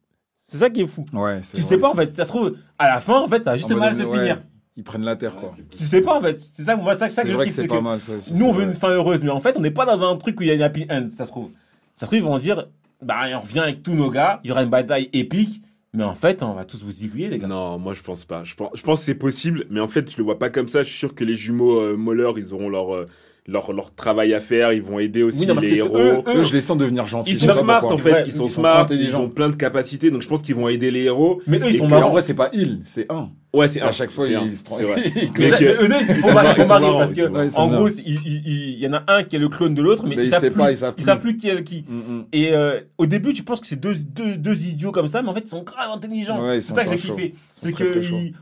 C'est 0.48 0.58
ça 0.58 0.70
qui 0.70 0.82
est 0.82 0.88
fou. 0.88 1.06
Ouais, 1.14 1.40
c'est 1.44 1.58
Tu 1.58 1.62
vrai, 1.62 1.70
sais 1.70 1.78
pas, 1.78 1.90
en 1.90 1.96
fait. 1.96 2.14
Ça 2.14 2.24
se 2.24 2.30
trouve, 2.30 2.56
à 2.78 2.88
la 2.88 3.00
fin, 3.00 3.20
en 3.22 3.28
fait, 3.28 3.44
ça 3.44 3.52
va 3.52 3.58
juste 3.58 3.72
en 3.72 3.78
mal 3.78 3.96
se 3.96 4.04
ouais, 4.04 4.18
finir. 4.18 4.44
Ils 4.78 4.84
prennent 4.84 5.04
la 5.04 5.16
terre, 5.16 5.36
quoi. 5.36 5.54
Tu 5.78 5.84
sais 5.84 6.02
pas, 6.02 6.18
en 6.18 6.22
fait. 6.22 6.42
C'est 6.54 6.64
ça, 6.64 6.76
moi, 6.76 6.96
c'est 6.98 7.10
ça 7.10 7.24
que 7.24 7.30
je 7.30 7.38
kiffe. 7.44 7.54
c'est 7.54 7.68
pas 7.68 7.78
que 7.78 7.84
mal, 7.84 8.00
ça 8.00 8.14
aussi. 8.14 8.34
Nous, 8.34 8.46
on 8.46 8.52
veut 8.52 8.64
vrai. 8.64 8.74
une 8.74 8.80
fin 8.80 8.90
heureuse, 8.90 9.22
mais 9.24 9.30
en 9.30 9.40
fait, 9.40 9.58
on 9.58 9.62
n'est 9.62 9.72
pas 9.72 9.86
dans 9.86 10.10
un 10.10 10.16
truc 10.18 10.40
où 10.40 10.44
il 10.44 10.48
y 10.48 10.52
a 10.52 10.56
une 10.56 10.62
happy 10.62 10.86
end, 10.90 11.10
ça 11.16 11.26
se 11.26 11.32
trouve. 11.32 11.50
Ça 11.96 12.02
se 12.02 12.06
trouve, 12.06 12.20
ils 12.20 12.24
vont 12.24 12.38
se 12.38 12.44
dire, 12.44 12.68
bah, 13.02 13.22
on 13.34 13.40
revient 13.42 13.60
avec 13.60 13.84
tous 13.84 13.94
nos 13.94 14.10
gars, 14.10 14.40
il 14.44 14.50
y 14.50 14.52
aura 14.52 14.64
une 14.64 14.70
bataille 14.70 15.10
épique, 15.14 15.62
mais 15.94 16.04
en 16.04 16.16
fait, 16.16 16.42
on 16.42 16.54
va 16.54 16.64
tous 16.64 16.84
vous 16.84 17.04
aiguiller, 17.04 17.30
les 17.30 17.40
gars. 17.40 17.48
Non, 17.48 17.78
moi 17.78 17.94
je 17.94 18.02
pense 18.02 18.24
pas. 18.24 18.44
Je 18.44 18.56
pense, 18.56 18.70
je 18.76 18.82
pense 18.82 19.00
que 19.00 19.06
c'est 19.06 19.16
possible, 19.16 19.66
mais 19.70 19.82
en 19.82 19.90
fait 19.90 20.10
je 20.10 20.18
le 20.18 20.24
vois 20.24 20.40
pas 20.40 20.50
comme 20.50 20.70
ça. 20.70 20.84
Je 20.84 20.90
suis 20.90 21.00
sûr 21.00 21.14
que 21.14 21.26
les 21.26 21.36
jumeaux 21.36 21.82
euh, 21.82 21.98
Moller, 21.98 22.32
ils 22.38 22.54
auront 22.54 22.70
leur, 22.70 22.96
euh, 22.96 23.08
leur 23.48 23.74
leur 23.74 23.94
travail 23.94 24.34
à 24.34 24.42
faire. 24.42 24.72
Ils 24.74 24.82
vont 24.84 25.00
aider 25.00 25.24
aussi 25.24 25.40
Oui, 25.42 25.48
non, 25.48 25.54
parce 25.56 25.66
les 25.66 25.78
héros. 25.78 25.98
eux, 25.98 26.22
eux, 26.28 26.38
Eux, 26.40 26.44
je 26.44 26.54
les 26.54 26.62
sens 26.62 26.78
devenir 26.78 27.08
gentils. 27.08 27.32
Ils 27.32 27.38
sont 27.38 27.54
smart 27.54 27.80
pourquoi. 27.80 27.96
en 27.96 28.00
fait. 28.00 28.12
Ouais, 28.14 28.24
ils 28.26 28.32
sont 28.32 28.46
ils 28.46 28.50
sont 28.50 28.60
smart. 28.62 28.88
Ils 28.92 29.16
ont 29.16 29.30
plein 29.30 29.50
de 29.50 29.56
capacités. 29.56 30.12
Donc 30.12 30.22
je 30.22 30.28
pense 30.28 30.42
qu'ils 30.42 30.56
vont 30.56 30.68
aider 30.68 30.92
les 30.92 31.04
héros. 31.04 31.42
Mais 31.48 31.58
eux, 31.60 31.64
ils 31.68 31.76
Et 31.76 31.78
sont 31.80 31.88
Mais 31.88 31.96
en 31.96 32.00
marrants. 32.00 32.12
vrai, 32.12 32.22
c'est 32.22 32.34
pas 32.34 32.50
il, 32.54 32.82
c'est 32.84 33.12
un. 33.12 33.30
Ouais, 33.54 33.68
c'est 33.68 33.82
À 33.82 33.90
un, 33.90 33.92
chaque 33.92 34.12
fois, 34.12 34.28
ils 34.28 34.56
se 34.56 34.64
c'est 34.64 34.84
vrai. 34.84 35.02
Mais, 35.38 35.50
eux 35.52 35.88
deux, 35.88 35.96
ils 36.08 36.22
marrants, 36.22 36.52
ils 36.54 36.98
parce 37.00 37.14
que, 37.14 37.58
en 37.58 37.68
gros, 37.68 37.90
il, 37.90 38.00
il- 38.06 38.22
il- 38.46 38.70
il 38.76 38.80
y 38.80 38.88
en 38.88 38.94
a 38.94 39.04
un 39.10 39.24
qui 39.24 39.36
est 39.36 39.40
le 39.40 39.50
clone 39.50 39.74
de 39.74 39.82
l'autre, 39.82 40.04
mais, 40.08 40.16
Mais 40.16 40.24
ils, 40.24 40.28
ils 40.28 40.30
savent 40.30 40.40
plus, 40.42 40.52
pas, 40.58 40.72
ils 40.72 40.78
savent 40.78 40.96
savent 41.04 41.20
plus. 41.20 41.36
qui 41.36 41.50
est 41.50 41.56
le 41.56 41.60
qui. 41.62 41.84
Mm, 41.86 41.98
mm. 41.98 42.26
Et 42.32 42.54
euh, 42.54 42.80
au 42.98 43.06
début, 43.08 43.34
tu 43.34 43.44
penses 43.44 43.60
que 43.60 43.68
c'est 43.68 43.76
deux, 43.80 43.94
deux, 43.96 44.38
deux 44.38 44.64
idiots 44.64 44.94
comme 44.94 45.10
ça, 45.10 45.22
mais 45.22 45.28
en 45.28 45.34
fait, 45.34 45.42
ils 45.42 45.50
sont 45.50 45.64
grave 45.64 45.90
intelligents. 45.94 46.40
C'est 46.54 46.62
ça 46.62 46.86
que 46.86 46.92
j'ai 46.92 46.98
kiffé. 46.98 47.36
C'est 47.50 47.74
que 47.74 48.02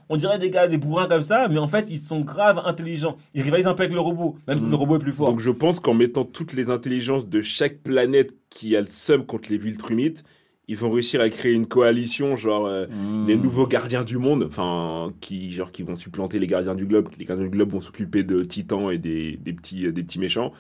on 0.10 0.18
dirait 0.18 0.38
des 0.38 0.52
gars, 0.52 0.68
des 0.68 0.78
bourrins 0.78 1.08
comme 1.08 1.24
ça, 1.24 1.48
mais 1.50 1.58
en 1.58 1.68
fait, 1.68 1.88
ils 1.90 1.98
sont 2.00 2.22
grave 2.22 2.62
intelligents. 2.64 3.18
Ils 3.34 3.42
rivalisent 3.42 3.66
un 3.68 3.74
peu 3.74 3.84
avec 3.84 3.94
le 3.96 4.00
robot, 4.02 4.38
même 4.48 4.60
si 4.60 4.66
Mm. 4.66 4.70
le 4.70 4.76
robot 4.76 4.96
est 4.98 5.00
plus 5.00 5.12
fort. 5.14 5.30
Donc 5.32 5.40
je 5.40 5.50
pense 5.52 5.80
qu'en 5.80 5.96
mettant 5.96 6.24
toutes 6.24 6.54
les 6.54 6.70
intelligences 6.70 7.28
de 7.28 7.42
chaque 7.42 7.78
planète 7.80 8.36
qui 8.52 8.76
a 8.76 8.82
le 8.82 8.88
seum 8.88 9.26
contre 9.26 9.50
les 9.50 9.58
Viltrumites, 9.58 10.24
ils 10.70 10.78
vont 10.78 10.90
réussir 10.92 11.20
à 11.20 11.28
créer 11.30 11.52
une 11.54 11.66
coalition, 11.66 12.36
genre 12.38 12.68
euh, 12.68 12.86
Mm. 12.88 13.28
les 13.28 13.36
nouveaux 13.36 13.68
gardiens 13.68 14.04
du 14.04 14.18
monde, 14.18 14.46
enfin 14.48 15.12
qui 15.20 15.52
genre 15.52 15.72
qui 15.72 15.84
vont 15.84 15.96
supplanter 15.96 16.40
les 16.40 16.48
gardiens 16.48 16.76
du 16.76 16.86
globe. 16.86 17.10
Les 17.20 17.26
gardiens 17.26 17.46
du 17.46 17.52
globe 17.52 17.72
vont 17.72 17.82
s'occuper 17.82 18.24
de 18.24 18.44
Titans 18.44 18.92
et 18.92 18.98
des, 18.98 19.36
des 19.38 19.54
petits 19.54 19.88
euh, 19.88 19.92
des 19.92 20.04
petits 20.04 20.20
méchants, 20.20 20.54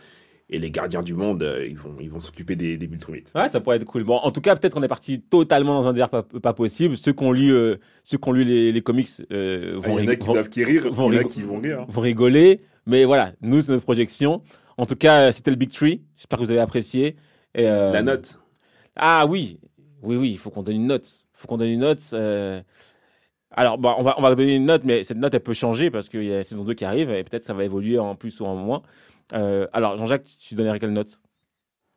et 0.50 0.58
les 0.58 0.72
gardiens 0.72 1.04
du 1.04 1.14
monde, 1.14 1.44
euh, 1.44 1.68
ils 1.70 1.78
vont 1.78 1.96
ils 2.02 2.10
vont 2.10 2.20
s'occuper 2.20 2.56
des, 2.56 2.76
des 2.78 2.88
Viltrumites. 2.88 3.32
Ouais, 3.36 3.50
ça 3.50 3.60
pourrait 3.62 3.78
être 3.78 3.86
cool. 3.86 4.04
Bon, 4.04 4.16
en 4.18 4.32
tout 4.32 4.42
cas, 4.42 4.56
peut-être 4.56 4.74
qu'on 4.74 4.82
est 4.84 4.88
parti 4.88 5.22
totalement 5.22 5.80
dans 5.80 5.88
un 5.88 5.94
délire 5.94 6.10
pas, 6.10 6.24
pas 6.24 6.54
possible. 6.54 6.98
Ceux 6.98 7.14
qui 7.14 7.24
ont 7.24 7.32
lu, 7.32 7.54
euh, 7.54 7.76
ceux 8.04 8.18
qui 8.18 8.28
ont 8.28 8.32
lu 8.34 8.44
les, 8.44 8.72
les 8.72 8.82
comics 8.82 9.08
Ah, 9.30 9.36
vont, 9.76 10.00
Il 10.00 10.06
y 10.06 10.08
en 10.08 10.12
a 10.12 10.16
qui 10.16 10.26
vont- 10.28 10.34
doivent 10.34 10.50
qui 10.50 10.64
rire, 10.64 10.90
vont 10.92 11.10
qui 11.28 11.44
vont 11.44 11.60
rire. 11.60 11.86
vont 11.88 12.02
rigoler. 12.02 12.62
Mais 12.88 13.06
voilà, 13.06 13.34
nous, 13.42 13.62
c'est 13.62 13.72
notre 13.72 13.84
projection. 13.84 14.42
En 14.78 14.86
tout 14.88 14.96
cas, 14.96 15.32
c'était 15.32 15.52
le 15.52 15.58
Big 15.58 15.70
Tree. 15.72 16.02
J'espère 16.16 16.40
que 16.40 16.46
vous 16.46 16.52
avez 16.52 16.60
apprécié. 16.62 17.16
Et, 17.54 17.64
La 17.64 18.02
note. 18.02 18.40
Ah 18.96 19.26
oui, 19.28 19.60
oui, 20.02 20.16
oui, 20.16 20.32
il 20.32 20.38
faut 20.38 20.50
qu'on 20.52 20.64
donne 20.64 20.76
une 20.78 20.88
note. 20.88 21.08
Il 21.36 21.40
faut 21.42 21.48
qu'on 21.48 21.58
donne 21.58 21.70
une 21.70 21.80
note. 21.82 22.02
euh, 22.14 22.62
Alors, 23.52 23.78
bah, 23.78 23.96
on, 23.98 24.04
va, 24.04 24.16
on 24.18 24.22
va 24.22 24.36
donner 24.36 24.56
une 24.56 24.66
note, 24.66 24.84
mais 24.86 25.04
cette 25.04 25.18
note, 25.18 25.34
elle 25.34 25.42
peut 25.44 25.54
changer 25.54 25.92
parce 25.92 26.10
qu'il 26.10 26.24
y 26.24 26.32
a 26.34 26.38
la 26.38 26.44
saison 26.44 26.64
2 26.64 26.74
qui 26.74 26.86
arrive 26.86 27.10
et 27.12 27.24
peut-être 27.24 27.46
ça 27.46 27.54
va 27.54 27.64
évoluer 27.66 27.98
en 28.00 28.16
plus 28.16 28.40
ou 28.42 28.46
en 28.46 28.56
moins. 28.56 28.82
Euh, 29.34 29.68
alors, 29.74 29.98
Jean-Jacques, 29.98 30.28
tu 30.40 30.56
donnerais 30.56 30.80
quelle 30.80 30.94
note? 30.94 31.20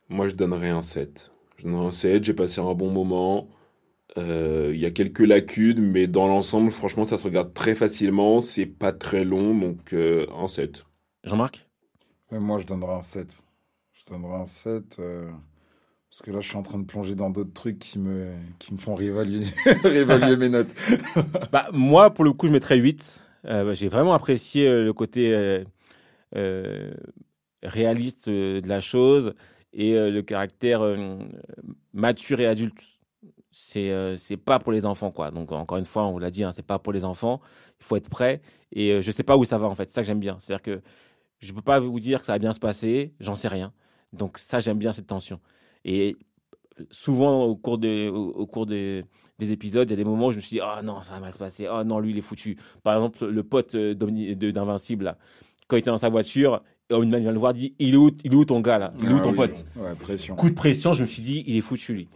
Moi, 0.09 0.27
je 0.29 0.35
donnerais 0.35 0.69
un 0.69 0.81
7. 0.81 1.31
Je 1.57 1.63
donnerais 1.63 1.87
un 1.87 1.91
7, 1.91 2.23
j'ai 2.23 2.33
passé 2.33 2.61
un 2.61 2.73
bon 2.73 2.89
moment. 2.91 3.49
Euh, 4.17 4.71
Il 4.73 4.79
y 4.79 4.85
a 4.85 4.91
quelques 4.91 5.19
lacunes, 5.19 5.81
mais 5.81 6.07
dans 6.07 6.27
l'ensemble, 6.27 6.71
franchement, 6.71 7.05
ça 7.05 7.17
se 7.17 7.25
regarde 7.25 7.53
très 7.53 7.75
facilement. 7.75 8.41
C'est 8.41 8.65
pas 8.67 8.93
très 8.93 9.23
long, 9.25 9.57
donc 9.57 9.93
euh, 9.93 10.25
un 10.37 10.47
7. 10.47 10.85
Jean-Marc? 11.23 11.67
Moi, 12.31 12.57
je 12.59 12.65
donnerais 12.65 12.95
un 12.95 13.01
7. 13.01 13.43
Je 13.93 14.05
donnerais 14.11 14.41
un 14.41 14.45
7. 14.45 14.99
Parce 16.13 16.21
que 16.21 16.29
là, 16.29 16.41
je 16.41 16.47
suis 16.47 16.57
en 16.57 16.61
train 16.61 16.77
de 16.77 16.85
plonger 16.85 17.15
dans 17.15 17.31
d'autres 17.31 17.53
trucs 17.53 17.79
qui 17.79 17.97
me, 17.97 18.31
qui 18.59 18.71
me 18.71 18.77
font 18.77 18.93
réévaluer, 18.93 19.45
réévaluer 19.83 20.37
mes 20.37 20.49
notes. 20.49 20.69
bah, 21.51 21.65
Moi, 21.73 22.13
pour 22.13 22.23
le 22.23 22.33
coup, 22.33 22.45
je 22.45 22.51
mettrais 22.51 22.77
8. 22.77 23.25
Euh, 23.45 23.73
J'ai 23.73 23.87
vraiment 23.87 24.13
apprécié 24.13 24.67
euh, 24.67 24.83
le 24.83 24.93
côté 24.93 25.33
euh, 26.35 26.93
réaliste 27.63 28.29
de 28.29 28.61
la 28.67 28.79
chose 28.79 29.33
et 29.73 29.93
le 29.93 30.21
caractère 30.21 30.83
mature 31.93 32.39
et 32.39 32.45
adulte. 32.45 32.79
C'est 33.51 34.15
c'est 34.15 34.37
pas 34.37 34.59
pour 34.59 34.71
les 34.71 34.85
enfants, 34.85 35.09
quoi. 35.09 35.31
Donc, 35.31 35.51
encore 35.51 35.79
une 35.79 35.85
fois, 35.85 36.03
on 36.03 36.11
vous 36.11 36.19
l'a 36.19 36.29
dit, 36.29 36.43
hein, 36.43 36.51
c'est 36.51 36.61
pas 36.61 36.77
pour 36.77 36.93
les 36.93 37.05
enfants. 37.05 37.41
Il 37.79 37.85
faut 37.85 37.95
être 37.95 38.09
prêt. 38.09 38.39
Et 38.71 39.01
je 39.01 39.09
sais 39.09 39.23
pas 39.23 39.35
où 39.35 39.45
ça 39.45 39.57
va, 39.57 39.65
en 39.65 39.73
fait. 39.73 39.89
C'est 39.89 39.95
ça 39.95 40.01
que 40.01 40.07
j'aime 40.07 40.19
bien. 40.19 40.37
C'est-à-dire 40.39 40.61
que 40.61 40.81
je 41.39 41.51
peux 41.53 41.63
pas 41.63 41.79
vous 41.79 41.99
dire 41.99 42.19
que 42.19 42.27
ça 42.27 42.33
va 42.33 42.39
bien 42.39 42.53
se 42.53 42.59
passer. 42.59 43.15
J'en 43.19 43.33
sais 43.33 43.47
rien. 43.47 43.73
Donc, 44.11 44.37
ça, 44.37 44.59
j'aime 44.59 44.77
bien 44.77 44.93
cette 44.93 45.07
tension. 45.07 45.39
Et 45.85 46.15
souvent, 46.91 47.43
au 47.43 47.55
cours, 47.55 47.77
de, 47.77 48.09
au, 48.09 48.29
au 48.31 48.45
cours 48.47 48.65
des, 48.65 49.03
des 49.39 49.51
épisodes, 49.51 49.89
il 49.89 49.91
y 49.91 49.93
a 49.93 49.97
des 49.97 50.03
moments 50.09 50.27
où 50.27 50.31
je 50.31 50.37
me 50.37 50.41
suis 50.41 50.57
dit, 50.57 50.61
oh 50.63 50.81
non, 50.83 51.03
ça 51.03 51.13
va 51.13 51.19
mal 51.19 51.33
se 51.33 51.37
passer. 51.37 51.67
Oh 51.71 51.83
non, 51.83 51.99
lui, 51.99 52.11
il 52.11 52.17
est 52.17 52.21
foutu. 52.21 52.57
Par 52.83 52.95
exemple, 52.95 53.25
le 53.25 53.43
pote 53.43 53.75
euh, 53.75 53.93
de- 53.93 54.51
d'Invincible, 54.51 55.15
quand 55.67 55.75
il 55.75 55.79
était 55.79 55.89
dans 55.89 55.97
sa 55.97 56.09
voiture, 56.09 56.61
Omniman 56.89 57.21
vient 57.21 57.31
le 57.31 57.39
voir, 57.39 57.53
dit, 57.53 57.73
il 57.79 57.93
est 57.93 57.97
où, 57.97 58.11
il 58.23 58.33
est 58.33 58.35
où 58.35 58.45
ton 58.45 58.59
gars, 58.61 58.77
là? 58.77 58.93
Il 59.01 59.09
est 59.09 59.13
où 59.13 59.17
Ah 59.17 59.23
ton 59.23 59.29
oui. 59.31 59.35
pote? 59.37 59.65
Ouais, 59.75 59.95
pression. 59.95 60.35
Coup 60.35 60.49
de 60.49 60.55
pression, 60.55 60.93
je 60.93 61.01
me 61.01 61.07
suis 61.07 61.21
dit, 61.21 61.43
il 61.47 61.55
est 61.57 61.61
foutu, 61.61 61.93
lui. 61.93 62.09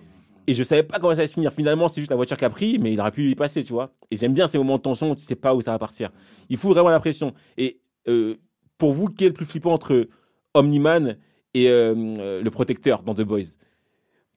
Et 0.50 0.54
je 0.54 0.64
savais 0.64 0.84
pas 0.84 0.98
comment 1.00 1.14
ça 1.14 1.20
allait 1.20 1.28
se 1.28 1.34
finir. 1.34 1.52
Finalement, 1.52 1.90
c'est 1.90 2.00
juste 2.00 2.10
la 2.10 2.16
voiture 2.16 2.38
qui 2.38 2.46
a 2.46 2.50
pris, 2.50 2.80
mais 2.80 2.94
il 2.94 3.00
aurait 3.02 3.12
pu 3.12 3.30
y 3.30 3.36
passer, 3.36 3.64
tu 3.66 3.74
vois. 3.74 3.92
Et 4.12 4.16
j'aime 4.16 4.34
bien 4.34 4.48
ces 4.48 4.58
moments 4.58 4.78
de 4.78 4.82
tension 4.82 5.12
où 5.12 5.16
tu 5.16 5.24
sais 5.24 5.36
pas 5.36 5.54
où 5.54 5.60
ça 5.62 5.72
va 5.72 5.80
partir. 5.80 6.10
Il 6.50 6.56
faut 6.58 6.70
vraiment 6.70 6.90
la 6.90 7.00
pression. 7.00 7.34
Et 7.58 7.82
euh, 8.08 8.36
pour 8.78 8.94
vous, 8.94 9.08
qui 9.10 9.26
est 9.26 9.28
le 9.28 9.34
plus 9.34 9.46
flippant 9.46 9.74
entre 9.74 10.08
Omniman 10.54 11.18
et 11.64 11.70
euh, 11.70 11.94
euh, 11.98 12.42
le 12.42 12.50
protecteur 12.52 13.04
dans 13.04 13.14
The 13.14 13.22
Boys 13.24 13.58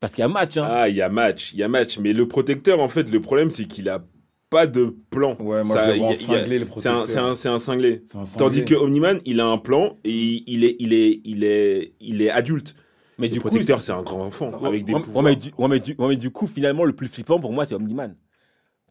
Parce 0.01 0.13
qu'il 0.15 0.23
y 0.23 0.25
a 0.25 0.29
match, 0.29 0.57
hein. 0.57 0.67
Ah, 0.69 0.89
il 0.89 0.97
y 0.97 1.03
a 1.03 1.09
match, 1.09 1.53
il 1.53 1.59
y 1.59 1.63
a 1.63 1.69
match. 1.69 1.99
Mais 1.99 2.13
le 2.13 2.27
protecteur, 2.29 2.81
en 2.81 2.89
fait, 2.89 3.11
le 3.11 3.21
problème, 3.21 3.51
c'est 3.51 3.65
qu'il 3.67 3.89
a 3.89 4.03
pas 4.49 4.67
de 4.67 4.97
plan. 5.11 5.37
Ouais, 5.39 5.63
moi, 5.63 5.77
Ça, 5.77 5.87
je 5.87 5.91
le 5.93 5.97
vois 5.99 6.07
en 6.09 6.11
il 6.11 6.15
y 6.15 6.17
a- 6.17 6.23
il 6.23 6.33
y 6.33 6.35
a- 6.35 6.39
cinglé, 6.41 6.59
le 6.59 6.65
C'est 6.65 6.89
un, 6.89 6.93
protecteur. 6.93 7.07
c'est 7.07 7.19
un, 7.19 7.35
c'est 7.35 7.49
un 7.49 7.59
cinglé. 7.59 8.03
Un 8.15 8.25
Tandis 8.39 8.65
que 8.65 8.75
cinglé. 8.75 8.77
Omniman, 8.85 9.21
il 9.25 9.41
a 9.41 9.47
un 9.47 9.59
plan 9.59 9.99
et 10.05 10.43
il 10.47 10.65
est, 10.65 10.77
il 10.81 10.93
est, 10.93 11.21
il 11.25 11.45
est, 11.45 11.93
il 12.01 12.23
est 12.23 12.31
adulte. 12.31 12.75
mais 13.19 13.29
Le 13.29 13.35
du 13.35 13.41
coup, 13.41 13.49
protecteur, 13.49 13.81
c'est 13.83 13.93
un 13.93 14.03
grand 14.03 14.23
enfant 14.25 14.51
avec 14.65 14.85
des 14.85 14.95
Ouais, 14.95 15.01
pouvoirs. 15.01 15.25
ouais, 15.25 15.31
mais 15.33 15.37
du, 15.37 15.51
ouais, 15.57 15.69
mais 15.69 15.79
du- 15.81 15.95
ouais, 15.99 16.09
mais 16.09 16.17
du 16.17 16.31
coup, 16.31 16.47
finalement, 16.47 16.85
le 16.85 16.95
plus 16.95 17.07
flippant 17.09 17.39
pour 17.39 17.53
moi, 17.53 17.65
c'est 17.67 17.75
Omniman. 17.75 18.17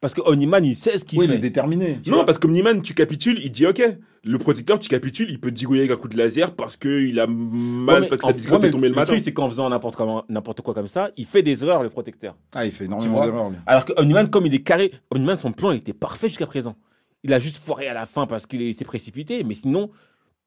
Parce 0.01 0.13
que 0.13 0.21
Omniman, 0.21 0.63
il 0.63 0.75
sait 0.75 0.97
ce 0.97 1.03
qu'il 1.05 1.19
Oui, 1.19 1.25
il 1.25 1.29
fait. 1.31 1.35
est 1.35 1.39
déterminé. 1.39 1.99
Non, 2.07 2.17
vois 2.17 2.25
parce 2.25 2.39
qu'Omniman, 2.39 2.81
tu 2.81 2.93
capitules, 2.93 3.39
il 3.43 3.51
dit 3.51 3.65
ok. 3.67 3.81
Le 4.23 4.37
protecteur, 4.37 4.79
tu 4.79 4.89
capitules, 4.89 5.27
il 5.29 5.39
peut 5.39 5.49
te 5.49 5.55
digouiller 5.55 5.81
avec 5.83 5.91
un 5.91 5.95
coup 5.95 6.09
de 6.09 6.17
laser 6.17 6.53
parce 6.53 6.75
qu'il 6.75 7.17
a 7.21 7.27
mal, 7.27 8.03
Ouais, 8.03 8.07
parce 8.09 8.21
que 8.21 8.27
sa 8.41 8.59
mais 8.59 8.67
est 8.67 8.71
tombée 8.71 8.89
le, 8.89 8.95
matin. 8.95 9.13
truc, 9.13 9.21
c'est 9.23 9.31
qu'en 9.33 9.47
faisant 9.49 9.69
n'importe 9.69 10.61
quoi 10.61 10.73
comme 10.73 10.87
ça, 10.89 11.09
il 11.15 11.25
fait 11.25 11.41
des 11.41 11.63
erreurs, 11.63 11.83
le 11.83 11.89
protecteur. 11.89 12.35
Ah, 12.53 12.65
il 12.65 12.71
fait 12.73 12.85
énormément 12.85 13.21
d'erreurs, 13.25 13.49
lui. 13.49 13.57
Alors 13.65 13.85
que 13.85 13.93
Omniman, 13.97 14.29
comme 14.29 14.45
il 14.45 14.53
est 14.53 14.61
carré, 14.63 14.91
Omniman, 15.11 15.37
son 15.39 15.53
plan, 15.53 15.71
il 15.71 15.77
était 15.77 15.93
parfait 15.93 16.27
jusqu'à 16.27 16.47
présent. 16.47 16.75
Il 17.23 17.33
a 17.33 17.39
juste 17.39 17.57
foiré 17.63 17.87
à 17.87 17.93
la 17.93 18.05
fin 18.05 18.27
parce 18.27 18.45
qu'il 18.45 18.61
est- 18.61 18.73
s'est 18.73 18.85
précipité, 18.85 19.43
mais 19.45 19.53
sinon, 19.53 19.89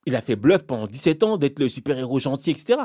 il 0.06 0.14
a 0.16 0.20
fait 0.20 0.36
bluff 0.36 0.64
pendant 0.64 0.86
17 0.86 1.22
ans 1.22 1.36
d'être 1.38 1.58
le 1.58 1.68
super-héros 1.70 2.18
gentil, 2.18 2.50
etc. 2.50 2.78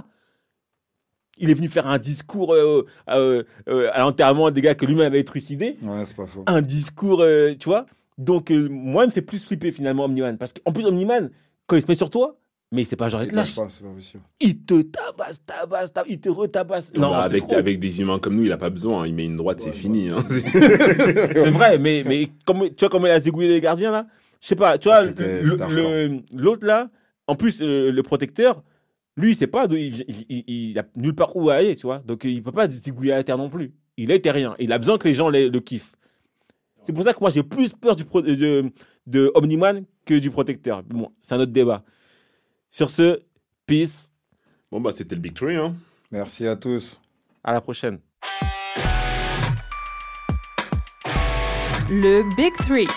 Il 1.40 1.50
est 1.50 1.54
venu 1.54 1.68
faire 1.70 1.88
un 1.88 2.00
discours 2.00 2.54
euh, 2.54 2.86
euh, 3.10 3.44
euh, 3.70 3.90
à 3.94 4.00
l'enterrement 4.00 4.50
des 4.52 4.62
gars 4.62 4.76
que 4.76 4.86
lui-même 4.86 5.06
avait 5.08 5.24
trucidé. 5.24 5.78
Ouais, 5.84 6.04
c'est 6.06 6.16
pas 6.16 6.26
faux. 6.28 6.44
un 6.48 6.62
discours, 6.62 7.22
euh, 7.22 7.54
tu 7.60 7.70
vois. 7.70 7.86
Donc, 8.18 8.50
euh, 8.52 8.68
moi, 8.70 9.04
il 9.04 9.08
me 9.08 9.12
fait 9.12 9.22
plus 9.22 9.44
flipper 9.44 9.72
finalement 9.72 10.06
Omniman. 10.06 10.38
Parce 10.38 10.54
qu'en 10.54 10.72
plus, 10.72 10.86
Omniman, 10.86 11.30
quand 11.68 11.76
il 11.76 11.82
se 11.84 11.88
met 11.88 11.96
sur 11.96 12.10
toi, 12.10 12.38
mais 12.72 12.84
c'est 12.84 12.96
pas 12.98 13.08
genre 13.08 13.24
il 13.24 13.30
te 13.30 13.36
lâche 13.36 13.56
pas, 13.56 13.68
pas 13.68 13.90
possible. 13.96 14.24
Il 14.42 14.60
te 14.66 14.82
tabasse, 14.82 15.40
tabasse, 15.46 15.94
tabasse, 15.94 16.12
il 16.12 16.20
te 16.20 16.28
retabasse. 16.28 16.92
Non, 16.96 17.12
Bah, 17.12 17.20
avec, 17.20 17.44
trop. 17.44 17.56
avec 17.56 17.80
des 17.80 18.02
humains 18.02 18.20
comme 18.20 18.36
nous, 18.36 18.44
il 18.46 18.52
a 18.52 18.58
pas 18.58 18.70
besoin. 18.70 19.04
hein. 19.04 19.08
Il 19.08 19.14
met 19.14 19.24
une 19.26 19.38
droite, 19.38 19.62
c'est 19.62 19.72
fini. 19.72 20.10
hein. 20.10 20.18
C'est 20.30 21.50
vrai, 21.52 21.78
mais, 21.78 22.04
mais 22.06 22.28
comme, 22.46 22.68
tu 22.70 22.76
vois 22.80 22.90
comment 22.90 23.08
il 23.08 23.12
a 23.12 23.20
zigouillé 23.20 23.48
les 23.50 23.62
gardiens 23.62 23.92
là 23.92 24.08
Je 24.42 24.48
sais 24.48 24.56
pas, 24.56 24.78
tu 24.78 24.90
vois, 24.90 25.04
l'autre 26.36 26.66
là, 26.68 26.90
en 27.28 27.36
plus, 27.36 27.62
euh, 27.62 27.92
le 27.92 28.04
protecteur, 28.04 28.64
lui, 29.18 29.32
il 29.32 29.36
sait 29.36 29.48
pas, 29.48 29.66
il, 29.72 30.06
il, 30.30 30.84
nulle 30.96 31.16
part 31.16 31.36
où 31.36 31.50
aller, 31.50 31.76
tu 31.76 31.88
vois. 31.88 31.98
Donc, 32.06 32.24
il 32.24 32.44
peut 32.44 32.52
pas 32.52 32.70
zigouiller 32.70 33.14
à 33.14 33.24
terre 33.24 33.40
non 33.40 33.50
plus. 33.50 33.74
Il 33.98 34.12
est 34.12 34.20
terrien. 34.20 34.56
Il 34.60 34.72
a 34.72 34.78
besoin 34.78 35.00
que 35.00 35.08
les 35.08 35.16
gens 35.16 35.30
le, 35.30 35.60
kiffent. 35.60 35.96
C'est 36.84 36.94
pour 36.94 37.04
ça 37.04 37.16
que 37.16 37.20
moi, 37.20 37.32
j'ai 37.32 37.42
plus 37.42 37.74
peur 37.74 37.96
de, 37.96 39.32
Omniman 39.34 39.84
que 40.06 40.14
du 40.20 40.30
Protecteur. 40.30 40.84
Bon, 40.84 41.12
c'est 41.20 41.34
un 41.34 41.40
autre 41.40 41.52
débat. 41.52 41.84
Sur 42.70 42.92
ce, 42.92 43.20
peace. 43.66 44.12
Bon, 44.72 44.80
bah, 44.80 44.92
c'était 44.94 45.16
le 45.16 45.22
Big 45.22 45.34
Three. 45.34 45.56
Hein. 45.56 45.76
Merci 46.12 46.46
à 46.46 46.56
tous. 46.56 47.02
À 47.44 47.54
la 47.54 47.62
prochaine. 47.62 48.00
Le 51.90 52.36
Big 52.36 52.54
Three. 52.68 52.88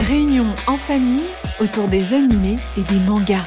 Réunion 0.00 0.52
en 0.66 0.76
famille 0.76 1.28
autour 1.60 1.86
des 1.86 2.12
animés 2.12 2.58
et 2.76 2.82
des 2.82 2.98
mangas. 3.06 3.46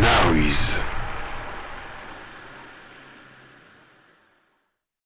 Now 0.00 0.32
he's 0.32 0.97